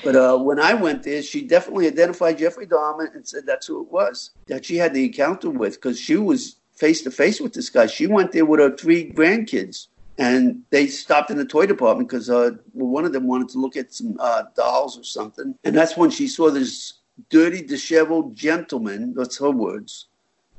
But 0.02 0.16
uh, 0.16 0.38
when 0.38 0.58
I 0.58 0.74
went 0.74 1.02
there, 1.02 1.22
she 1.22 1.42
definitely 1.42 1.86
identified 1.86 2.38
Jeffrey 2.38 2.66
Dahmer 2.66 3.14
and 3.14 3.26
said 3.26 3.44
that's 3.46 3.66
who 3.66 3.82
it 3.82 3.90
was 3.90 4.30
that 4.46 4.64
she 4.64 4.76
had 4.76 4.94
the 4.94 5.04
encounter 5.04 5.50
with 5.50 5.74
because 5.74 6.00
she 6.00 6.16
was 6.16 6.56
face 6.74 7.02
to 7.02 7.10
face 7.10 7.40
with 7.40 7.52
this 7.52 7.68
guy. 7.68 7.86
She 7.86 8.06
went 8.06 8.32
there 8.32 8.46
with 8.46 8.60
her 8.60 8.74
three 8.74 9.12
grandkids, 9.12 9.88
and 10.16 10.62
they 10.70 10.86
stopped 10.86 11.30
in 11.30 11.36
the 11.36 11.44
toy 11.44 11.66
department 11.66 12.08
because 12.08 12.30
uh, 12.30 12.52
one 12.72 13.04
of 13.04 13.12
them 13.12 13.26
wanted 13.26 13.50
to 13.50 13.58
look 13.58 13.76
at 13.76 13.92
some 13.92 14.16
uh, 14.18 14.44
dolls 14.56 14.98
or 14.98 15.04
something, 15.04 15.54
and 15.64 15.76
that's 15.76 15.96
when 15.96 16.10
she 16.10 16.26
saw 16.26 16.50
this 16.50 16.94
dirty, 17.28 17.62
disheveled 17.62 18.34
gentleman. 18.34 19.12
That's 19.14 19.38
her 19.38 19.50
words, 19.50 20.06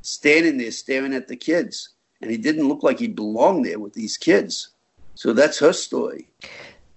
standing 0.03 0.59
there 0.59 0.71
staring 0.71 1.15
at 1.15 1.27
the 1.27 1.35
kids, 1.35 1.89
and 2.21 2.29
he 2.29 2.37
didn't 2.37 2.67
look 2.67 2.83
like 2.83 2.99
he 2.99 3.07
belonged 3.07 3.65
there 3.65 3.79
with 3.79 3.93
these 3.93 4.17
kids. 4.17 4.69
So 5.15 5.33
that's 5.33 5.59
her 5.59 5.73
story. 5.73 6.29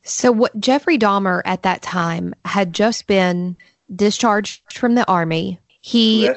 So, 0.05 0.31
what 0.31 0.59
Jeffrey 0.61 0.99
Dahmer 0.99 1.43
at 1.45 1.63
that 1.63 1.83
time 1.83 2.35
had 2.45 2.73
just 2.73 3.07
been 3.07 3.57
discharged 3.95 4.63
from 4.73 4.95
the 4.95 5.09
army. 5.09 5.59
He 5.81 6.31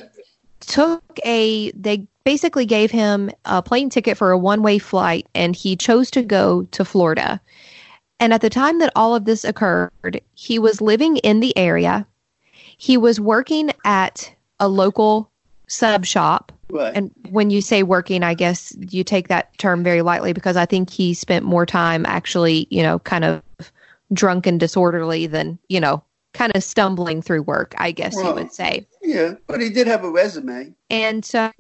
took 0.62 1.04
a, 1.26 1.72
they 1.72 2.08
basically 2.24 2.66
gave 2.66 2.92
him 2.92 3.32
a 3.46 3.62
plane 3.62 3.90
ticket 3.90 4.18
for 4.18 4.32
a 4.32 4.38
one 4.38 4.62
way 4.62 4.80
flight, 4.80 5.28
and 5.34 5.56
he 5.56 5.76
chose 5.76 6.12
to 6.12 6.24
go 6.24 6.64
to 6.64 6.86
Florida. 6.86 7.42
And 8.20 8.34
at 8.34 8.42
the 8.42 8.50
time 8.50 8.80
that 8.80 8.92
all 8.96 9.16
of 9.16 9.26
this 9.26 9.44
occurred, 9.44 10.22
he 10.34 10.60
was 10.60 10.82
living 10.82 11.18
in 11.18 11.40
the 11.40 11.56
area. 11.58 12.08
He 12.78 12.98
was 12.98 13.20
working 13.20 13.72
at 13.86 14.34
a 14.60 14.68
local 14.68 15.30
sub 15.68 16.06
shop. 16.06 16.52
Right. 16.70 16.94
And 16.96 17.12
when 17.30 17.50
you 17.50 17.62
say 17.62 17.84
working, 17.84 18.24
I 18.24 18.34
guess 18.34 18.76
you 18.90 19.04
take 19.04 19.28
that 19.30 19.58
term 19.58 19.84
very 19.84 20.02
lightly 20.02 20.34
because 20.34 20.58
I 20.58 20.66
think 20.66 20.90
he 20.90 21.14
spent 21.14 21.46
more 21.46 21.66
time 21.66 22.06
actually, 22.06 22.68
you 22.70 22.84
know, 22.84 23.00
kind 23.00 23.24
of 23.24 23.42
drunk 24.14 24.48
and 24.48 24.60
disorderly 24.60 25.28
than, 25.28 25.60
you 25.70 25.80
know, 25.80 26.04
kind 26.34 26.56
of 26.56 26.64
stumbling 26.64 27.22
through 27.22 27.44
work, 27.44 27.74
I 27.78 27.92
guess 27.92 28.16
well, 28.16 28.28
you 28.28 28.34
would 28.36 28.52
say. 28.52 28.88
Yeah, 29.02 29.36
but 29.48 29.62
he 29.62 29.70
did 29.70 29.88
have 29.88 30.04
a 30.04 30.10
resume. 30.12 30.74
And 30.90 31.24
so 31.24 31.52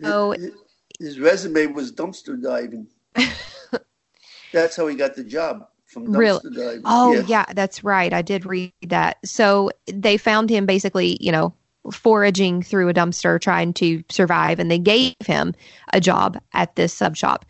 his 1.00 1.20
resume 1.20 1.68
was 1.68 1.92
dumpster 1.92 2.42
diving. 2.42 2.88
That's 4.52 4.76
how 4.76 4.88
he 4.88 4.96
got 4.96 5.16
the 5.16 5.24
job 5.24 5.68
from 5.86 6.08
dumpster 6.08 6.18
Really? 6.18 6.56
diving. 6.56 6.82
Oh, 6.86 7.14
Yeah. 7.14 7.22
yeah, 7.28 7.46
that's 7.54 7.84
right. 7.84 8.14
I 8.14 8.22
did 8.22 8.46
read 8.46 8.72
that. 8.88 9.18
So 9.26 9.72
they 9.88 10.18
found 10.18 10.50
him 10.50 10.66
basically, 10.66 11.18
you 11.20 11.32
know, 11.32 11.54
foraging 11.92 12.62
through 12.62 12.90
a 12.90 12.94
dumpster 12.94 13.40
trying 13.40 13.74
to 13.74 14.04
survive, 14.10 14.60
and 14.60 14.70
they 14.70 14.80
gave 14.80 15.16
him 15.26 15.54
a 15.94 16.02
job 16.02 16.40
at 16.54 16.76
this 16.76 16.94
sub 16.94 17.16
shop. 17.16 17.46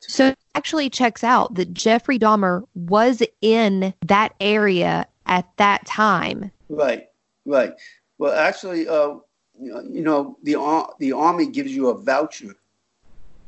So 0.00 0.28
it 0.28 0.38
actually 0.54 0.90
checks 0.90 1.24
out 1.24 1.54
that 1.54 1.72
Jeffrey 1.72 2.18
Dahmer 2.18 2.64
was 2.74 3.22
in 3.40 3.94
that 4.06 4.34
area 4.40 5.06
at 5.26 5.48
that 5.56 5.86
time. 5.86 6.50
Right, 6.68 7.08
right. 7.46 7.72
Well, 8.18 8.34
actually, 8.34 8.86
uh, 8.86 9.14
you 9.58 10.02
know, 10.02 10.36
the 10.42 10.56
the 10.98 11.12
army 11.12 11.46
gives 11.46 11.74
you 11.74 11.88
a 11.88 11.98
voucher 11.98 12.54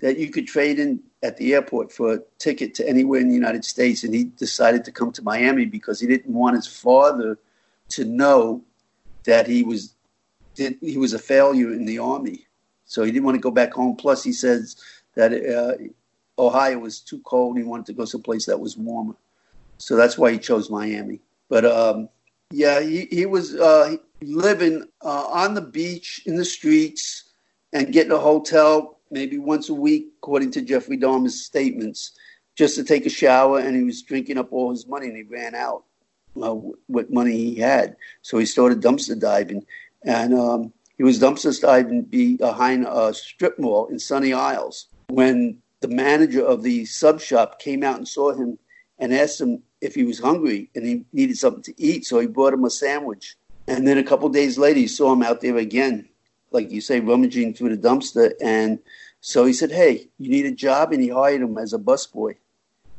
that 0.00 0.18
you 0.18 0.30
could 0.30 0.46
trade 0.46 0.78
in 0.78 1.00
at 1.22 1.36
the 1.36 1.54
airport 1.54 1.92
for 1.92 2.14
a 2.14 2.20
ticket 2.38 2.74
to 2.76 2.88
anywhere 2.88 3.20
in 3.20 3.28
the 3.28 3.34
United 3.34 3.64
States, 3.64 4.04
and 4.04 4.14
he 4.14 4.24
decided 4.24 4.84
to 4.84 4.92
come 4.92 5.12
to 5.12 5.22
Miami 5.22 5.64
because 5.64 6.00
he 6.00 6.06
didn't 6.06 6.32
want 6.32 6.56
his 6.56 6.66
father 6.66 7.38
to 7.90 8.04
know 8.04 8.62
that 9.26 9.46
he 9.46 9.62
was 9.62 9.94
did, 10.56 10.78
he 10.80 10.98
was 10.98 11.12
a 11.12 11.18
failure 11.18 11.72
in 11.72 11.84
the 11.84 11.98
army. 11.98 12.46
So 12.86 13.04
he 13.04 13.12
didn't 13.12 13.24
want 13.24 13.36
to 13.36 13.40
go 13.40 13.50
back 13.50 13.72
home. 13.72 13.96
Plus, 13.96 14.24
he 14.24 14.32
says 14.32 14.76
that 15.14 15.32
uh, 15.32 15.74
Ohio 16.42 16.78
was 16.78 17.00
too 17.00 17.20
cold. 17.20 17.56
He 17.56 17.62
wanted 17.64 17.86
to 17.86 17.92
go 17.92 18.04
someplace 18.04 18.46
that 18.46 18.58
was 18.58 18.76
warmer. 18.76 19.14
So 19.78 19.96
that's 19.96 20.16
why 20.16 20.32
he 20.32 20.38
chose 20.38 20.70
Miami. 20.70 21.20
But 21.48 21.64
um, 21.64 22.08
yeah, 22.50 22.80
he, 22.80 23.06
he 23.10 23.26
was 23.26 23.54
uh, 23.54 23.96
living 24.22 24.84
uh, 25.04 25.26
on 25.26 25.54
the 25.54 25.60
beach 25.60 26.22
in 26.26 26.36
the 26.36 26.44
streets 26.44 27.30
and 27.72 27.92
getting 27.92 28.12
a 28.12 28.18
hotel 28.18 28.98
maybe 29.10 29.38
once 29.38 29.68
a 29.68 29.74
week, 29.74 30.08
according 30.18 30.50
to 30.52 30.62
Jeffrey 30.62 30.96
Dahmer's 30.96 31.44
statements, 31.44 32.12
just 32.56 32.74
to 32.76 32.84
take 32.84 33.06
a 33.06 33.10
shower. 33.10 33.60
And 33.60 33.76
he 33.76 33.82
was 33.82 34.02
drinking 34.02 34.38
up 34.38 34.52
all 34.52 34.70
his 34.70 34.86
money 34.86 35.08
and 35.08 35.16
he 35.16 35.22
ran 35.22 35.54
out 35.54 35.84
uh, 36.42 36.54
what 36.86 37.12
money 37.12 37.36
he 37.36 37.56
had. 37.56 37.96
So 38.22 38.38
he 38.38 38.46
started 38.46 38.80
dumpster 38.80 39.18
diving. 39.18 39.64
And 40.04 40.34
um, 40.34 40.72
he 40.96 41.04
was 41.04 41.18
dumpster 41.18 41.58
diving 41.60 42.02
behind 42.02 42.86
a 42.88 43.12
strip 43.12 43.58
mall 43.58 43.86
in 43.86 43.98
Sunny 43.98 44.32
Isles 44.32 44.86
when 45.08 45.58
the 45.80 45.88
manager 45.88 46.44
of 46.44 46.62
the 46.62 46.84
sub 46.84 47.20
shop 47.20 47.58
came 47.58 47.82
out 47.82 47.96
and 47.96 48.08
saw 48.08 48.32
him 48.32 48.58
and 48.98 49.12
asked 49.12 49.40
him 49.40 49.62
if 49.80 49.94
he 49.94 50.04
was 50.04 50.18
hungry 50.18 50.70
and 50.74 50.86
he 50.86 51.04
needed 51.12 51.36
something 51.36 51.62
to 51.62 51.74
eat. 51.82 52.06
So 52.06 52.18
he 52.18 52.26
brought 52.26 52.54
him 52.54 52.64
a 52.64 52.70
sandwich. 52.70 53.36
And 53.68 53.86
then 53.86 53.98
a 53.98 54.04
couple 54.04 54.28
days 54.28 54.58
later, 54.58 54.80
he 54.80 54.86
saw 54.86 55.12
him 55.12 55.22
out 55.22 55.40
there 55.40 55.56
again, 55.56 56.08
like 56.50 56.70
you 56.70 56.80
say, 56.80 57.00
rummaging 57.00 57.54
through 57.54 57.76
the 57.76 57.88
dumpster. 57.88 58.32
And 58.40 58.78
so 59.20 59.44
he 59.44 59.52
said, 59.52 59.72
Hey, 59.72 60.08
you 60.18 60.30
need 60.30 60.46
a 60.46 60.52
job? 60.52 60.92
And 60.92 61.02
he 61.02 61.08
hired 61.08 61.42
him 61.42 61.58
as 61.58 61.72
a 61.72 61.78
busboy 61.78 62.36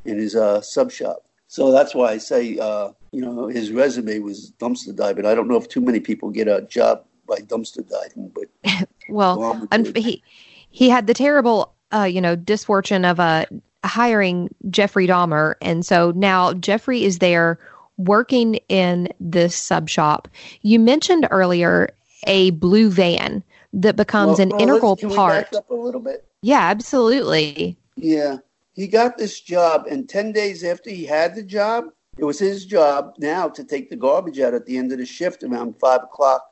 in 0.05 0.17
his 0.17 0.35
uh, 0.35 0.61
sub 0.61 0.91
shop. 0.91 1.26
So 1.47 1.71
that's 1.71 1.95
why 1.95 2.11
I 2.11 2.17
say, 2.17 2.57
uh, 2.57 2.91
you 3.11 3.21
know, 3.21 3.47
his 3.47 3.71
resume 3.71 4.19
was 4.19 4.51
dumpster 4.59 4.95
diving. 4.95 5.25
I 5.25 5.33
don't 5.33 5.47
know 5.47 5.55
if 5.55 5.69
too 5.69 5.81
many 5.81 5.99
people 5.99 6.29
get 6.29 6.47
a 6.47 6.61
job 6.61 7.05
by 7.27 7.37
dumpster 7.37 7.87
diving, 7.87 8.31
but 8.33 8.87
Well, 9.09 9.67
un- 9.71 9.93
he 9.95 10.21
he 10.69 10.89
had 10.89 11.07
the 11.07 11.13
terrible, 11.13 11.73
uh, 11.93 12.03
you 12.03 12.19
know, 12.19 12.35
disfortune 12.35 13.05
of 13.05 13.19
uh, 13.19 13.45
hiring 13.85 14.53
Jeffrey 14.69 15.07
Dahmer, 15.07 15.55
and 15.61 15.85
so 15.85 16.11
now 16.15 16.53
Jeffrey 16.53 17.03
is 17.05 17.19
there 17.19 17.57
working 17.97 18.55
in 18.69 19.07
this 19.19 19.55
sub 19.55 19.89
shop. 19.89 20.27
You 20.61 20.79
mentioned 20.79 21.27
earlier 21.31 21.89
a 22.25 22.51
blue 22.51 22.89
van 22.89 23.43
that 23.73 23.95
becomes 23.95 24.39
Well, 24.39 24.41
an 24.41 24.49
well, 24.49 24.61
integral 24.61 24.97
part. 24.97 25.53
a 25.53 25.73
little 25.73 26.01
bit? 26.01 26.25
Yeah, 26.41 26.61
absolutely. 26.61 27.77
Yeah. 27.95 28.37
He 28.78 28.86
got 28.88 29.17
this 29.17 29.41
job, 29.41 29.88
and 29.89 30.07
10 30.07 30.34
days 30.34 30.63
after 30.63 30.91
he 30.91 31.03
had 31.03 31.34
the 31.34 31.41
job, 31.41 31.86
it 32.15 32.23
was 32.23 32.38
his 32.38 32.63
job 32.63 33.15
now 33.17 33.49
to 33.49 33.63
take 33.63 33.89
the 33.89 33.95
garbage 33.95 34.39
out 34.39 34.53
at 34.53 34.67
the 34.67 34.78
end 34.78 34.91
of 34.91 34.99
the 34.99 35.05
shift 35.05 35.43
around 35.43 35.80
5 35.80 36.03
o'clock 36.03 36.45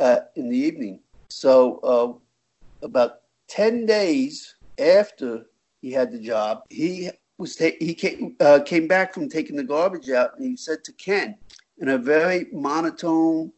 uh, 0.00 0.18
in 0.34 0.48
the 0.48 0.56
evening. 0.56 0.98
So, 1.28 1.78
uh, 1.78 2.84
about 2.84 3.20
10 3.50 3.86
days 3.86 4.56
after 4.80 5.44
he 5.80 5.92
had 5.92 6.10
the 6.10 6.18
job, 6.18 6.62
he 6.70 7.10
was 7.38 7.54
ta- 7.54 7.78
he 7.78 7.94
came, 7.94 8.34
uh, 8.40 8.58
came 8.66 8.88
back 8.88 9.14
from 9.14 9.28
taking 9.28 9.54
the 9.54 9.62
garbage 9.62 10.10
out, 10.10 10.36
and 10.36 10.44
he 10.44 10.56
said 10.56 10.82
to 10.84 10.92
Ken 10.94 11.38
in 11.78 11.88
a 11.88 11.98
very 11.98 12.46
monotone, 12.52 13.52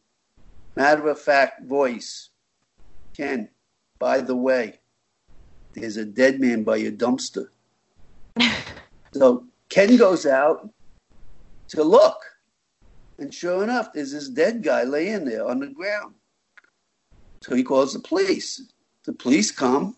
matter 0.75 1.09
of 1.09 1.19
fact 1.19 1.65
voice, 1.65 2.29
Ken, 3.17 3.49
by 3.97 4.21
the 4.21 4.35
way, 4.35 4.81
there's 5.73 5.97
a 5.97 6.05
dead 6.05 6.39
man 6.39 6.63
by 6.63 6.75
your 6.75 6.91
dumpster. 6.91 7.47
so 9.13 9.45
Ken 9.69 9.95
goes 9.95 10.25
out 10.25 10.69
to 11.69 11.83
look. 11.83 12.17
And 13.19 13.33
sure 13.33 13.63
enough, 13.63 13.93
there's 13.93 14.11
this 14.11 14.29
dead 14.29 14.63
guy 14.63 14.83
laying 14.83 15.25
there 15.25 15.47
on 15.47 15.59
the 15.59 15.67
ground. 15.67 16.15
So 17.41 17.55
he 17.55 17.63
calls 17.63 17.93
the 17.93 17.99
police. 17.99 18.61
The 19.03 19.13
police 19.13 19.51
come. 19.51 19.95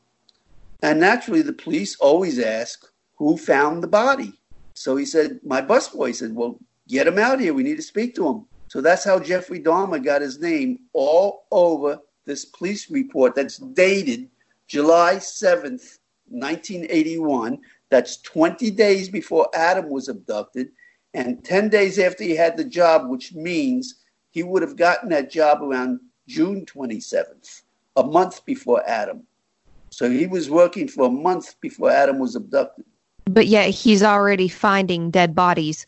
And 0.82 1.00
naturally, 1.00 1.42
the 1.42 1.54
police 1.54 1.96
always 1.98 2.40
ask 2.40 2.86
who 3.16 3.38
found 3.38 3.82
the 3.82 3.88
body. 3.88 4.34
So 4.74 4.96
he 4.96 5.06
said, 5.06 5.40
My 5.44 5.62
busboy 5.62 6.14
said, 6.14 6.36
Well, 6.36 6.60
get 6.88 7.08
him 7.08 7.18
out 7.18 7.40
here. 7.40 7.54
We 7.54 7.64
need 7.64 7.78
to 7.78 7.82
speak 7.82 8.16
to 8.16 8.28
him. 8.28 8.46
So 8.68 8.82
that's 8.82 9.06
how 9.06 9.20
Jeffrey 9.20 9.60
Dahmer 9.60 10.04
got 10.04 10.22
his 10.22 10.40
name 10.40 10.80
all 10.94 11.46
over 11.52 12.00
this 12.26 12.46
police 12.46 12.90
report 12.90 13.36
that's 13.36 13.58
dated 13.58 14.30
July 14.68 15.16
7th, 15.16 16.00
1981. 16.28 17.60
That's 17.96 18.18
20 18.18 18.72
days 18.72 19.08
before 19.08 19.48
Adam 19.54 19.90
was 19.90 20.10
abducted 20.10 20.72
and 21.14 21.42
10 21.46 21.70
days 21.70 21.98
after 21.98 22.26
he 22.26 22.36
had 22.36 22.58
the 22.58 22.66
job, 22.66 23.10
which 23.10 23.34
means 23.34 24.04
he 24.32 24.44
would 24.44 24.62
have 24.64 24.76
gotten 24.76 25.08
that 25.12 25.32
job 25.32 25.62
around 25.62 26.02
June 26.28 26.66
27th, 26.66 27.62
a 27.96 28.04
month 28.04 28.44
before 28.44 28.84
Adam. 28.86 29.24
So 29.92 30.10
he 30.10 30.28
was 30.28 30.50
working 30.50 30.90
for 30.90 31.08
a 31.08 31.10
month 31.10 31.56
before 31.62 31.90
Adam 31.90 32.20
was 32.20 32.36
abducted. 32.36 32.84
But 33.24 33.48
yet 33.48 33.70
he's 33.70 34.04
already 34.04 34.50
finding 34.50 35.10
dead 35.10 35.34
bodies 35.34 35.88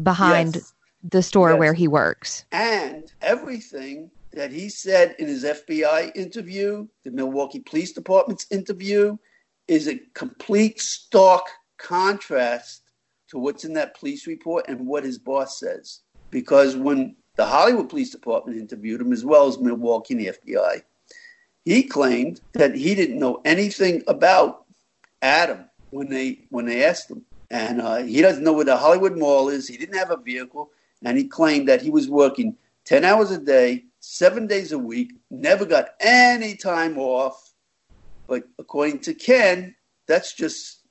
behind 0.00 0.54
Yes. 0.54 0.74
the 1.02 1.24
store 1.24 1.50
Yes. 1.50 1.58
where 1.58 1.74
he 1.74 1.88
works. 1.88 2.44
And 2.52 3.10
everything 3.20 4.12
that 4.32 4.52
he 4.52 4.68
said 4.68 5.16
in 5.18 5.26
his 5.26 5.42
FBI 5.42 6.12
interview, 6.14 6.86
the 7.02 7.10
Milwaukee 7.10 7.58
Police 7.58 7.92
Department's 7.94 8.46
interview, 8.48 9.16
is 9.68 9.86
a 9.86 10.00
complete 10.14 10.80
stark 10.80 11.46
contrast 11.76 12.82
to 13.28 13.38
what's 13.38 13.64
in 13.64 13.74
that 13.74 13.98
police 13.98 14.26
report 14.26 14.64
and 14.68 14.86
what 14.86 15.04
his 15.04 15.18
boss 15.18 15.60
says. 15.60 16.00
Because 16.30 16.76
when 16.76 17.14
the 17.36 17.46
Hollywood 17.46 17.88
Police 17.88 18.10
Department 18.10 18.58
interviewed 18.58 19.00
him, 19.00 19.12
as 19.12 19.24
well 19.24 19.46
as 19.46 19.58
Milwaukee 19.58 20.14
and 20.14 20.20
the 20.20 20.32
FBI, 20.32 20.82
he 21.64 21.82
claimed 21.82 22.40
that 22.54 22.74
he 22.74 22.94
didn't 22.94 23.18
know 23.18 23.40
anything 23.44 24.02
about 24.08 24.64
Adam 25.22 25.64
when 25.90 26.08
they 26.08 26.40
when 26.50 26.64
they 26.64 26.84
asked 26.84 27.10
him, 27.10 27.22
and 27.50 27.80
uh, 27.80 27.96
he 27.96 28.22
doesn't 28.22 28.44
know 28.44 28.52
where 28.52 28.64
the 28.64 28.76
Hollywood 28.76 29.16
Mall 29.16 29.48
is. 29.48 29.68
He 29.68 29.76
didn't 29.76 29.98
have 29.98 30.10
a 30.10 30.16
vehicle, 30.16 30.70
and 31.04 31.16
he 31.16 31.24
claimed 31.24 31.68
that 31.68 31.82
he 31.82 31.90
was 31.90 32.08
working 32.08 32.56
ten 32.84 33.04
hours 33.04 33.30
a 33.30 33.38
day, 33.38 33.84
seven 34.00 34.46
days 34.46 34.72
a 34.72 34.78
week, 34.78 35.12
never 35.30 35.64
got 35.64 35.90
any 36.00 36.56
time 36.56 36.98
off. 36.98 37.47
But 38.28 38.44
according 38.58 39.00
to 39.00 39.14
Ken, 39.14 39.74
that's 40.06 40.34
just 40.34 40.82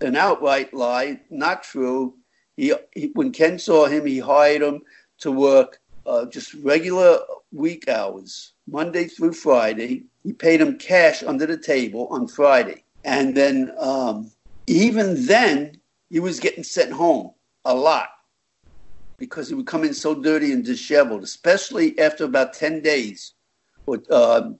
an 0.00 0.16
outright 0.16 0.74
lie, 0.74 1.20
not 1.30 1.62
true. 1.62 2.14
He, 2.56 2.74
he 2.94 3.10
when 3.14 3.30
Ken 3.30 3.58
saw 3.58 3.86
him, 3.86 4.06
he 4.06 4.18
hired 4.18 4.62
him 4.62 4.82
to 5.18 5.30
work 5.30 5.80
uh, 6.06 6.26
just 6.26 6.54
regular 6.54 7.20
week 7.52 7.88
hours, 7.88 8.54
Monday 8.66 9.04
through 9.04 9.34
Friday. 9.34 10.04
He 10.24 10.32
paid 10.32 10.60
him 10.60 10.78
cash 10.78 11.22
under 11.22 11.46
the 11.46 11.58
table 11.58 12.08
on 12.10 12.26
Friday, 12.26 12.84
and 13.04 13.36
then 13.36 13.72
um, 13.78 14.30
even 14.66 15.26
then 15.26 15.80
he 16.10 16.20
was 16.20 16.40
getting 16.40 16.64
sent 16.64 16.92
home 16.92 17.32
a 17.64 17.74
lot 17.74 18.08
because 19.18 19.48
he 19.48 19.54
would 19.54 19.66
come 19.66 19.84
in 19.84 19.94
so 19.94 20.14
dirty 20.14 20.52
and 20.52 20.64
disheveled, 20.64 21.22
especially 21.22 21.98
after 21.98 22.24
about 22.24 22.54
ten 22.54 22.80
days, 22.80 23.34
or 23.86 24.02
uh, 24.10 24.50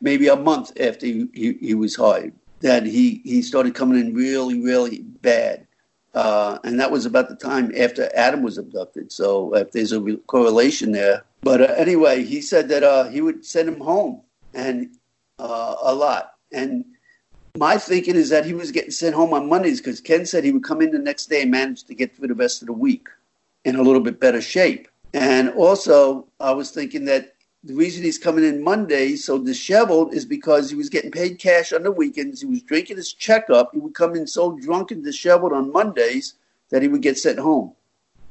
maybe 0.00 0.28
a 0.28 0.36
month 0.36 0.72
after 0.80 1.06
he, 1.06 1.28
he, 1.32 1.52
he 1.54 1.74
was 1.74 1.96
hired. 1.96 2.32
That 2.60 2.86
he, 2.86 3.20
he 3.24 3.42
started 3.42 3.74
coming 3.74 4.00
in 4.00 4.14
really, 4.14 4.60
really 4.60 5.02
bad. 5.02 5.66
Uh, 6.14 6.58
and 6.64 6.80
that 6.80 6.90
was 6.90 7.06
about 7.06 7.28
the 7.28 7.36
time 7.36 7.72
after 7.76 8.10
Adam 8.16 8.42
was 8.42 8.58
abducted. 8.58 9.12
So 9.12 9.54
if 9.54 9.70
there's 9.72 9.92
a 9.92 10.00
re- 10.00 10.16
correlation 10.26 10.92
there. 10.92 11.24
But 11.42 11.60
uh, 11.60 11.74
anyway, 11.76 12.24
he 12.24 12.40
said 12.40 12.68
that 12.70 12.82
uh, 12.82 13.04
he 13.04 13.20
would 13.20 13.44
send 13.46 13.68
him 13.68 13.78
home 13.78 14.22
and 14.54 14.90
uh, 15.38 15.76
a 15.82 15.94
lot. 15.94 16.34
And 16.52 16.84
my 17.56 17.76
thinking 17.76 18.16
is 18.16 18.30
that 18.30 18.44
he 18.44 18.54
was 18.54 18.72
getting 18.72 18.90
sent 18.90 19.14
home 19.14 19.32
on 19.32 19.48
Mondays 19.48 19.80
because 19.80 20.00
Ken 20.00 20.26
said 20.26 20.44
he 20.44 20.52
would 20.52 20.64
come 20.64 20.82
in 20.82 20.90
the 20.90 20.98
next 20.98 21.26
day 21.26 21.42
and 21.42 21.50
manage 21.50 21.84
to 21.84 21.94
get 21.94 22.16
through 22.16 22.28
the 22.28 22.34
rest 22.34 22.62
of 22.62 22.66
the 22.66 22.72
week 22.72 23.08
in 23.64 23.76
a 23.76 23.82
little 23.82 24.00
bit 24.00 24.20
better 24.20 24.40
shape. 24.40 24.88
And 25.14 25.50
also, 25.50 26.26
I 26.40 26.52
was 26.52 26.70
thinking 26.70 27.04
that 27.06 27.34
the 27.64 27.74
reason 27.74 28.04
he's 28.04 28.18
coming 28.18 28.44
in 28.44 28.62
Monday 28.62 29.16
so 29.16 29.38
disheveled 29.38 30.14
is 30.14 30.24
because 30.24 30.70
he 30.70 30.76
was 30.76 30.88
getting 30.88 31.10
paid 31.10 31.38
cash 31.38 31.72
on 31.72 31.82
the 31.82 31.90
weekends. 31.90 32.40
He 32.40 32.46
was 32.46 32.62
drinking 32.62 32.96
his 32.96 33.12
checkup. 33.12 33.70
He 33.72 33.80
would 33.80 33.94
come 33.94 34.14
in 34.14 34.26
so 34.26 34.56
drunk 34.58 34.90
and 34.90 35.02
disheveled 35.02 35.52
on 35.52 35.72
Mondays 35.72 36.34
that 36.70 36.82
he 36.82 36.88
would 36.88 37.02
get 37.02 37.18
sent 37.18 37.38
home. 37.38 37.72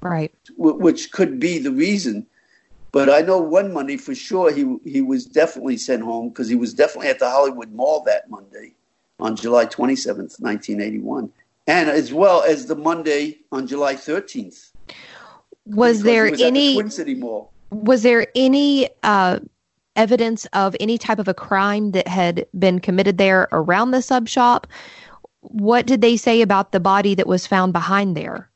Right. 0.01 0.33
Which 0.57 1.11
could 1.11 1.39
be 1.39 1.57
the 1.59 1.71
reason. 1.71 2.25
But 2.91 3.09
I 3.09 3.21
know 3.21 3.39
one 3.39 3.73
Monday 3.73 3.97
for 3.97 4.15
sure 4.15 4.51
he 4.51 4.77
he 4.85 5.01
was 5.01 5.25
definitely 5.25 5.77
sent 5.77 6.03
home 6.03 6.29
because 6.29 6.47
he 6.47 6.55
was 6.55 6.73
definitely 6.73 7.09
at 7.09 7.19
the 7.19 7.29
Hollywood 7.29 7.71
Mall 7.73 8.03
that 8.05 8.29
Monday 8.29 8.75
on 9.19 9.35
July 9.35 9.65
27th, 9.65 10.39
1981. 10.39 11.31
And 11.67 11.89
as 11.89 12.13
well 12.13 12.43
as 12.43 12.65
the 12.65 12.75
Monday 12.75 13.39
on 13.51 13.67
July 13.67 13.95
13th. 13.95 14.71
Was 15.65 16.01
there 16.01 16.31
was 16.31 16.41
any 16.41 16.69
the 16.69 16.73
Twin 16.75 16.89
City 16.89 17.13
Mall. 17.13 17.51
Was 17.69 18.03
there 18.03 18.27
any 18.35 18.89
uh, 19.03 19.39
evidence 19.95 20.45
of 20.53 20.75
any 20.79 20.97
type 20.97 21.19
of 21.19 21.27
a 21.27 21.33
crime 21.33 21.91
that 21.91 22.07
had 22.07 22.45
been 22.57 22.79
committed 22.79 23.17
there 23.17 23.47
around 23.51 23.91
the 23.91 24.01
sub 24.01 24.27
shop? 24.27 24.67
What 25.41 25.85
did 25.85 26.01
they 26.01 26.17
say 26.17 26.41
about 26.41 26.71
the 26.71 26.79
body 26.79 27.15
that 27.15 27.27
was 27.27 27.47
found 27.47 27.73
behind 27.73 28.15
there? 28.15 28.49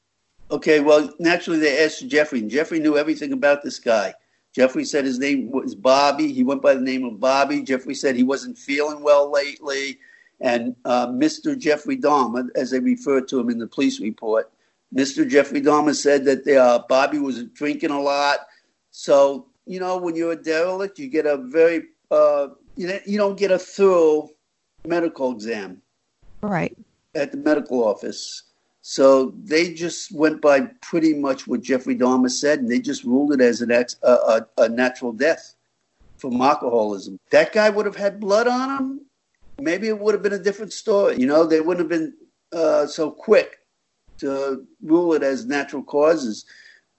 Okay, 0.51 0.81
well, 0.81 1.09
naturally 1.19 1.59
they 1.59 1.83
asked 1.83 2.07
Jeffrey, 2.07 2.39
and 2.39 2.49
Jeffrey 2.49 2.79
knew 2.79 2.97
everything 2.97 3.31
about 3.31 3.63
this 3.63 3.79
guy. 3.79 4.13
Jeffrey 4.53 4.83
said 4.83 5.05
his 5.05 5.17
name 5.17 5.49
was 5.49 5.75
Bobby. 5.75 6.31
He 6.33 6.43
went 6.43 6.61
by 6.61 6.73
the 6.73 6.81
name 6.81 7.05
of 7.05 7.19
Bobby. 7.19 7.61
Jeffrey 7.63 7.95
said 7.95 8.15
he 8.15 8.23
wasn't 8.23 8.57
feeling 8.57 9.01
well 9.01 9.31
lately. 9.31 9.99
And 10.41 10.75
uh, 10.83 11.07
Mr. 11.07 11.57
Jeffrey 11.57 11.95
Dahmer, 11.95 12.49
as 12.55 12.71
they 12.71 12.79
referred 12.79 13.29
to 13.29 13.39
him 13.39 13.49
in 13.49 13.59
the 13.59 13.67
police 13.67 14.01
report, 14.01 14.51
Mr. 14.93 15.27
Jeffrey 15.27 15.61
Dahmer 15.61 15.95
said 15.95 16.25
that 16.25 16.45
uh, 16.47 16.83
Bobby 16.89 17.19
was 17.19 17.43
drinking 17.43 17.91
a 17.91 18.01
lot. 18.01 18.39
So, 18.91 19.47
you 19.65 19.79
know, 19.79 19.97
when 19.97 20.15
you're 20.15 20.33
a 20.33 20.41
derelict, 20.41 20.99
you 20.99 21.07
get 21.07 21.25
a 21.25 21.37
very, 21.37 21.85
uh, 22.11 22.49
you, 22.75 22.99
you 23.05 23.17
don't 23.17 23.37
get 23.37 23.51
a 23.51 23.57
thorough 23.57 24.29
medical 24.85 25.31
exam. 25.31 25.81
Right. 26.41 26.77
At 27.15 27.31
the 27.31 27.37
medical 27.37 27.83
office. 27.87 28.43
So 28.81 29.33
they 29.43 29.73
just 29.73 30.11
went 30.11 30.41
by 30.41 30.61
pretty 30.81 31.13
much 31.13 31.47
what 31.47 31.61
Jeffrey 31.61 31.95
Dahmer 31.95 32.31
said, 32.31 32.59
and 32.59 32.69
they 32.69 32.79
just 32.79 33.03
ruled 33.03 33.33
it 33.33 33.41
as 33.41 33.61
an 33.61 33.71
ex, 33.71 33.95
a, 34.03 34.11
a, 34.11 34.47
a 34.57 34.69
natural 34.69 35.11
death 35.11 35.55
from 36.17 36.41
alcoholism. 36.41 37.19
That 37.29 37.53
guy 37.53 37.69
would 37.69 37.85
have 37.85 37.95
had 37.95 38.19
blood 38.19 38.47
on 38.47 38.77
him. 38.77 39.01
Maybe 39.59 39.87
it 39.87 39.99
would 39.99 40.15
have 40.15 40.23
been 40.23 40.33
a 40.33 40.39
different 40.39 40.73
story. 40.73 41.17
You 41.17 41.27
know, 41.27 41.45
they 41.45 41.61
wouldn't 41.61 41.91
have 41.91 41.99
been 41.99 42.13
uh, 42.51 42.87
so 42.87 43.11
quick 43.11 43.59
to 44.17 44.65
rule 44.81 45.13
it 45.13 45.23
as 45.23 45.45
natural 45.45 45.83
causes. 45.83 46.45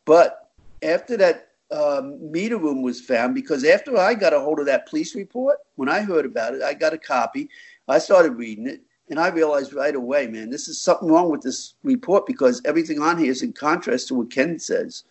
But 0.04 0.50
after 0.82 1.16
that 1.16 1.48
um, 1.72 2.30
meter 2.30 2.58
room 2.58 2.82
was 2.82 3.00
found, 3.00 3.34
because 3.34 3.64
after 3.64 3.96
I 3.96 4.14
got 4.14 4.34
a 4.34 4.40
hold 4.40 4.60
of 4.60 4.66
that 4.66 4.88
police 4.88 5.14
report, 5.14 5.58
when 5.76 5.88
I 5.88 6.02
heard 6.02 6.26
about 6.26 6.54
it, 6.54 6.62
I 6.62 6.74
got 6.74 6.92
a 6.92 6.98
copy. 6.98 7.48
I 7.88 7.98
started 7.98 8.32
reading 8.32 8.66
it 8.66 8.82
and 9.08 9.18
I 9.18 9.28
realized 9.28 9.74
right 9.74 9.94
away, 9.94 10.26
man, 10.26 10.50
this 10.50 10.68
is 10.68 10.80
something 10.80 11.08
wrong 11.08 11.30
with 11.30 11.42
this 11.42 11.74
report 11.82 12.26
because 12.26 12.62
everything 12.64 13.00
on 13.00 13.18
here 13.18 13.30
is 13.30 13.42
in 13.42 13.52
contrast 13.52 14.08
to 14.08 14.14
what 14.14 14.30
Ken 14.30 14.58
says. 14.58 15.04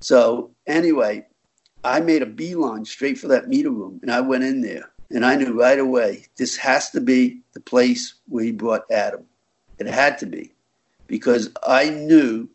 So 0.00 0.50
anyway, 0.66 1.26
I 1.82 2.00
made 2.00 2.22
a 2.22 2.26
beeline 2.26 2.84
straight 2.84 3.18
for 3.18 3.28
that 3.28 3.48
meter 3.48 3.70
room, 3.70 4.00
and 4.02 4.12
I 4.12 4.20
went 4.20 4.44
in 4.44 4.60
there, 4.60 4.90
and 5.10 5.24
I 5.24 5.34
knew 5.34 5.58
right 5.58 5.78
away 5.78 6.26
this 6.36 6.56
has 6.58 6.90
to 6.90 7.00
be 7.00 7.40
the 7.54 7.60
place 7.60 8.14
where 8.28 8.44
he 8.44 8.52
brought 8.52 8.90
Adam. 8.90 9.24
It 9.78 9.86
had 9.86 10.18
to 10.18 10.26
be, 10.26 10.52
because 11.06 11.50
I 11.66 11.88
knew 11.88 12.48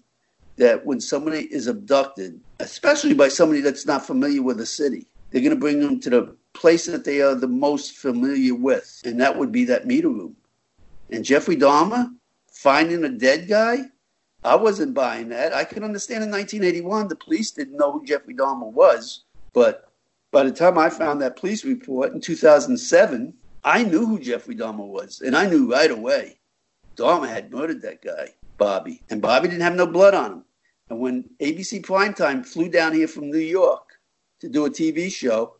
that 0.57 0.85
when 0.85 0.99
somebody 1.01 1.41
is 1.53 1.67
abducted, 1.67 2.39
especially 2.59 3.13
by 3.13 3.27
somebody 3.27 3.61
that's 3.61 3.85
not 3.85 4.05
familiar 4.05 4.41
with 4.41 4.57
the 4.57 4.65
city, 4.65 5.05
they're 5.29 5.41
going 5.41 5.53
to 5.53 5.59
bring 5.59 5.79
them 5.79 5.99
to 5.99 6.09
the 6.09 6.35
place 6.53 6.85
that 6.85 7.03
they 7.03 7.21
are 7.21 7.35
the 7.35 7.47
most 7.47 7.97
familiar 7.97 8.55
with, 8.55 9.01
and 9.03 9.19
that 9.19 9.37
would 9.37 9.51
be 9.51 9.65
that 9.65 9.85
meter 9.85 10.09
room. 10.09 10.35
And 11.09 11.25
Jeffrey 11.25 11.57
Dahmer 11.57 12.09
finding 12.51 13.03
a 13.03 13.09
dead 13.09 13.47
guy, 13.47 13.79
I 14.43 14.55
wasn't 14.55 14.93
buying 14.93 15.29
that. 15.29 15.53
I 15.53 15.63
can 15.63 15.83
understand 15.83 16.23
in 16.23 16.31
1981 16.31 17.07
the 17.07 17.15
police 17.15 17.51
didn't 17.51 17.77
know 17.77 17.91
who 17.91 18.05
Jeffrey 18.05 18.33
Dahmer 18.33 18.71
was, 18.71 19.23
but 19.53 19.91
by 20.31 20.43
the 20.43 20.51
time 20.51 20.77
I 20.77 20.89
found 20.89 21.21
that 21.21 21.35
police 21.35 21.65
report 21.65 22.13
in 22.13 22.21
2007, 22.21 23.33
I 23.63 23.83
knew 23.83 24.05
who 24.05 24.19
Jeffrey 24.19 24.55
Dahmer 24.55 24.87
was, 24.87 25.21
and 25.21 25.35
I 25.35 25.47
knew 25.47 25.71
right 25.71 25.91
away 25.91 26.37
Dahmer 26.95 27.27
had 27.27 27.51
murdered 27.51 27.81
that 27.81 28.01
guy, 28.01 28.33
Bobby, 28.57 29.01
and 29.09 29.21
Bobby 29.21 29.47
didn't 29.47 29.63
have 29.63 29.75
no 29.75 29.87
blood 29.87 30.13
on 30.13 30.31
him. 30.31 30.45
And 30.89 30.99
when 30.99 31.29
ABC 31.41 31.81
Primetime 31.83 32.45
flew 32.45 32.69
down 32.69 32.93
here 32.93 33.07
from 33.07 33.29
New 33.31 33.37
York 33.37 33.99
to 34.39 34.49
do 34.49 34.65
a 34.65 34.69
TV 34.69 35.11
show 35.11 35.55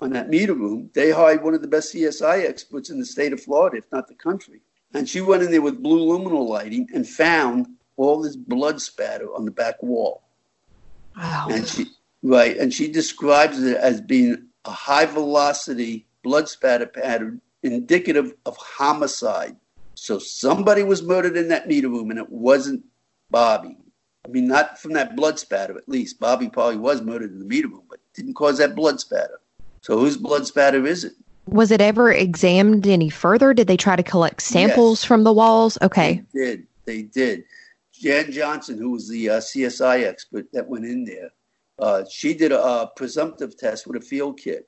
on 0.00 0.10
that 0.10 0.28
meter 0.28 0.54
room, 0.54 0.90
they 0.94 1.10
hired 1.10 1.42
one 1.42 1.54
of 1.54 1.62
the 1.62 1.68
best 1.68 1.94
CSI 1.94 2.46
experts 2.46 2.90
in 2.90 2.98
the 2.98 3.06
state 3.06 3.32
of 3.32 3.42
Florida, 3.42 3.78
if 3.78 3.90
not 3.92 4.08
the 4.08 4.14
country. 4.14 4.60
And 4.92 5.08
she 5.08 5.20
went 5.20 5.42
in 5.42 5.50
there 5.50 5.62
with 5.62 5.82
blue 5.82 6.06
luminol 6.06 6.48
lighting 6.48 6.88
and 6.94 7.08
found 7.08 7.68
all 7.96 8.20
this 8.20 8.36
blood 8.36 8.80
spatter 8.80 9.32
on 9.34 9.44
the 9.44 9.50
back 9.50 9.82
wall. 9.82 10.22
Wow. 11.16 11.48
And 11.50 11.66
she 11.66 11.86
right, 12.22 12.56
and 12.56 12.72
she 12.72 12.90
describes 12.90 13.62
it 13.62 13.76
as 13.76 14.00
being 14.00 14.46
a 14.64 14.70
high 14.70 15.06
velocity 15.06 16.06
blood 16.22 16.48
spatter 16.48 16.86
pattern 16.86 17.40
indicative 17.62 18.34
of 18.46 18.56
homicide. 18.56 19.56
So 20.00 20.18
somebody 20.18 20.82
was 20.82 21.02
murdered 21.02 21.36
in 21.36 21.48
that 21.48 21.68
meter 21.68 21.90
room 21.90 22.08
and 22.08 22.18
it 22.18 22.30
wasn't 22.30 22.82
Bobby. 23.28 23.76
I 24.24 24.28
mean, 24.28 24.48
not 24.48 24.78
from 24.78 24.94
that 24.94 25.14
blood 25.14 25.38
spatter, 25.38 25.76
at 25.76 25.86
least. 25.90 26.18
Bobby 26.18 26.48
probably 26.48 26.78
was 26.78 27.02
murdered 27.02 27.32
in 27.32 27.38
the 27.38 27.44
meter 27.44 27.68
room, 27.68 27.82
but 27.90 28.00
didn't 28.14 28.32
cause 28.32 28.56
that 28.58 28.74
blood 28.74 28.98
spatter. 28.98 29.40
So 29.82 29.98
whose 29.98 30.16
blood 30.16 30.46
spatter 30.46 30.86
is 30.86 31.04
it? 31.04 31.12
Was 31.44 31.70
it 31.70 31.82
ever 31.82 32.10
examined 32.10 32.86
any 32.86 33.10
further? 33.10 33.52
Did 33.52 33.66
they 33.66 33.76
try 33.76 33.94
to 33.94 34.02
collect 34.02 34.40
samples 34.40 35.02
Yes. 35.02 35.04
from 35.04 35.22
the 35.22 35.34
walls? 35.34 35.76
Okay. 35.82 36.22
They 36.32 36.40
did. 36.40 36.66
They 36.86 37.02
did. 37.02 37.44
Jan 37.92 38.32
Johnson, 38.32 38.78
who 38.78 38.92
was 38.92 39.06
the 39.06 39.28
uh, 39.28 39.40
CSI 39.40 40.04
expert 40.06 40.46
that 40.54 40.66
went 40.66 40.86
in 40.86 41.04
there, 41.04 41.30
uh, 41.78 42.04
she 42.10 42.32
did 42.32 42.52
a, 42.52 42.62
a 42.62 42.90
presumptive 42.96 43.54
test 43.58 43.86
with 43.86 44.02
a 44.02 44.04
field 44.04 44.40
kit, 44.40 44.66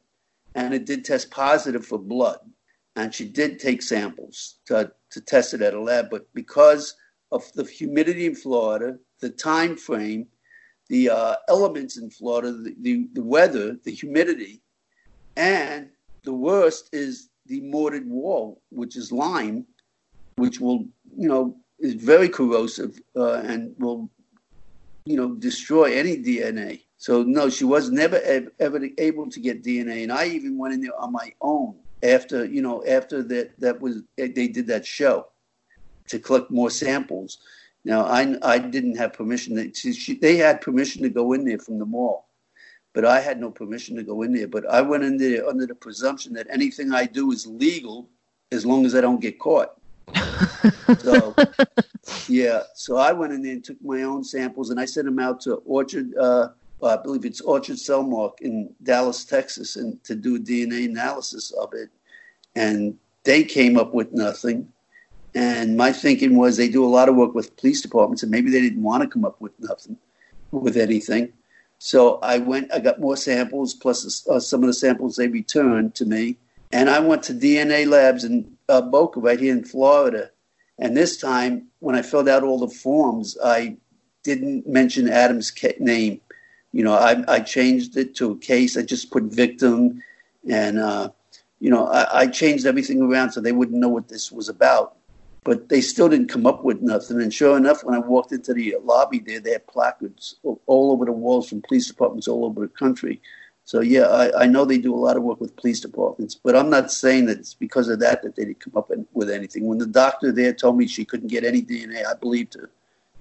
and 0.55 0.75
it 0.75 0.85
did 0.85 1.07
test 1.07 1.31
positive 1.31 1.87
for 1.87 1.99
blood. 1.99 2.39
And 2.97 3.15
she 3.15 3.25
did 3.25 3.59
take 3.59 3.81
samples 3.81 4.57
to, 4.67 4.93
to 5.13 5.21
test 5.21 5.55
it 5.55 5.63
at 5.63 5.75
a 5.75 5.81
lab, 5.81 6.11
but 6.11 6.27
because 6.35 6.95
of 7.31 7.51
the 7.55 7.65
humidity 7.65 8.27
in 8.27 8.35
Florida, 8.35 8.99
the 9.21 9.31
time 9.31 9.77
frame, 9.77 10.27
the 10.89 11.09
uh, 11.09 11.37
elements 11.49 11.97
in 11.97 12.11
Florida, 12.11 12.53
the, 12.53 12.75
the, 12.81 13.09
the 13.15 13.23
weather, 13.23 13.77
the 13.85 13.91
humidity, 13.91 14.61
and 15.37 15.89
the 16.25 16.33
worst 16.33 16.91
is 16.93 17.31
the 17.47 17.61
mortared 17.63 18.07
wall, 18.07 18.63
which 18.71 18.97
is 18.97 19.11
lime, 19.11 19.67
which 20.37 20.61
will, 20.61 20.85
you 21.17 21.29
know, 21.29 21.57
is 21.79 21.95
very 21.95 22.29
corrosive 22.29 23.01
uh, 23.17 23.43
and 23.45 23.75
will, 23.79 24.11
you 25.05 25.17
know, 25.17 25.35
destroy 25.35 25.93
any 25.93 26.17
DNA. 26.17 26.83
So 26.97 27.23
no, 27.23 27.51
she 27.51 27.65
was 27.65 27.91
never 27.91 28.21
ever 28.61 28.81
able 28.99 29.29
to 29.31 29.41
get 29.41 29.65
DNA, 29.65 30.05
and 30.05 30.13
I 30.13 30.27
even 30.27 30.57
went 30.57 30.75
in 30.75 30.81
there 30.81 30.99
on 30.99 31.11
my 31.13 31.33
own 31.41 31.82
after, 32.03 32.45
you 32.45 32.63
know, 32.63 32.85
after 32.87 33.23
that 33.23 33.59
that 33.61 33.81
was 33.81 34.03
they 34.17 34.29
did 34.49 34.67
that 34.69 34.87
show 34.87 35.27
to 36.09 36.19
collect 36.19 36.51
more 36.51 36.71
samples. 36.71 37.39
Now 37.85 38.05
I 38.05 38.37
I 38.43 38.59
didn't 38.59 38.97
have 38.97 39.13
permission. 39.13 39.57
To, 39.57 39.75
she, 39.75 39.93
she, 39.93 40.15
they 40.17 40.37
had 40.37 40.61
permission 40.61 41.03
to 41.03 41.09
go 41.09 41.33
in 41.33 41.45
there 41.45 41.59
from 41.59 41.79
the 41.79 41.87
mall 41.87 42.29
but 42.93 43.05
I 43.05 43.21
had 43.21 43.41
no 43.41 43.51
permission 43.51 43.97
to 43.97 44.03
go 44.03 44.23
in 44.23 44.33
there. 44.33 44.49
But 44.49 44.69
I 44.69 44.81
went 44.81 45.05
in 45.05 45.17
there 45.17 45.49
under 45.49 45.67
the 45.67 45.75
presumption 45.75 46.33
that 46.35 46.47
anything 46.51 46.93
I 46.93 47.07
do 47.07 47.33
is 47.33 47.47
legal 47.47 48.09
as 48.51 48.67
long 48.67 48.85
as 48.85 48.95
I 48.95 49.01
don't 49.01 49.21
get 49.21 49.39
caught. 49.39 49.79
so, 50.99 51.35
yeah, 52.29 52.63
so 52.75 52.97
I 52.97 53.13
went 53.13 53.33
in 53.33 53.43
there 53.43 53.53
and 53.53 53.65
took 53.65 53.83
my 53.83 54.03
own 54.03 54.25
samples 54.25 54.71
and 54.71 54.79
I 54.79 54.85
sent 54.85 55.07
them 55.07 55.19
out 55.19 55.41
to 55.43 55.57
Orchid, 55.65 56.15
uh, 56.17 56.49
I 56.89 56.97
believe 56.97 57.25
it's 57.25 57.41
Orchid 57.41 57.77
Cellmark 57.77 58.41
in 58.41 58.75
Dallas, 58.83 59.25
Texas, 59.25 59.77
and 59.77 60.03
to 60.05 60.15
do 60.15 60.39
DNA 60.39 60.87
analysis 60.87 61.51
of 61.53 61.73
it. 61.75 61.91
And 62.55 62.99
they 63.25 63.45
came 63.45 63.79
up 63.79 63.95
with 63.95 64.13
nothing. 64.13 64.73
And 65.35 65.77
my 65.77 65.93
thinking 65.93 66.37
was 66.37 66.57
they 66.57 66.69
do 66.69 66.85
a 66.85 66.87
lot 66.87 67.09
of 67.09 67.17
work 67.17 67.35
with 67.35 67.57
police 67.57 67.81
departments, 67.81 68.23
and 68.23 68.31
maybe 68.31 68.51
they 68.51 68.61
didn't 68.61 68.83
want 68.83 69.03
to 69.03 69.09
come 69.09 69.25
up 69.25 69.41
with 69.41 69.53
nothing, 69.59 69.97
with 70.51 70.77
anything. 70.77 71.33
So 71.79 72.19
I 72.23 72.39
went, 72.39 72.73
I 72.73 72.79
got 72.79 73.01
more 73.01 73.17
samples 73.17 73.75
plus 73.75 74.27
uh, 74.29 74.39
some 74.39 74.63
of 74.63 74.67
the 74.67 74.75
samples 74.75 75.17
they 75.17 75.29
returned 75.29 75.95
to 75.97 76.05
me. 76.05 76.37
And 76.71 76.89
I 76.89 77.01
went 77.01 77.23
to 77.25 77.35
DNA 77.35 77.87
labs 77.87 78.25
in 78.25 78.57
uh, 78.69 78.81
Boca, 78.81 79.21
right 79.21 79.41
here 79.41 79.53
in 79.53 79.65
Florida. 79.65 80.31
And 80.79 80.97
this 80.97 81.17
time, 81.17 81.69
when 81.81 81.97
I 81.97 82.03
filled 82.03 82.29
out 82.29 82.45
all 82.45 82.59
the 82.59 82.69
forms, 82.69 83.37
I 83.45 83.77
didn't 84.23 84.67
mention 84.67 85.09
Adam's 85.09 85.53
name. 85.81 86.21
You 86.73 86.85
know, 86.85 86.95
I, 86.95 87.23
I 87.29 87.41
changed 87.41 87.97
it 87.97 88.15
to 88.17 88.33
a 88.33 88.39
case. 88.39 88.77
I 88.77 88.83
just 88.83 89.11
put 89.11 89.25
victim. 89.25 90.03
And, 90.49 90.79
uh, 90.79 91.11
you 91.61 91.71
know, 91.71 91.87
I, 91.87 92.21
I 92.21 92.27
changed 92.27 92.67
everything 92.67 93.03
around 93.03 93.31
so 93.33 93.41
they 93.41 93.53
wouldn't 93.53 93.79
know 93.79 93.89
what 93.89 94.09
this 94.09 94.33
was 94.33 94.49
about. 94.49 94.97
But 95.45 95.69
they 95.69 95.81
still 95.81 96.09
didn't 96.09 96.29
come 96.29 96.47
up 96.47 96.65
with 96.65 96.83
nothing. 96.83 97.21
And 97.21 97.35
sure 97.35 97.57
enough, 97.57 97.85
when 97.85 97.97
I 97.97 97.99
walked 97.99 98.33
into 98.33 98.55
the 98.55 98.77
lobby 98.83 99.19
there, 99.19 99.41
they 99.41 99.53
had 99.53 99.67
placards 99.67 100.37
all 100.45 100.93
over 100.93 101.05
the 101.05 101.13
walls 101.13 101.49
from 101.49 101.63
police 101.63 101.89
departments 101.89 102.29
all 102.29 102.45
over 102.45 102.61
the 102.61 102.69
country 102.69 103.21
So 103.65 103.81
yeah, 103.81 104.07
I, 104.07 104.43
I 104.43 104.47
know 104.47 104.65
they 104.65 104.79
do 104.79 104.95
a 104.95 104.97
lot 104.97 105.17
of 105.17 105.23
work 105.23 105.41
with 105.41 105.57
police 105.57 105.81
departments, 105.81 106.35
but 106.35 106.57
I'm 106.57 106.71
not 106.71 106.91
saying 106.91 107.27
that 107.27 107.39
it's 107.39 107.55
because 107.55 107.89
of 107.89 108.01
that 108.01 108.23
that 108.23 108.37
they 108.37 108.45
didn't 108.45 108.61
come 108.61 108.77
up 108.77 108.91
with 109.13 109.31
anything. 109.31 109.67
When 109.67 109.79
the 109.79 109.87
doctor 109.87 110.33
there 110.33 110.53
told 110.53 110.77
me 110.77 110.87
she 110.87 111.05
couldn't 111.05 111.29
get 111.29 111.45
any 111.45 111.63
DNA, 111.63 112.05
I 112.05 112.15
believed 112.15 112.55
her. 112.55 112.71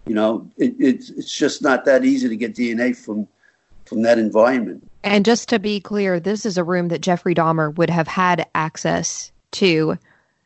You 0.07 0.15
know, 0.15 0.49
it, 0.57 0.75
it's 0.79 1.11
it's 1.11 1.35
just 1.35 1.61
not 1.61 1.85
that 1.85 2.03
easy 2.03 2.27
to 2.27 2.35
get 2.35 2.55
DNA 2.55 2.95
from 2.95 3.27
from 3.91 4.03
that 4.03 4.17
environment. 4.17 4.89
And 5.03 5.25
just 5.25 5.49
to 5.49 5.59
be 5.59 5.81
clear, 5.81 6.17
this 6.17 6.45
is 6.45 6.57
a 6.57 6.63
room 6.63 6.87
that 6.87 7.01
Jeffrey 7.01 7.35
Dahmer 7.35 7.75
would 7.75 7.89
have 7.89 8.07
had 8.07 8.47
access 8.55 9.33
to 9.51 9.97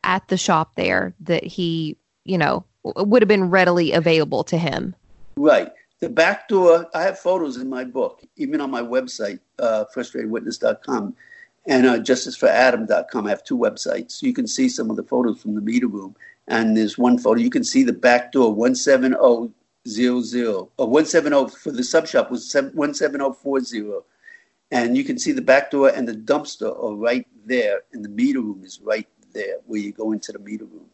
at 0.02 0.26
the 0.26 0.36
shop 0.36 0.74
there 0.74 1.14
that 1.20 1.44
he, 1.44 1.96
you 2.24 2.36
know, 2.36 2.64
would 2.82 3.22
have 3.22 3.28
been 3.28 3.48
readily 3.48 3.92
available 3.92 4.42
to 4.42 4.58
him. 4.58 4.96
Right. 5.36 5.70
The 6.00 6.08
back 6.08 6.48
door, 6.48 6.88
I 6.92 7.02
have 7.02 7.20
photos 7.20 7.56
in 7.56 7.68
my 7.68 7.84
book, 7.84 8.20
even 8.36 8.60
on 8.60 8.68
my 8.68 8.82
website, 8.82 9.38
uh, 9.60 9.84
frustratedwitness.com 9.94 11.14
and 11.66 11.86
uh, 11.86 11.98
justiceforadam.com. 11.98 13.26
I 13.28 13.30
have 13.30 13.44
two 13.44 13.56
websites. 13.56 14.22
You 14.22 14.32
can 14.32 14.48
see 14.48 14.68
some 14.68 14.90
of 14.90 14.96
the 14.96 15.04
photos 15.04 15.40
from 15.40 15.54
the 15.54 15.60
meter 15.60 15.86
room. 15.86 16.16
And 16.48 16.76
there's 16.76 16.98
one 16.98 17.16
photo. 17.16 17.40
You 17.40 17.50
can 17.50 17.62
see 17.62 17.84
the 17.84 17.92
back 17.92 18.32
door, 18.32 18.52
17000, 19.86 20.68
or 20.76 20.86
170 20.86 21.50
for 21.56 21.72
the 21.72 21.84
sub 21.84 22.06
shop 22.06 22.30
was 22.30 22.50
17040. 22.50 24.04
And 24.72 24.96
you 24.96 25.04
can 25.04 25.18
see 25.18 25.32
the 25.32 25.42
back 25.42 25.70
door 25.70 25.90
and 25.90 26.08
the 26.08 26.14
dumpster 26.14 26.76
are 26.82 26.94
right 26.94 27.26
there. 27.44 27.82
And 27.92 28.04
the 28.04 28.08
meter 28.08 28.40
room 28.40 28.62
is 28.64 28.80
right 28.82 29.08
there 29.32 29.56
where 29.66 29.80
you 29.80 29.92
go 29.92 30.12
into 30.12 30.32
the 30.32 30.38
meter 30.38 30.64
room. 30.64 30.86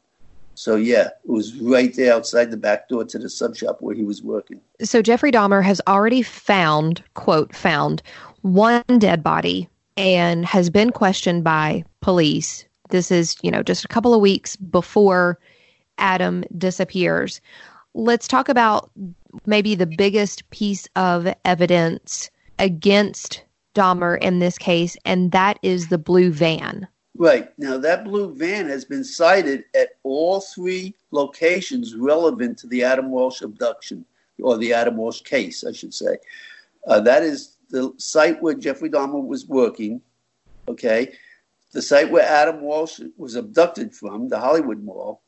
So 0.55 0.77
yeah, 0.77 1.07
it 1.25 1.31
was 1.31 1.55
right 1.57 1.95
there 1.95 2.13
outside 2.13 2.51
the 2.51 2.57
back 2.57 2.89
door 2.89 3.05
to 3.05 3.19
the 3.19 3.31
sub 3.31 3.57
shop 3.57 3.79
where 3.81 3.95
he 3.95 4.05
was 4.05 4.23
working. 4.23 4.61
So 4.83 5.01
Jeffrey 5.01 5.33
Dahmer 5.33 5.65
has 5.65 5.81
already 5.89 6.23
found, 6.23 7.03
quote, 7.15 7.55
found 7.55 8.03
one 8.43 8.85
dead 8.99 9.23
body 9.23 9.69
and 9.97 10.45
has 10.45 10.69
been 10.69 10.91
questioned 10.91 11.45
by 11.45 11.85
police. 12.01 12.67
This 12.91 13.11
is, 13.11 13.37
you 13.43 13.51
know, 13.51 13.63
just 13.63 13.85
a 13.85 13.89
couple 13.89 14.13
of 14.13 14.21
weeks 14.21 14.57
before 14.57 15.39
Adam 15.99 16.45
disappears. 16.59 17.41
Let's 17.95 18.27
talk 18.27 18.49
about 18.49 18.91
maybe 19.47 19.75
the 19.75 19.87
biggest 19.87 20.49
piece 20.51 20.89
of 20.97 21.33
evidence 21.45 22.31
against 22.59 23.45
Dahmer 23.75 24.19
in 24.21 24.39
this 24.39 24.59
case, 24.59 24.97
and 25.05 25.33
that 25.33 25.59
is 25.63 25.89
the 25.89 25.99
blue 25.99 26.31
van. 26.31 26.87
Right. 27.17 27.51
Now, 27.59 27.77
that 27.79 28.05
blue 28.05 28.35
van 28.35 28.69
has 28.69 28.85
been 28.85 29.05
cited 29.05 29.65
at 29.75 29.91
all 30.03 30.41
three 30.41 30.95
locations 31.11 31.95
relevant 31.95 32.59
to 32.59 32.67
the 32.67 32.85
Adam 32.85 33.11
Walsh 33.11 33.43
abduction, 33.43 34.05
or 34.41 34.57
the 34.57 34.73
Adam 34.73 34.97
Walsh 34.97 35.21
case, 35.21 35.65
I 35.65 35.73
should 35.73 35.93
say. 35.93 36.17
Uh, 36.87 37.01
that 37.01 37.23
is 37.23 37.57
the 37.71 37.93
site 37.99 38.43
where 38.43 38.55
Jeffrey 38.55 38.91
Dahmer 38.91 39.25
was 39.25 39.47
working, 39.47 40.01
okay? 40.69 41.13
The 41.73 41.83
site 41.83 42.11
where 42.11 42.27
Adam 42.27 42.63
Walsh 42.63 43.01
was 43.17 43.35
abducted 43.35 43.95
from, 43.95 44.29
the 44.29 44.39
Hollywood 44.39 44.83
Mall, 44.83 45.23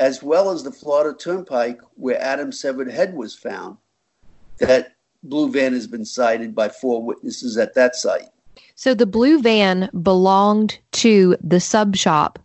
as 0.00 0.22
well 0.22 0.50
as 0.50 0.64
the 0.64 0.72
Florida 0.72 1.16
Turnpike 1.16 1.80
where 1.94 2.20
Adam's 2.20 2.58
severed 2.58 2.90
head 2.90 3.14
was 3.14 3.34
found. 3.34 3.76
That 4.58 4.94
blue 5.22 5.52
van 5.52 5.74
has 5.74 5.86
been 5.86 6.06
cited 6.06 6.54
by 6.54 6.70
four 6.70 7.02
witnesses 7.02 7.58
at 7.58 7.74
that 7.74 7.94
site. 7.94 8.30
So 8.74 8.94
the 8.94 9.06
blue 9.06 9.42
van 9.42 9.90
belonged 10.02 10.78
to 10.92 11.36
the 11.42 11.60
sub 11.60 11.96
shop 11.96 12.38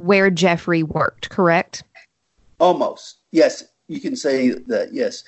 where 0.00 0.30
Jeffrey 0.30 0.84
worked, 0.84 1.30
correct? 1.30 1.82
Almost. 2.60 3.18
Yes, 3.32 3.64
you 3.88 4.00
can 4.00 4.14
say 4.14 4.50
that. 4.50 4.92
Yes. 4.92 5.24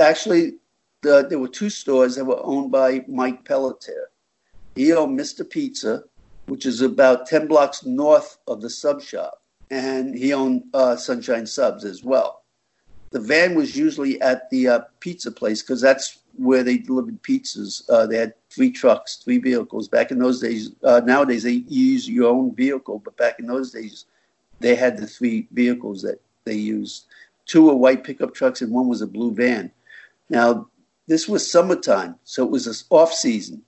Actually, 0.00 0.54
the, 1.02 1.26
there 1.28 1.38
were 1.38 1.48
two 1.48 1.70
stores 1.70 2.16
that 2.16 2.24
were 2.24 2.42
owned 2.42 2.72
by 2.72 3.04
Mike 3.06 3.44
Pelletier. 3.44 4.10
He 4.74 4.92
owned 4.92 5.18
Mr. 5.18 5.48
Pizza, 5.48 6.02
which 6.46 6.66
is 6.66 6.80
about 6.80 7.26
10 7.26 7.46
blocks 7.46 7.86
north 7.86 8.38
of 8.48 8.60
the 8.60 8.70
sub 8.70 9.00
shop, 9.00 9.43
and 9.70 10.14
he 10.14 10.32
owned 10.32 10.64
uh, 10.74 10.96
Sunshine 10.96 11.46
Subs 11.46 11.84
as 11.84 12.04
well. 12.04 12.42
The 13.10 13.20
van 13.20 13.54
was 13.54 13.76
usually 13.76 14.20
at 14.20 14.50
the 14.50 14.68
uh, 14.68 14.80
pizza 15.00 15.30
place 15.30 15.62
because 15.62 15.80
that's 15.80 16.18
where 16.36 16.64
they 16.64 16.78
delivered 16.78 17.22
pizzas. 17.22 17.88
Uh, 17.88 18.06
they 18.06 18.16
had 18.16 18.34
three 18.50 18.70
trucks, 18.70 19.16
three 19.16 19.38
vehicles. 19.38 19.88
Back 19.88 20.10
in 20.10 20.18
those 20.18 20.40
days, 20.40 20.70
uh, 20.82 21.00
nowadays 21.04 21.44
they 21.44 21.64
use 21.68 22.08
your 22.08 22.30
own 22.30 22.54
vehicle, 22.54 23.00
but 23.04 23.16
back 23.16 23.38
in 23.38 23.46
those 23.46 23.70
days, 23.70 24.06
they 24.60 24.74
had 24.74 24.96
the 24.96 25.06
three 25.06 25.46
vehicles 25.52 26.02
that 26.02 26.20
they 26.44 26.54
used. 26.54 27.06
Two 27.46 27.66
were 27.66 27.74
white 27.74 28.04
pickup 28.04 28.34
trucks, 28.34 28.62
and 28.62 28.72
one 28.72 28.88
was 28.88 29.02
a 29.02 29.06
blue 29.06 29.32
van. 29.32 29.70
Now, 30.30 30.68
this 31.06 31.28
was 31.28 31.48
summertime, 31.50 32.16
so 32.24 32.44
it 32.44 32.50
was 32.50 32.84
off 32.90 33.12
season. 33.12 33.62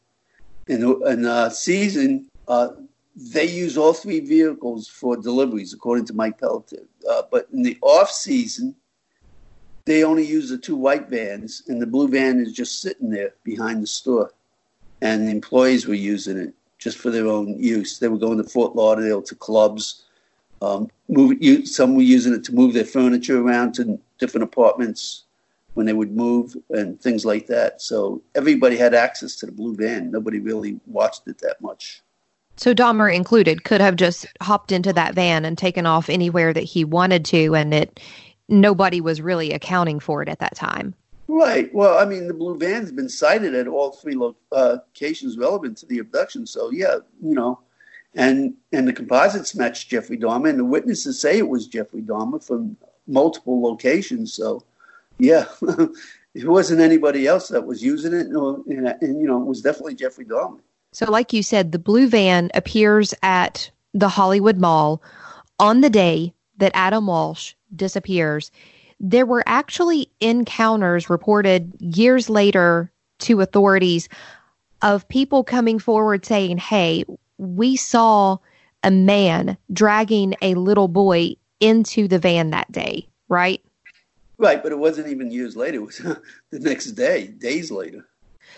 In 0.69 0.83
in 1.07 1.27
uh, 1.27 1.51
season, 1.51 2.29
uh, 2.49 2.71
they 3.17 3.47
use 3.47 3.79
all 3.79 3.95
three 3.95 4.21
vehicles 4.21 4.89
for 4.89 5.17
deliveries, 5.17 5.73
according 5.73 6.05
to 6.07 6.13
Mike 6.13 6.39
Pelletier. 6.39 6.87
Uh, 7.09 7.23
but 7.31 7.49
in 7.53 7.63
the 7.63 7.79
off 7.81 8.11
season, 8.11 8.77
they 9.87 10.05
only 10.05 10.25
use 10.25 10.51
the 10.51 10.59
two 10.59 10.77
white 10.77 11.09
vans, 11.09 11.63
and 11.69 11.81
the 11.81 11.87
blue 11.87 12.09
van 12.09 12.41
is 12.41 12.53
just 12.53 12.83
sitting 12.83 13.09
there 13.09 13.33
behind 13.43 13.83
the 13.83 13.87
store. 13.87 14.33
And 15.01 15.27
the 15.27 15.31
employees 15.31 15.87
were 15.87 15.95
using 15.95 16.37
it 16.37 16.55
just 16.79 16.99
for 16.99 17.11
their 17.11 17.27
own 17.27 17.59
use. 17.59 17.99
They 17.99 18.09
were 18.09 18.19
going 18.19 18.39
to 18.39 18.45
Fort 18.45 18.77
Lauderdale 18.77 19.23
to 19.23 19.35
clubs. 19.35 20.05
Um, 20.61 20.91
move, 21.09 21.39
some 21.67 21.95
were 21.95 22.03
using 22.03 22.35
it 22.35 22.45
to 22.45 22.55
move 22.55 22.75
their 22.75 22.85
furniture 22.85 23.41
around 23.41 23.73
to 23.75 23.99
different 24.19 24.45
apartments 24.45 25.25
when 25.75 25.87
they 25.87 25.93
would 25.93 26.15
move 26.17 26.57
and 26.71 27.01
things 27.01 27.25
like 27.25 27.47
that. 27.47 27.81
So 27.81 28.23
everybody 28.35 28.77
had 28.77 28.95
access 28.95 29.37
to 29.37 29.47
the 29.47 29.53
blue 29.53 29.75
van. 29.75 30.11
Nobody 30.11 30.41
really 30.41 30.81
watched 30.87 31.29
it 31.29 31.39
that 31.39 31.61
much. 31.61 32.03
So 32.57 32.75
Dahmer 32.75 33.15
included 33.15 33.65
could 33.65 33.81
have 33.81 33.97
just 33.97 34.27
hopped 34.41 34.73
into 34.73 34.93
that 34.95 35.15
van 35.15 35.45
and 35.45 35.59
taken 35.59 35.87
off 35.87 36.09
anywhere 36.09 36.53
that 36.53 36.65
he 36.65 36.85
wanted 36.85 37.25
to, 37.27 37.55
and 37.55 37.75
it 37.75 38.01
nobody 38.49 39.01
was 39.01 39.21
really 39.21 39.53
accounting 39.53 40.01
for 40.01 40.23
it 40.23 40.29
at 40.29 40.39
that 40.39 40.57
time. 40.57 40.95
Right. 41.29 41.75
Well, 41.75 41.99
I 41.99 42.05
mean, 42.05 42.29
the 42.29 42.35
blue 42.35 42.57
van's 42.57 42.93
been 42.93 43.09
cited 43.09 43.55
at 43.55 43.67
all 43.67 43.91
three 43.91 44.15
uh, 44.15 44.39
locations 44.53 45.37
relevant 45.37 45.77
to 45.79 45.87
the 45.87 45.99
abduction. 45.99 46.47
So 46.47 46.71
yeah, 46.71 46.99
you 47.21 47.35
know, 47.35 47.59
and 48.15 48.55
and 48.73 48.87
the 48.87 48.93
composites 48.93 49.55
match 49.55 49.89
Jeffrey 49.89 50.17
Dahmer, 50.17 50.49
and 50.49 50.59
the 50.59 50.65
witnesses 50.65 51.21
say 51.21 51.39
it 51.39 51.49
was 51.49 51.67
Jeffrey 51.67 52.03
Dahmer 52.03 52.43
from 52.43 52.77
multiple 53.07 53.61
locations. 53.61 54.35
So 54.35 54.63
yeah, 55.19 55.47
it 56.35 56.47
wasn't 56.47 56.81
anybody 56.81 57.27
else 57.27 57.49
that 57.49 57.67
was 57.67 57.83
using 57.83 58.15
it, 58.15 58.29
and, 58.29 58.87
and 59.03 59.21
you 59.21 59.27
know, 59.27 59.41
it 59.41 59.47
was 59.47 59.63
definitely 59.63 59.97
Jeffrey 59.97 60.25
Dahmer. 60.25 60.61
So, 60.97 61.11
like 61.11 61.35
you 61.35 61.43
said, 61.43 61.73
the 61.73 61.79
blue 61.79 62.09
van 62.09 62.51
appears 62.55 63.13
at 63.23 63.71
the 63.93 64.09
Hollywood 64.09 64.57
Mall 64.57 65.03
on 65.59 65.83
the 65.83 65.91
day 65.91 66.33
that 66.57 66.73
Adam 66.73 67.07
Walsh 67.07 67.53
disappears, 67.75 68.51
there 68.99 69.27
were 69.27 69.45
actually 69.45 70.11
encounters 70.21 71.11
reported 71.11 71.71
years 71.81 72.31
later 72.31 72.91
to 73.19 73.43
authorities 73.43 74.09
of 74.81 75.07
people 75.09 75.45
coming 75.45 75.79
forward 75.79 76.25
saying, 76.25 76.57
Hey, 76.57 77.05
we 77.37 77.77
saw 77.77 78.39
a 78.83 78.91
man 78.91 79.59
dragging 79.71 80.35
a 80.41 80.55
little 80.55 80.89
boy 80.89 81.37
into 81.61 82.09
the 82.09 82.19
van 82.19 82.49
that 82.53 82.73
day, 82.73 83.07
right? 83.29 83.61
Right, 84.39 84.63
but 84.63 84.73
it 84.73 84.79
wasn't 84.79 85.09
even 85.09 85.31
years 85.31 85.57
later. 85.57 85.77
It 85.77 85.85
was 85.85 85.99
the 86.51 86.59
next 86.59 86.93
day, 86.93 87.27
days 87.27 87.71
later. 87.71 88.07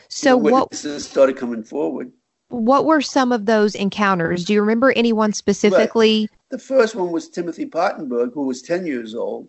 So 0.08 0.36
what 0.36 0.72
started 0.72 1.36
coming 1.36 1.64
forward? 1.64 2.12
What 2.48 2.86
were 2.86 3.00
some 3.00 3.32
of 3.32 3.46
those 3.46 3.74
encounters? 3.74 4.44
Do 4.44 4.54
you 4.54 4.60
remember 4.60 4.92
anyone 4.92 5.32
specifically? 5.32 6.20
Right. 6.20 6.30
The 6.50 6.58
first 6.58 6.94
one 6.94 7.12
was 7.12 7.28
Timothy 7.28 7.66
Pottenberg, 7.66 8.32
who 8.32 8.46
was 8.46 8.62
10 8.62 8.86
years 8.86 9.14
old. 9.14 9.48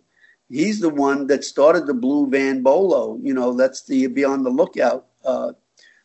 He's 0.50 0.80
the 0.80 0.90
one 0.90 1.26
that 1.28 1.44
started 1.44 1.86
the 1.86 1.94
Blue 1.94 2.28
Van 2.28 2.62
Bolo. 2.62 3.18
You 3.22 3.32
know, 3.32 3.54
that's 3.54 3.84
the 3.84 4.06
Be 4.08 4.24
on 4.24 4.42
the 4.42 4.50
Lookout 4.50 5.06
uh, 5.24 5.52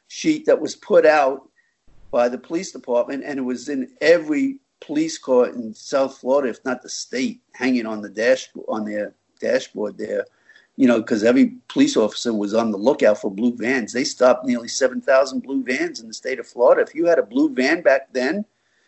sheet 0.07 0.45
that 0.45 0.61
was 0.61 0.75
put 0.75 1.05
out 1.05 1.49
by 2.11 2.29
the 2.29 2.37
police 2.37 2.71
department, 2.71 3.23
and 3.25 3.39
it 3.39 3.43
was 3.43 3.67
in 3.67 3.91
every 3.99 4.59
police 4.79 5.17
car 5.17 5.47
in 5.47 5.73
South 5.73 6.17
Florida, 6.17 6.49
if 6.49 6.63
not 6.63 6.81
the 6.81 6.89
state, 6.89 7.41
hanging 7.53 7.85
on 7.85 8.01
the 8.01 8.09
dash 8.09 8.47
on 8.67 8.85
their 8.85 9.15
dashboard 9.41 9.97
there 9.97 10.25
you 10.77 10.87
know, 10.87 10.99
because 10.99 11.23
every 11.23 11.53
police 11.67 11.95
officer 11.95 12.33
was 12.33 12.53
on 12.53 12.71
the 12.71 12.77
lookout 12.77 13.19
for 13.19 13.31
blue 13.31 13.55
vans. 13.55 13.93
They 13.93 14.03
stopped 14.03 14.45
nearly 14.45 14.67
7,000 14.67 15.41
blue 15.41 15.63
vans 15.63 15.99
in 15.99 16.07
the 16.07 16.13
state 16.13 16.39
of 16.39 16.47
Florida. 16.47 16.81
If 16.81 16.93
you 16.93 17.05
had 17.05 17.19
a 17.19 17.23
blue 17.23 17.53
van 17.53 17.81
back 17.81 18.11
then, 18.11 18.45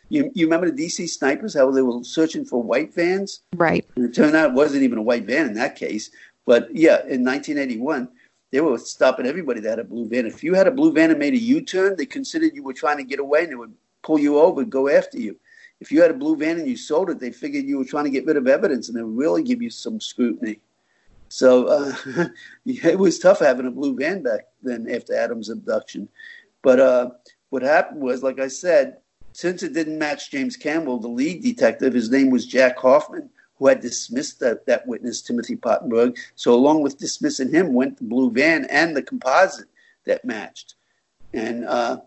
you, 0.09 0.31
you 0.33 0.45
remember 0.45 0.69
the 0.69 0.85
DC 0.85 1.09
snipers, 1.09 1.53
how 1.53 1.71
they 1.71 1.81
were 1.81 2.03
searching 2.03 2.45
for 2.45 2.61
white 2.61 2.93
vans? 2.93 3.41
Right. 3.55 3.85
And 3.95 4.05
it 4.05 4.13
turned 4.13 4.35
out 4.35 4.51
it 4.51 4.53
wasn't 4.53 4.83
even 4.83 4.97
a 4.97 5.01
white 5.01 5.25
van 5.25 5.47
in 5.47 5.53
that 5.55 5.75
case. 5.75 6.11
But 6.45 6.73
yeah, 6.73 7.01
in 7.01 7.23
1981, 7.25 8.09
they 8.51 8.61
were 8.61 8.77
stopping 8.77 9.25
everybody 9.25 9.59
that 9.61 9.69
had 9.69 9.79
a 9.79 9.83
blue 9.83 10.07
van. 10.07 10.25
If 10.25 10.43
you 10.43 10.53
had 10.53 10.67
a 10.67 10.71
blue 10.71 10.93
van 10.93 11.09
and 11.09 11.19
made 11.19 11.33
a 11.33 11.37
U 11.37 11.61
turn, 11.61 11.95
they 11.97 12.05
considered 12.05 12.55
you 12.55 12.63
were 12.63 12.73
trying 12.73 12.97
to 12.97 13.03
get 13.03 13.19
away 13.19 13.43
and 13.43 13.51
they 13.51 13.55
would 13.55 13.73
pull 14.03 14.19
you 14.19 14.39
over 14.39 14.61
and 14.61 14.71
go 14.71 14.89
after 14.89 15.19
you. 15.19 15.37
If 15.79 15.91
you 15.91 16.01
had 16.01 16.11
a 16.11 16.15
blue 16.15 16.37
van 16.37 16.57
and 16.57 16.67
you 16.67 16.77
sold 16.77 17.09
it, 17.09 17.19
they 17.19 17.31
figured 17.31 17.65
you 17.65 17.77
were 17.77 17.85
trying 17.85 18.05
to 18.05 18.09
get 18.09 18.25
rid 18.25 18.37
of 18.37 18.47
evidence 18.47 18.87
and 18.87 18.97
they 18.97 19.03
would 19.03 19.17
really 19.17 19.43
give 19.43 19.61
you 19.61 19.69
some 19.69 19.99
scrutiny. 19.99 20.59
So 21.29 21.67
uh, 21.67 22.27
it 22.65 22.97
was 22.97 23.19
tough 23.19 23.39
having 23.39 23.67
a 23.67 23.71
blue 23.71 23.95
van 23.95 24.23
back 24.23 24.47
then 24.63 24.89
after 24.89 25.15
Adam's 25.15 25.49
abduction. 25.49 26.09
But 26.61 26.79
uh, 26.79 27.09
what 27.49 27.61
happened 27.61 28.01
was, 28.01 28.23
like 28.23 28.39
I 28.39 28.47
said, 28.47 28.97
since 29.33 29.61
it 29.63 29.73
didn't 29.73 29.99
match 29.99 30.31
James 30.31 30.57
Campbell, 30.57 30.99
the 30.99 31.07
lead 31.07 31.43
detective, 31.43 31.93
his 31.93 32.09
name 32.09 32.31
was 32.31 32.45
Jack 32.45 32.77
Hoffman, 32.77 33.29
who 33.55 33.67
had 33.67 33.81
dismissed 33.81 34.39
that, 34.39 34.65
that 34.65 34.87
witness, 34.87 35.21
Timothy 35.21 35.55
Pottenberg. 35.55 36.17
So, 36.35 36.53
along 36.53 36.81
with 36.81 36.97
dismissing 36.97 37.51
him, 37.51 37.73
went 37.73 37.97
the 37.97 38.03
blue 38.03 38.31
van 38.31 38.65
and 38.65 38.95
the 38.95 39.01
composite 39.01 39.67
that 40.05 40.25
matched. 40.25 40.75
And 41.33 41.65
uh, 41.65 42.01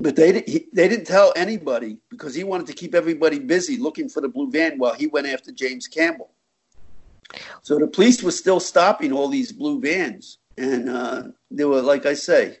but 0.00 0.16
they 0.16 0.42
he, 0.46 0.66
they 0.72 0.88
didn't 0.88 1.06
tell 1.06 1.32
anybody 1.36 1.98
because 2.10 2.34
he 2.34 2.44
wanted 2.44 2.66
to 2.66 2.72
keep 2.72 2.94
everybody 2.94 3.38
busy 3.38 3.76
looking 3.76 4.08
for 4.08 4.20
the 4.20 4.28
blue 4.28 4.50
van 4.50 4.78
while 4.78 4.94
he 4.94 5.06
went 5.06 5.26
after 5.26 5.52
James 5.52 5.86
Campbell. 5.86 6.30
So 7.62 7.78
the 7.78 7.86
police 7.86 8.22
were 8.22 8.30
still 8.30 8.60
stopping 8.60 9.12
all 9.12 9.28
these 9.28 9.52
blue 9.52 9.80
vans, 9.80 10.38
and 10.56 10.88
uh, 10.88 11.22
there 11.50 11.68
were, 11.68 11.82
like 11.82 12.06
I 12.06 12.14
say, 12.14 12.58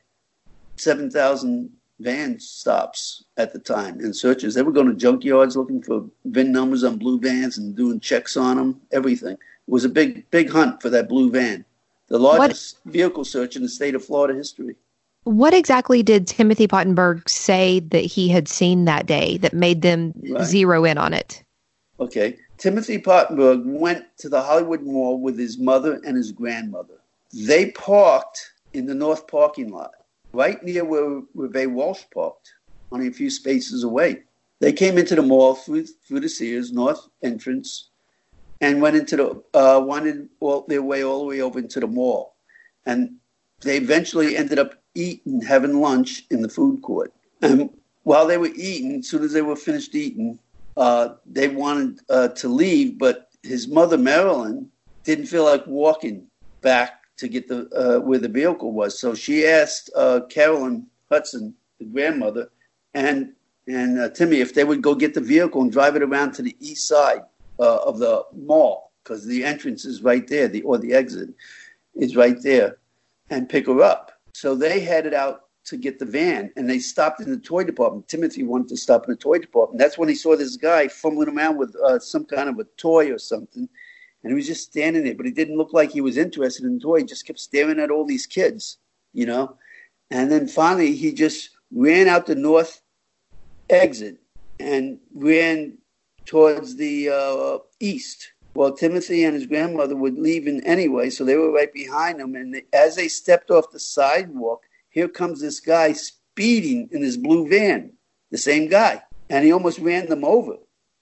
seven 0.76 1.10
thousand 1.10 1.70
van 2.00 2.40
stops 2.40 3.24
at 3.36 3.52
the 3.52 3.58
time 3.58 4.00
and 4.00 4.14
searches. 4.14 4.54
They 4.54 4.62
were 4.62 4.72
going 4.72 4.94
to 4.94 5.06
junkyards 5.06 5.56
looking 5.56 5.82
for 5.82 6.04
VIN 6.24 6.52
numbers 6.52 6.82
on 6.84 6.98
blue 6.98 7.20
vans 7.20 7.56
and 7.58 7.76
doing 7.76 8.00
checks 8.00 8.36
on 8.36 8.56
them. 8.56 8.80
Everything 8.92 9.34
it 9.34 9.70
was 9.70 9.84
a 9.84 9.88
big 9.88 10.28
big 10.30 10.50
hunt 10.50 10.82
for 10.82 10.90
that 10.90 11.08
blue 11.08 11.30
van, 11.30 11.64
the 12.08 12.18
largest 12.18 12.80
what? 12.82 12.92
vehicle 12.92 13.24
search 13.24 13.56
in 13.56 13.62
the 13.62 13.68
state 13.68 13.94
of 13.94 14.04
Florida 14.04 14.34
history. 14.34 14.76
What 15.24 15.54
exactly 15.54 16.02
did 16.02 16.26
Timothy 16.26 16.68
Pottenberg 16.68 17.26
say 17.28 17.80
that 17.80 18.04
he 18.04 18.28
had 18.28 18.46
seen 18.46 18.84
that 18.84 19.06
day 19.06 19.38
that 19.38 19.54
made 19.54 19.80
them 19.80 20.12
right. 20.30 20.44
zero 20.44 20.84
in 20.84 20.98
on 20.98 21.14
it? 21.14 21.42
Okay. 21.98 22.36
Timothy 22.58 22.98
Pottenberg 22.98 23.62
went 23.64 24.04
to 24.18 24.28
the 24.28 24.42
Hollywood 24.42 24.82
Mall 24.82 25.20
with 25.20 25.38
his 25.38 25.58
mother 25.58 26.00
and 26.04 26.16
his 26.16 26.32
grandmother. 26.32 26.94
They 27.32 27.70
parked 27.72 28.52
in 28.72 28.86
the 28.86 28.94
north 28.94 29.26
parking 29.26 29.70
lot, 29.70 29.92
right 30.32 30.62
near 30.62 30.84
where 30.84 31.22
Reve 31.34 31.70
Walsh 31.70 32.04
parked, 32.12 32.54
only 32.92 33.08
a 33.08 33.12
few 33.12 33.30
spaces 33.30 33.84
away. 33.84 34.22
They 34.60 34.72
came 34.72 34.98
into 34.98 35.14
the 35.14 35.22
mall 35.22 35.54
through, 35.56 35.86
through 36.06 36.20
the 36.20 36.28
Sears 36.28 36.72
north 36.72 37.08
entrance 37.22 37.90
and 38.60 38.80
went 38.80 38.96
into 38.96 39.16
the, 39.16 39.58
uh, 39.58 39.80
wanted 39.80 40.28
all, 40.40 40.64
their 40.68 40.82
way 40.82 41.04
all 41.04 41.20
the 41.20 41.26
way 41.26 41.40
over 41.40 41.58
into 41.58 41.80
the 41.80 41.86
mall. 41.86 42.34
And 42.86 43.16
they 43.60 43.76
eventually 43.76 44.36
ended 44.36 44.58
up 44.58 44.74
eating, 44.94 45.40
having 45.42 45.80
lunch 45.80 46.24
in 46.30 46.40
the 46.40 46.48
food 46.48 46.82
court. 46.82 47.12
And 47.42 47.70
while 48.04 48.26
they 48.26 48.38
were 48.38 48.52
eating, 48.54 49.00
as 49.00 49.08
soon 49.08 49.24
as 49.24 49.32
they 49.32 49.42
were 49.42 49.56
finished 49.56 49.94
eating, 49.94 50.38
uh, 50.76 51.14
they 51.26 51.48
wanted 51.48 52.00
uh, 52.10 52.28
to 52.28 52.48
leave, 52.48 52.98
but 52.98 53.28
his 53.42 53.68
mother, 53.68 53.98
Marilyn, 53.98 54.70
didn't 55.04 55.26
feel 55.26 55.44
like 55.44 55.66
walking 55.66 56.26
back 56.62 57.02
to 57.18 57.28
get 57.28 57.46
the 57.46 57.68
uh, 57.70 58.00
where 58.00 58.18
the 58.18 58.28
vehicle 58.28 58.72
was. 58.72 58.98
So 58.98 59.14
she 59.14 59.46
asked 59.46 59.90
uh, 59.94 60.20
Carolyn 60.28 60.86
Hudson, 61.10 61.54
the 61.78 61.84
grandmother, 61.84 62.50
and 62.94 63.32
and 63.68 64.00
uh, 64.00 64.08
Timmy 64.10 64.40
if 64.40 64.54
they 64.54 64.64
would 64.64 64.82
go 64.82 64.94
get 64.94 65.14
the 65.14 65.20
vehicle 65.20 65.62
and 65.62 65.70
drive 65.70 65.96
it 65.96 66.02
around 66.02 66.32
to 66.32 66.42
the 66.42 66.56
east 66.60 66.88
side 66.88 67.22
uh, 67.60 67.76
of 67.76 67.98
the 67.98 68.24
mall 68.34 68.92
because 69.02 69.26
the 69.26 69.44
entrance 69.44 69.84
is 69.84 70.02
right 70.02 70.26
there, 70.26 70.48
the 70.48 70.62
or 70.62 70.78
the 70.78 70.94
exit 70.94 71.28
is 71.94 72.16
right 72.16 72.40
there, 72.42 72.78
and 73.30 73.48
pick 73.48 73.66
her 73.66 73.82
up. 73.82 74.12
So 74.32 74.54
they 74.54 74.80
headed 74.80 75.14
out 75.14 75.43
to 75.64 75.76
get 75.76 75.98
the 75.98 76.04
van 76.04 76.52
and 76.56 76.68
they 76.68 76.78
stopped 76.78 77.20
in 77.20 77.30
the 77.30 77.38
toy 77.38 77.64
department. 77.64 78.08
Timothy 78.08 78.42
wanted 78.42 78.68
to 78.68 78.76
stop 78.76 79.04
in 79.04 79.10
the 79.10 79.16
toy 79.16 79.38
department. 79.38 79.78
That's 79.78 79.96
when 79.96 80.08
he 80.08 80.14
saw 80.14 80.36
this 80.36 80.56
guy 80.56 80.88
fumbling 80.88 81.28
around 81.28 81.56
with 81.56 81.74
uh, 81.76 81.98
some 81.98 82.24
kind 82.24 82.48
of 82.48 82.58
a 82.58 82.64
toy 82.76 83.10
or 83.12 83.18
something. 83.18 83.68
And 84.22 84.30
he 84.30 84.34
was 84.34 84.46
just 84.46 84.70
standing 84.70 85.04
there, 85.04 85.14
but 85.14 85.26
he 85.26 85.32
didn't 85.32 85.58
look 85.58 85.72
like 85.72 85.90
he 85.90 86.00
was 86.00 86.16
interested 86.16 86.64
in 86.64 86.74
the 86.74 86.80
toy. 86.80 86.98
He 86.98 87.04
just 87.04 87.26
kept 87.26 87.38
staring 87.38 87.80
at 87.80 87.90
all 87.90 88.06
these 88.06 88.26
kids, 88.26 88.78
you 89.12 89.26
know. 89.26 89.56
And 90.10 90.30
then 90.30 90.48
finally, 90.48 90.94
he 90.94 91.12
just 91.12 91.50
ran 91.70 92.08
out 92.08 92.26
the 92.26 92.34
north 92.34 92.82
exit 93.68 94.18
and 94.60 94.98
ran 95.14 95.78
towards 96.24 96.76
the 96.76 97.10
uh, 97.10 97.58
east. 97.80 98.32
Well, 98.54 98.72
Timothy 98.72 99.24
and 99.24 99.34
his 99.34 99.46
grandmother 99.46 99.96
were 99.96 100.10
leaving 100.10 100.60
anyway, 100.64 101.10
so 101.10 101.24
they 101.24 101.36
were 101.36 101.50
right 101.50 101.72
behind 101.72 102.20
him. 102.20 102.34
And 102.34 102.62
as 102.72 102.96
they 102.96 103.08
stepped 103.08 103.50
off 103.50 103.72
the 103.72 103.80
sidewalk, 103.80 104.62
here 104.94 105.08
comes 105.08 105.40
this 105.40 105.58
guy 105.58 105.92
speeding 105.92 106.88
in 106.92 107.02
his 107.02 107.16
blue 107.16 107.48
van, 107.48 107.92
the 108.30 108.38
same 108.38 108.68
guy. 108.68 109.02
And 109.28 109.44
he 109.44 109.52
almost 109.52 109.80
ran 109.80 110.08
them 110.08 110.24
over. 110.24 110.54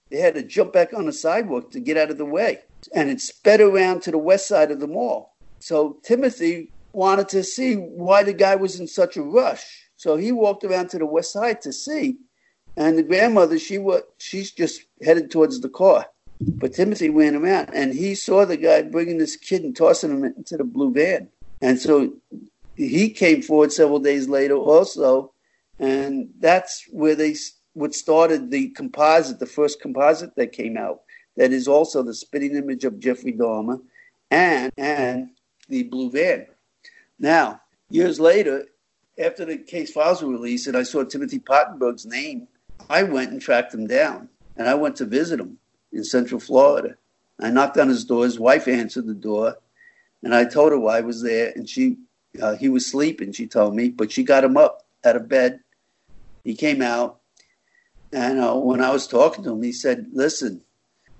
They 0.09 0.17
had 0.17 0.33
to 0.33 0.41
jump 0.41 0.73
back 0.73 0.93
on 0.95 1.05
the 1.05 1.13
sidewalk 1.13 1.69
to 1.71 1.79
get 1.79 1.95
out 1.95 2.09
of 2.09 2.17
the 2.17 2.25
way. 2.25 2.61
And 2.95 3.11
it 3.11 3.21
sped 3.21 3.61
around 3.61 4.01
to 4.01 4.11
the 4.11 4.17
west 4.17 4.47
side 4.47 4.71
of 4.71 4.79
the 4.79 4.87
mall. 4.87 5.35
So 5.59 5.99
Timothy 6.03 6.71
wanted 6.91 7.29
to 7.29 7.43
see 7.43 7.75
why 7.75 8.23
the 8.23 8.33
guy 8.33 8.55
was 8.55 8.79
in 8.79 8.87
such 8.87 9.15
a 9.15 9.21
rush. 9.21 9.63
So 9.95 10.17
he 10.17 10.31
walked 10.31 10.63
around 10.63 10.89
to 10.89 10.97
the 10.97 11.05
west 11.05 11.31
side 11.31 11.61
to 11.61 11.71
see. 11.71 12.17
And 12.75 12.97
the 12.97 13.03
grandmother, 13.03 13.59
she 13.59 13.77
was, 13.77 14.01
she's 14.17 14.51
just 14.51 14.81
headed 15.03 15.29
towards 15.29 15.61
the 15.61 15.69
car. 15.69 16.07
But 16.41 16.73
Timothy 16.73 17.11
ran 17.11 17.35
around 17.35 17.69
and 17.75 17.93
he 17.93 18.15
saw 18.15 18.43
the 18.43 18.57
guy 18.57 18.81
bringing 18.81 19.19
this 19.19 19.35
kid 19.35 19.63
and 19.63 19.75
tossing 19.75 20.09
him 20.09 20.23
into 20.23 20.57
the 20.57 20.63
blue 20.63 20.91
van. 20.91 21.29
And 21.61 21.79
so 21.79 22.13
he 22.75 23.09
came 23.09 23.41
forward 23.41 23.71
several 23.71 23.99
days 23.99 24.27
later 24.27 24.55
also. 24.55 25.33
And 25.79 26.29
that's 26.39 26.85
where 26.91 27.15
they 27.15 27.35
what 27.73 27.95
started 27.95 28.51
the 28.51 28.69
composite, 28.69 29.39
the 29.39 29.45
first 29.45 29.81
composite 29.81 30.35
that 30.35 30.51
came 30.51 30.77
out, 30.77 31.01
that 31.37 31.51
is 31.51 31.67
also 31.67 32.03
the 32.03 32.13
spitting 32.13 32.55
image 32.55 32.85
of 32.85 32.99
Jeffrey 32.99 33.33
Dahmer 33.33 33.81
and 34.29 34.71
and 34.77 35.29
the 35.69 35.83
blue 35.83 36.11
van. 36.11 36.45
Now, 37.19 37.61
years 37.89 38.19
later, 38.19 38.65
after 39.17 39.45
the 39.45 39.57
case 39.57 39.91
files 39.91 40.21
were 40.21 40.29
released 40.29 40.67
and 40.67 40.77
I 40.77 40.83
saw 40.83 41.03
Timothy 41.03 41.39
Pottenberg's 41.39 42.05
name, 42.05 42.47
I 42.89 43.03
went 43.03 43.31
and 43.31 43.41
tracked 43.41 43.73
him 43.73 43.87
down 43.87 44.29
and 44.57 44.67
I 44.67 44.75
went 44.75 44.95
to 44.97 45.05
visit 45.05 45.39
him 45.39 45.57
in 45.91 46.03
Central 46.03 46.39
Florida. 46.39 46.95
I 47.39 47.49
knocked 47.49 47.77
on 47.77 47.89
his 47.89 48.05
door. 48.05 48.23
His 48.23 48.39
wife 48.39 48.67
answered 48.67 49.07
the 49.07 49.13
door, 49.13 49.57
and 50.21 50.33
I 50.33 50.45
told 50.45 50.71
her 50.71 50.79
why 50.79 50.97
I 50.97 51.01
was 51.01 51.21
there. 51.21 51.51
And 51.55 51.67
she, 51.67 51.97
uh, 52.41 52.55
he 52.55 52.69
was 52.69 52.85
sleeping. 52.85 53.31
She 53.31 53.47
told 53.47 53.75
me, 53.75 53.89
but 53.89 54.11
she 54.11 54.23
got 54.23 54.43
him 54.43 54.57
up 54.57 54.85
out 55.05 55.15
of 55.15 55.29
bed. 55.29 55.59
He 56.43 56.55
came 56.55 56.81
out, 56.81 57.19
and 58.11 58.39
uh, 58.39 58.55
when 58.55 58.81
I 58.81 58.91
was 58.91 59.07
talking 59.07 59.43
to 59.45 59.51
him, 59.51 59.63
he 59.63 59.71
said, 59.71 60.07
"Listen, 60.13 60.61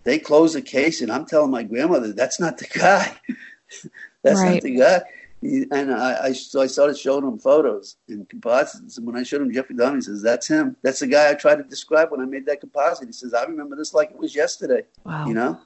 they 0.04 0.20
closed 0.20 0.56
the 0.56 0.62
case, 0.62 1.02
and 1.02 1.12
I'm 1.12 1.26
telling 1.26 1.52
my 1.52 1.64
grandmother 1.64 2.12
that's 2.12 2.40
not 2.40 2.58
the 2.58 2.68
guy. 2.68 3.16
that's 4.24 4.40
right. 4.40 4.56
not 4.56 4.62
the 4.62 4.76
guy." 4.76 5.02
and 5.44 5.94
I, 5.94 6.26
I, 6.26 6.34
so 6.34 6.62
I 6.62 6.68
started 6.68 6.98
showing 6.98 7.26
him 7.26 7.38
photos 7.38 7.98
and 8.08 8.28
composites. 8.30 8.98
And 8.98 9.06
when 9.06 9.18
I 9.18 9.24
showed 9.24 9.42
him 9.42 9.52
Jeffrey 9.52 9.76
Dahmer, 9.76 9.96
he 9.96 10.02
says, 10.02 10.22
"That's 10.22 10.48
him. 10.48 10.76
That's 10.82 11.00
the 11.00 11.08
guy 11.08 11.30
I 11.30 11.34
tried 11.34 11.56
to 11.56 11.64
describe 11.64 12.12
when 12.12 12.22
I 12.22 12.26
made 12.26 12.46
that 12.46 12.62
composite." 12.62 13.08
He 13.08 13.14
says, 13.14 13.34
"I 13.34 13.44
remember 13.44 13.76
this 13.76 13.94
like 13.94 14.12
it 14.12 14.18
was 14.18 14.36
yesterday." 14.36 14.84
Wow. 15.04 15.28
You 15.28 15.34
know? 15.34 15.60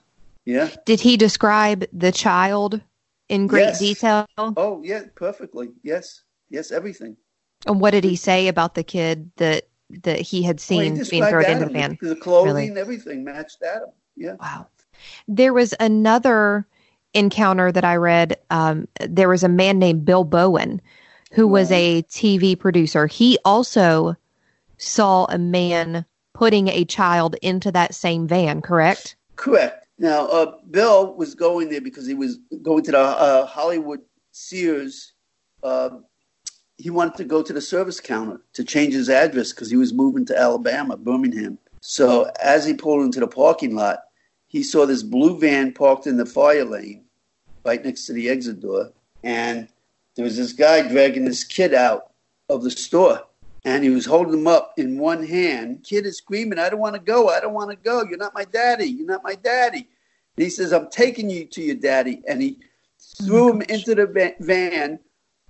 Yeah. 0.45 0.70
Did 0.86 1.02
he 1.02 1.18
describe 1.18 1.86
the 1.91 2.12
child 2.12 2.82
in 3.30 3.48
great 3.48 3.62
yes. 3.62 3.80
detail? 3.80 4.26
Oh 4.38 4.82
yeah, 4.84 5.04
perfectly. 5.16 5.70
Yes, 5.84 6.24
yes, 6.50 6.72
everything. 6.72 7.18
And 7.66 7.82
what 7.82 7.92
did 7.92 8.04
he 8.04 8.16
say 8.16 8.48
about 8.48 8.76
the 8.76 8.84
kid 8.84 9.32
that 9.38 9.68
that 9.90 10.20
he 10.20 10.44
had 10.44 10.60
seen 10.60 10.94
well, 10.96 11.04
he 11.04 11.10
being 11.10 11.26
thrown 11.26 11.46
into 11.46 11.66
the 11.66 11.72
van? 11.72 11.98
The 12.02 12.16
clothing, 12.16 12.70
really? 12.70 12.80
everything 12.80 13.24
matched 13.24 13.62
Adam. 13.64 13.90
Yeah. 14.16 14.36
Wow. 14.40 14.68
There 15.28 15.54
was 15.54 15.74
another 15.80 16.68
encounter 17.14 17.72
that 17.72 17.86
I 17.86 17.96
read, 17.96 18.38
um, 18.50 18.88
there 19.00 19.30
was 19.30 19.44
a 19.44 19.50
man 19.50 19.80
named 19.80 20.06
Bill 20.06 20.24
Bowen 20.24 20.82
who 21.34 21.48
was 21.48 21.72
a 21.72 22.04
TV 22.04 22.58
producer. 22.58 23.08
He 23.08 23.38
also 23.44 24.16
saw 24.78 25.26
a 25.26 25.38
man 25.38 26.06
putting 26.34 26.68
a 26.68 26.86
child 26.86 27.36
into 27.42 27.72
that 27.72 27.96
same 27.96 28.28
van, 28.28 28.62
correct? 28.62 29.16
Correct. 29.36 29.87
Now, 30.00 30.28
uh, 30.28 30.58
Bill 30.70 31.16
was 31.16 31.34
going 31.34 31.70
there 31.70 31.82
because 31.82 32.06
he 32.06 32.14
was 32.14 32.38
going 32.62 32.84
to 32.84 32.91
the 32.91 33.00
uh, 33.00 33.45
Hollywood 33.45 34.02
Sears. 34.32 35.14
Uh, 35.64 35.89
he 36.78 36.91
wanted 36.91 37.16
to 37.18 37.24
go 37.24 37.41
to 37.41 37.54
the 37.54 37.62
service 37.62 38.00
counter 38.00 38.41
to 38.54 38.64
change 38.64 38.93
his 38.93 39.10
address 39.10 39.52
because 39.52 39.72
he 39.72 39.78
was 39.78 39.93
moving 39.93 40.26
to 40.28 40.38
Alabama, 40.38 40.98
Birmingham. 40.98 41.58
So 41.82 42.32
as 42.41 42.66
he 42.66 42.74
pulled 42.74 43.06
into 43.06 43.20
the 43.20 43.28
parking 43.28 43.76
lot, 43.76 44.00
he 44.48 44.62
saw 44.62 44.86
this 44.86 45.04
blue 45.04 45.39
van 45.39 45.74
parked 45.74 46.08
in 46.08 46.18
the 46.18 46.26
fire 46.26 46.66
lane 46.66 47.06
right 47.66 47.84
next 47.84 48.06
to 48.06 48.14
the 48.14 48.30
exit 48.30 48.62
door. 48.62 48.91
And 49.24 49.68
there 50.16 50.24
was 50.24 50.38
this 50.38 50.54
guy 50.54 50.88
dragging 50.88 51.26
this 51.26 51.43
kid 51.43 51.74
out 51.74 52.12
of 52.50 52.64
the 52.64 52.72
store. 52.72 53.27
And 53.68 53.84
he 53.84 53.89
was 53.89 54.05
holding 54.05 54.34
him 54.34 54.47
up 54.47 54.76
in 54.78 54.97
one 54.97 55.28
hand. 55.28 55.84
Kid 55.84 56.05
is 56.05 56.20
screaming, 56.20 56.57
I 56.57 56.70
don't 56.70 56.80
want 56.80 56.95
to 56.95 57.01
go. 57.01 57.28
I 57.28 57.41
don't 57.41 57.53
want 57.53 57.70
to 57.70 57.76
go. 57.76 58.01
You're 58.01 58.18
not 58.18 58.34
my 58.34 58.45
daddy. 58.45 58.86
You're 58.86 59.05
not 59.05 59.26
my 59.26 59.36
daddy. 59.36 59.89
And 60.38 60.43
he 60.45 60.49
says, 60.49 60.72
I'm 60.72 60.89
taking 60.89 61.30
you 61.30 61.43
to 61.47 61.61
your 61.61 61.76
daddy. 61.76 62.24
And 62.30 62.41
he 62.41 62.59
threw 63.26 63.51
him 63.51 63.61
into 63.63 63.93
the 63.93 64.36
van 64.39 64.99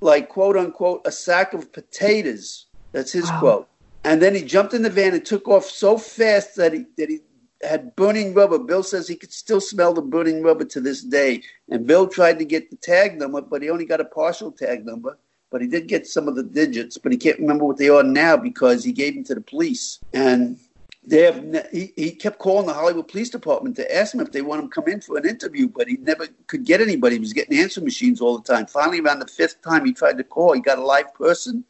like, 0.02 0.30
quote 0.30 0.58
unquote, 0.58 1.04
a 1.06 1.12
sack 1.12 1.54
of 1.54 1.72
potatoes. 1.72 2.66
That's 2.92 3.12
his 3.12 3.30
wow. 3.30 3.40
quote. 3.40 3.70
And 4.04 4.20
then 4.20 4.34
he 4.34 4.42
jumped 4.42 4.74
in 4.74 4.82
the 4.82 4.90
van 4.90 5.14
and 5.14 5.24
took 5.24 5.48
off 5.48 5.66
so 5.66 5.96
fast 5.96 6.56
that 6.56 6.74
he, 6.74 6.86
that 6.98 7.10
he 7.10 7.20
had 7.62 7.96
burning 7.96 8.34
rubber. 8.34 8.58
Bill 8.58 8.82
says 8.82 9.08
he 9.08 9.16
could 9.16 9.32
still 9.32 9.62
smell 9.62 9.94
the 9.94 10.02
burning 10.02 10.42
rubber 10.42 10.66
to 10.66 10.82
this 10.82 11.04
day. 11.04 11.44
And 11.70 11.86
Bill 11.86 12.08
tried 12.08 12.40
to 12.40 12.46
get 12.46 12.72
the 12.72 12.78
tag 12.78 13.20
number, 13.20 13.42
but 13.42 13.62
he 13.62 13.70
only 13.70 13.86
got 13.86 14.02
a 14.02 14.06
partial 14.06 14.52
tag 14.52 14.88
number. 14.88 15.20
But 15.52 15.62
he 15.62 15.68
did 15.68 15.88
get 15.88 16.08
some 16.08 16.28
of 16.28 16.36
the 16.36 16.44
digits, 16.44 16.98
but 16.98 17.12
he 17.12 17.18
can't 17.18 17.40
remember 17.40 17.66
what 17.66 17.78
they 17.78 17.90
are 17.90 18.04
now 18.04 18.36
because 18.36 18.84
he 18.84 18.92
gave 18.92 19.16
them 19.16 19.24
to 19.26 19.36
the 19.36 19.42
police. 19.42 20.00
And 20.14 20.58
they 21.06 21.22
have 21.22 21.44
ne- 21.44 21.68
he, 21.72 21.94
he 21.96 22.12
kept 22.12 22.38
calling 22.38 22.68
the 22.68 22.74
Hollywood 22.74 23.08
Police 23.08 23.30
Department 23.30 23.78
to 23.78 23.96
ask 23.96 24.14
him 24.14 24.20
if 24.20 24.32
they 24.32 24.42
want 24.42 24.62
him 24.62 24.70
to 24.70 24.76
come 24.76 24.90
in 24.90 25.00
for 25.00 25.18
an 25.18 25.26
interview, 25.26 25.70
but 25.70 25.88
he 25.88 25.96
never 25.98 26.28
could 26.48 26.66
get 26.66 26.82
anybody. 26.82 27.16
He 27.16 27.22
was 27.22 27.32
getting 27.32 27.58
answer 27.58 27.80
machines 27.80 28.20
all 28.20 28.38
the 28.38 28.54
time. 28.54 28.66
Finally, 28.66 29.00
around 29.00 29.20
the 29.20 29.28
fifth 29.28 29.62
time 29.62 29.86
he 29.86 29.94
tried 29.94 30.18
to 30.18 30.26
call, 30.26 30.52
he 30.52 30.60
got 30.60 30.80
a 30.80 30.84
live 30.84 31.14
person, 31.14 31.64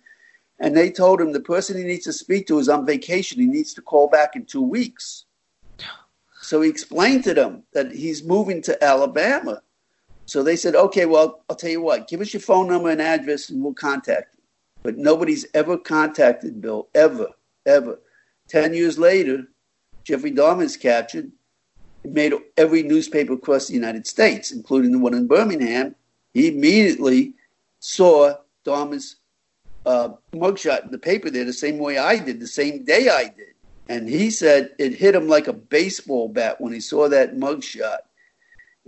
and 0.59 0.75
they 0.75 0.89
told 0.89 1.21
him 1.21 1.33
the 1.33 1.39
person 1.39 1.77
he 1.77 1.83
needs 1.83 2.05
to 2.05 2.13
speak 2.13 2.47
to 2.47 2.57
is 2.57 2.67
on 2.67 2.85
vacation. 2.85 3.39
He 3.39 3.45
needs 3.45 3.75
to 3.75 3.81
call 3.81 4.09
back 4.09 4.35
in 4.35 4.45
two 4.45 4.61
weeks. 4.61 5.25
So 6.39 6.61
he 6.61 6.69
explained 6.69 7.25
to 7.25 7.33
them 7.33 7.63
that 7.73 7.91
he's 7.91 8.23
moving 8.23 8.61
to 8.61 8.81
Alabama. 8.81 9.61
So 10.27 10.43
they 10.43 10.57
said, 10.57 10.75
okay, 10.75 11.05
well, 11.05 11.43
I'll 11.49 11.55
tell 11.55 11.69
you 11.69 11.81
what, 11.81 12.09
give 12.09 12.19
us 12.19 12.33
your 12.33 12.41
phone 12.41 12.67
number 12.67 12.89
and 12.89 13.01
address 13.01 13.49
and 13.49 13.63
we'll 13.63 13.73
contact 13.73 14.35
you. 14.35 14.43
But 14.83 14.97
nobody's 14.97 15.45
ever 15.53 15.77
contacted 15.77 16.61
Bill, 16.61 16.89
ever, 16.93 17.29
ever. 17.65 17.99
Ten 18.49 18.73
years 18.73 18.99
later, 18.99 19.47
Jeffrey 20.03 20.31
Dahmer 20.31 20.63
is 20.63 20.75
captured. 20.75 21.31
It 22.03 22.11
made 22.11 22.33
every 22.57 22.83
newspaper 22.83 23.33
across 23.33 23.67
the 23.67 23.73
United 23.73 24.05
States, 24.05 24.51
including 24.51 24.91
the 24.91 24.99
one 24.99 25.13
in 25.13 25.27
Birmingham. 25.27 25.95
He 26.33 26.49
immediately 26.49 27.33
saw 27.79 28.35
Dahmer's 28.65 29.15
uh, 29.85 30.09
mugshot 30.33 30.83
in 30.83 30.91
the 30.91 30.97
paper 30.97 31.29
there 31.29 31.45
the 31.45 31.53
same 31.53 31.77
way 31.77 31.97
I 31.97 32.19
did, 32.19 32.41
the 32.41 32.47
same 32.47 32.83
day 32.83 33.07
I 33.07 33.23
did. 33.23 33.53
And 33.87 34.09
he 34.09 34.29
said 34.29 34.71
it 34.77 34.93
hit 34.93 35.15
him 35.15 35.29
like 35.29 35.47
a 35.47 35.53
baseball 35.53 36.27
bat 36.27 36.59
when 36.59 36.73
he 36.73 36.81
saw 36.81 37.07
that 37.07 37.37
mugshot. 37.37 37.99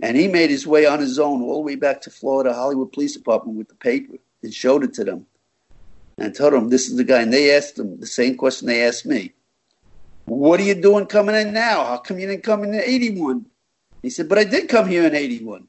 And 0.02 0.16
he 0.16 0.28
made 0.28 0.50
his 0.50 0.66
way 0.66 0.86
on 0.86 0.98
his 0.98 1.18
own 1.18 1.42
all 1.42 1.56
the 1.56 1.60
way 1.60 1.76
back 1.76 2.00
to 2.02 2.10
Florida 2.10 2.54
Hollywood 2.54 2.92
Police 2.92 3.14
Department 3.14 3.58
with 3.58 3.68
the 3.68 3.74
paper 3.74 4.14
and 4.42 4.52
showed 4.52 4.84
it 4.84 4.94
to 4.94 5.04
them. 5.04 5.26
And 6.16 6.34
told 6.34 6.52
them, 6.52 6.68
this 6.68 6.88
is 6.88 6.96
the 6.96 7.04
guy. 7.04 7.22
And 7.22 7.32
they 7.32 7.54
asked 7.54 7.78
him 7.78 7.98
the 7.98 8.06
same 8.06 8.36
question 8.36 8.66
they 8.66 8.86
asked 8.86 9.06
me. 9.06 9.32
What 10.26 10.60
are 10.60 10.64
you 10.64 10.74
doing 10.74 11.06
coming 11.06 11.34
in 11.34 11.52
now? 11.52 11.84
How 11.84 11.96
come 11.96 12.18
you 12.18 12.26
didn't 12.26 12.44
come 12.44 12.62
in 12.62 12.74
81? 12.74 13.46
He 14.02 14.10
said, 14.10 14.28
but 14.28 14.38
I 14.38 14.44
did 14.44 14.68
come 14.68 14.88
here 14.88 15.06
in 15.06 15.14
81. 15.14 15.66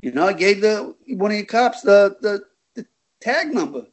You 0.00 0.12
know, 0.12 0.26
I 0.26 0.32
gave 0.32 0.60
the 0.60 0.94
one 1.08 1.30
of 1.30 1.36
the 1.36 1.44
cops 1.44 1.80
the, 1.82 2.16
the, 2.20 2.44
the 2.74 2.86
tag 3.20 3.52
number. 3.52 3.86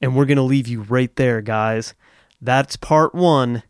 And 0.00 0.14
we're 0.14 0.26
going 0.26 0.36
to 0.36 0.42
leave 0.42 0.68
you 0.68 0.82
right 0.82 1.14
there, 1.16 1.40
guys. 1.40 1.94
That's 2.40 2.76
part 2.76 3.14
one. 3.14 3.62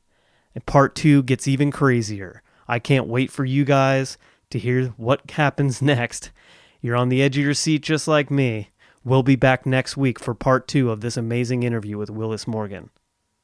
And 0.55 0.67
part 0.67 0.95
two 0.95 1.23
gets 1.23 1.47
even 1.49 1.71
crazier. 1.71 2.43
I 2.69 2.79
can't 2.79 3.07
wait 3.07 3.31
for 3.31 3.45
you 3.45 3.65
guys 3.65 4.19
to 4.51 4.59
hear 4.59 4.89
what 4.97 5.31
happens 5.31 5.81
next. 5.83 6.31
You're 6.81 6.97
on 6.97 7.09
the 7.09 7.23
edge 7.23 7.37
of 7.39 7.45
your 7.45 7.55
seat 7.55 7.83
just 7.83 8.07
like 8.07 8.31
me. 8.31 8.71
We'll 9.05 9.23
be 9.23 9.37
back 9.37 9.65
next 9.65 9.97
week 9.97 10.19
for 10.19 10.35
part 10.35 10.69
two 10.69 10.91
of 10.91 11.01
this 11.01 11.17
amazing 11.17 11.63
interview 11.63 11.97
with 11.97 12.11
Willis 12.11 12.47
Morgan. 12.47 12.91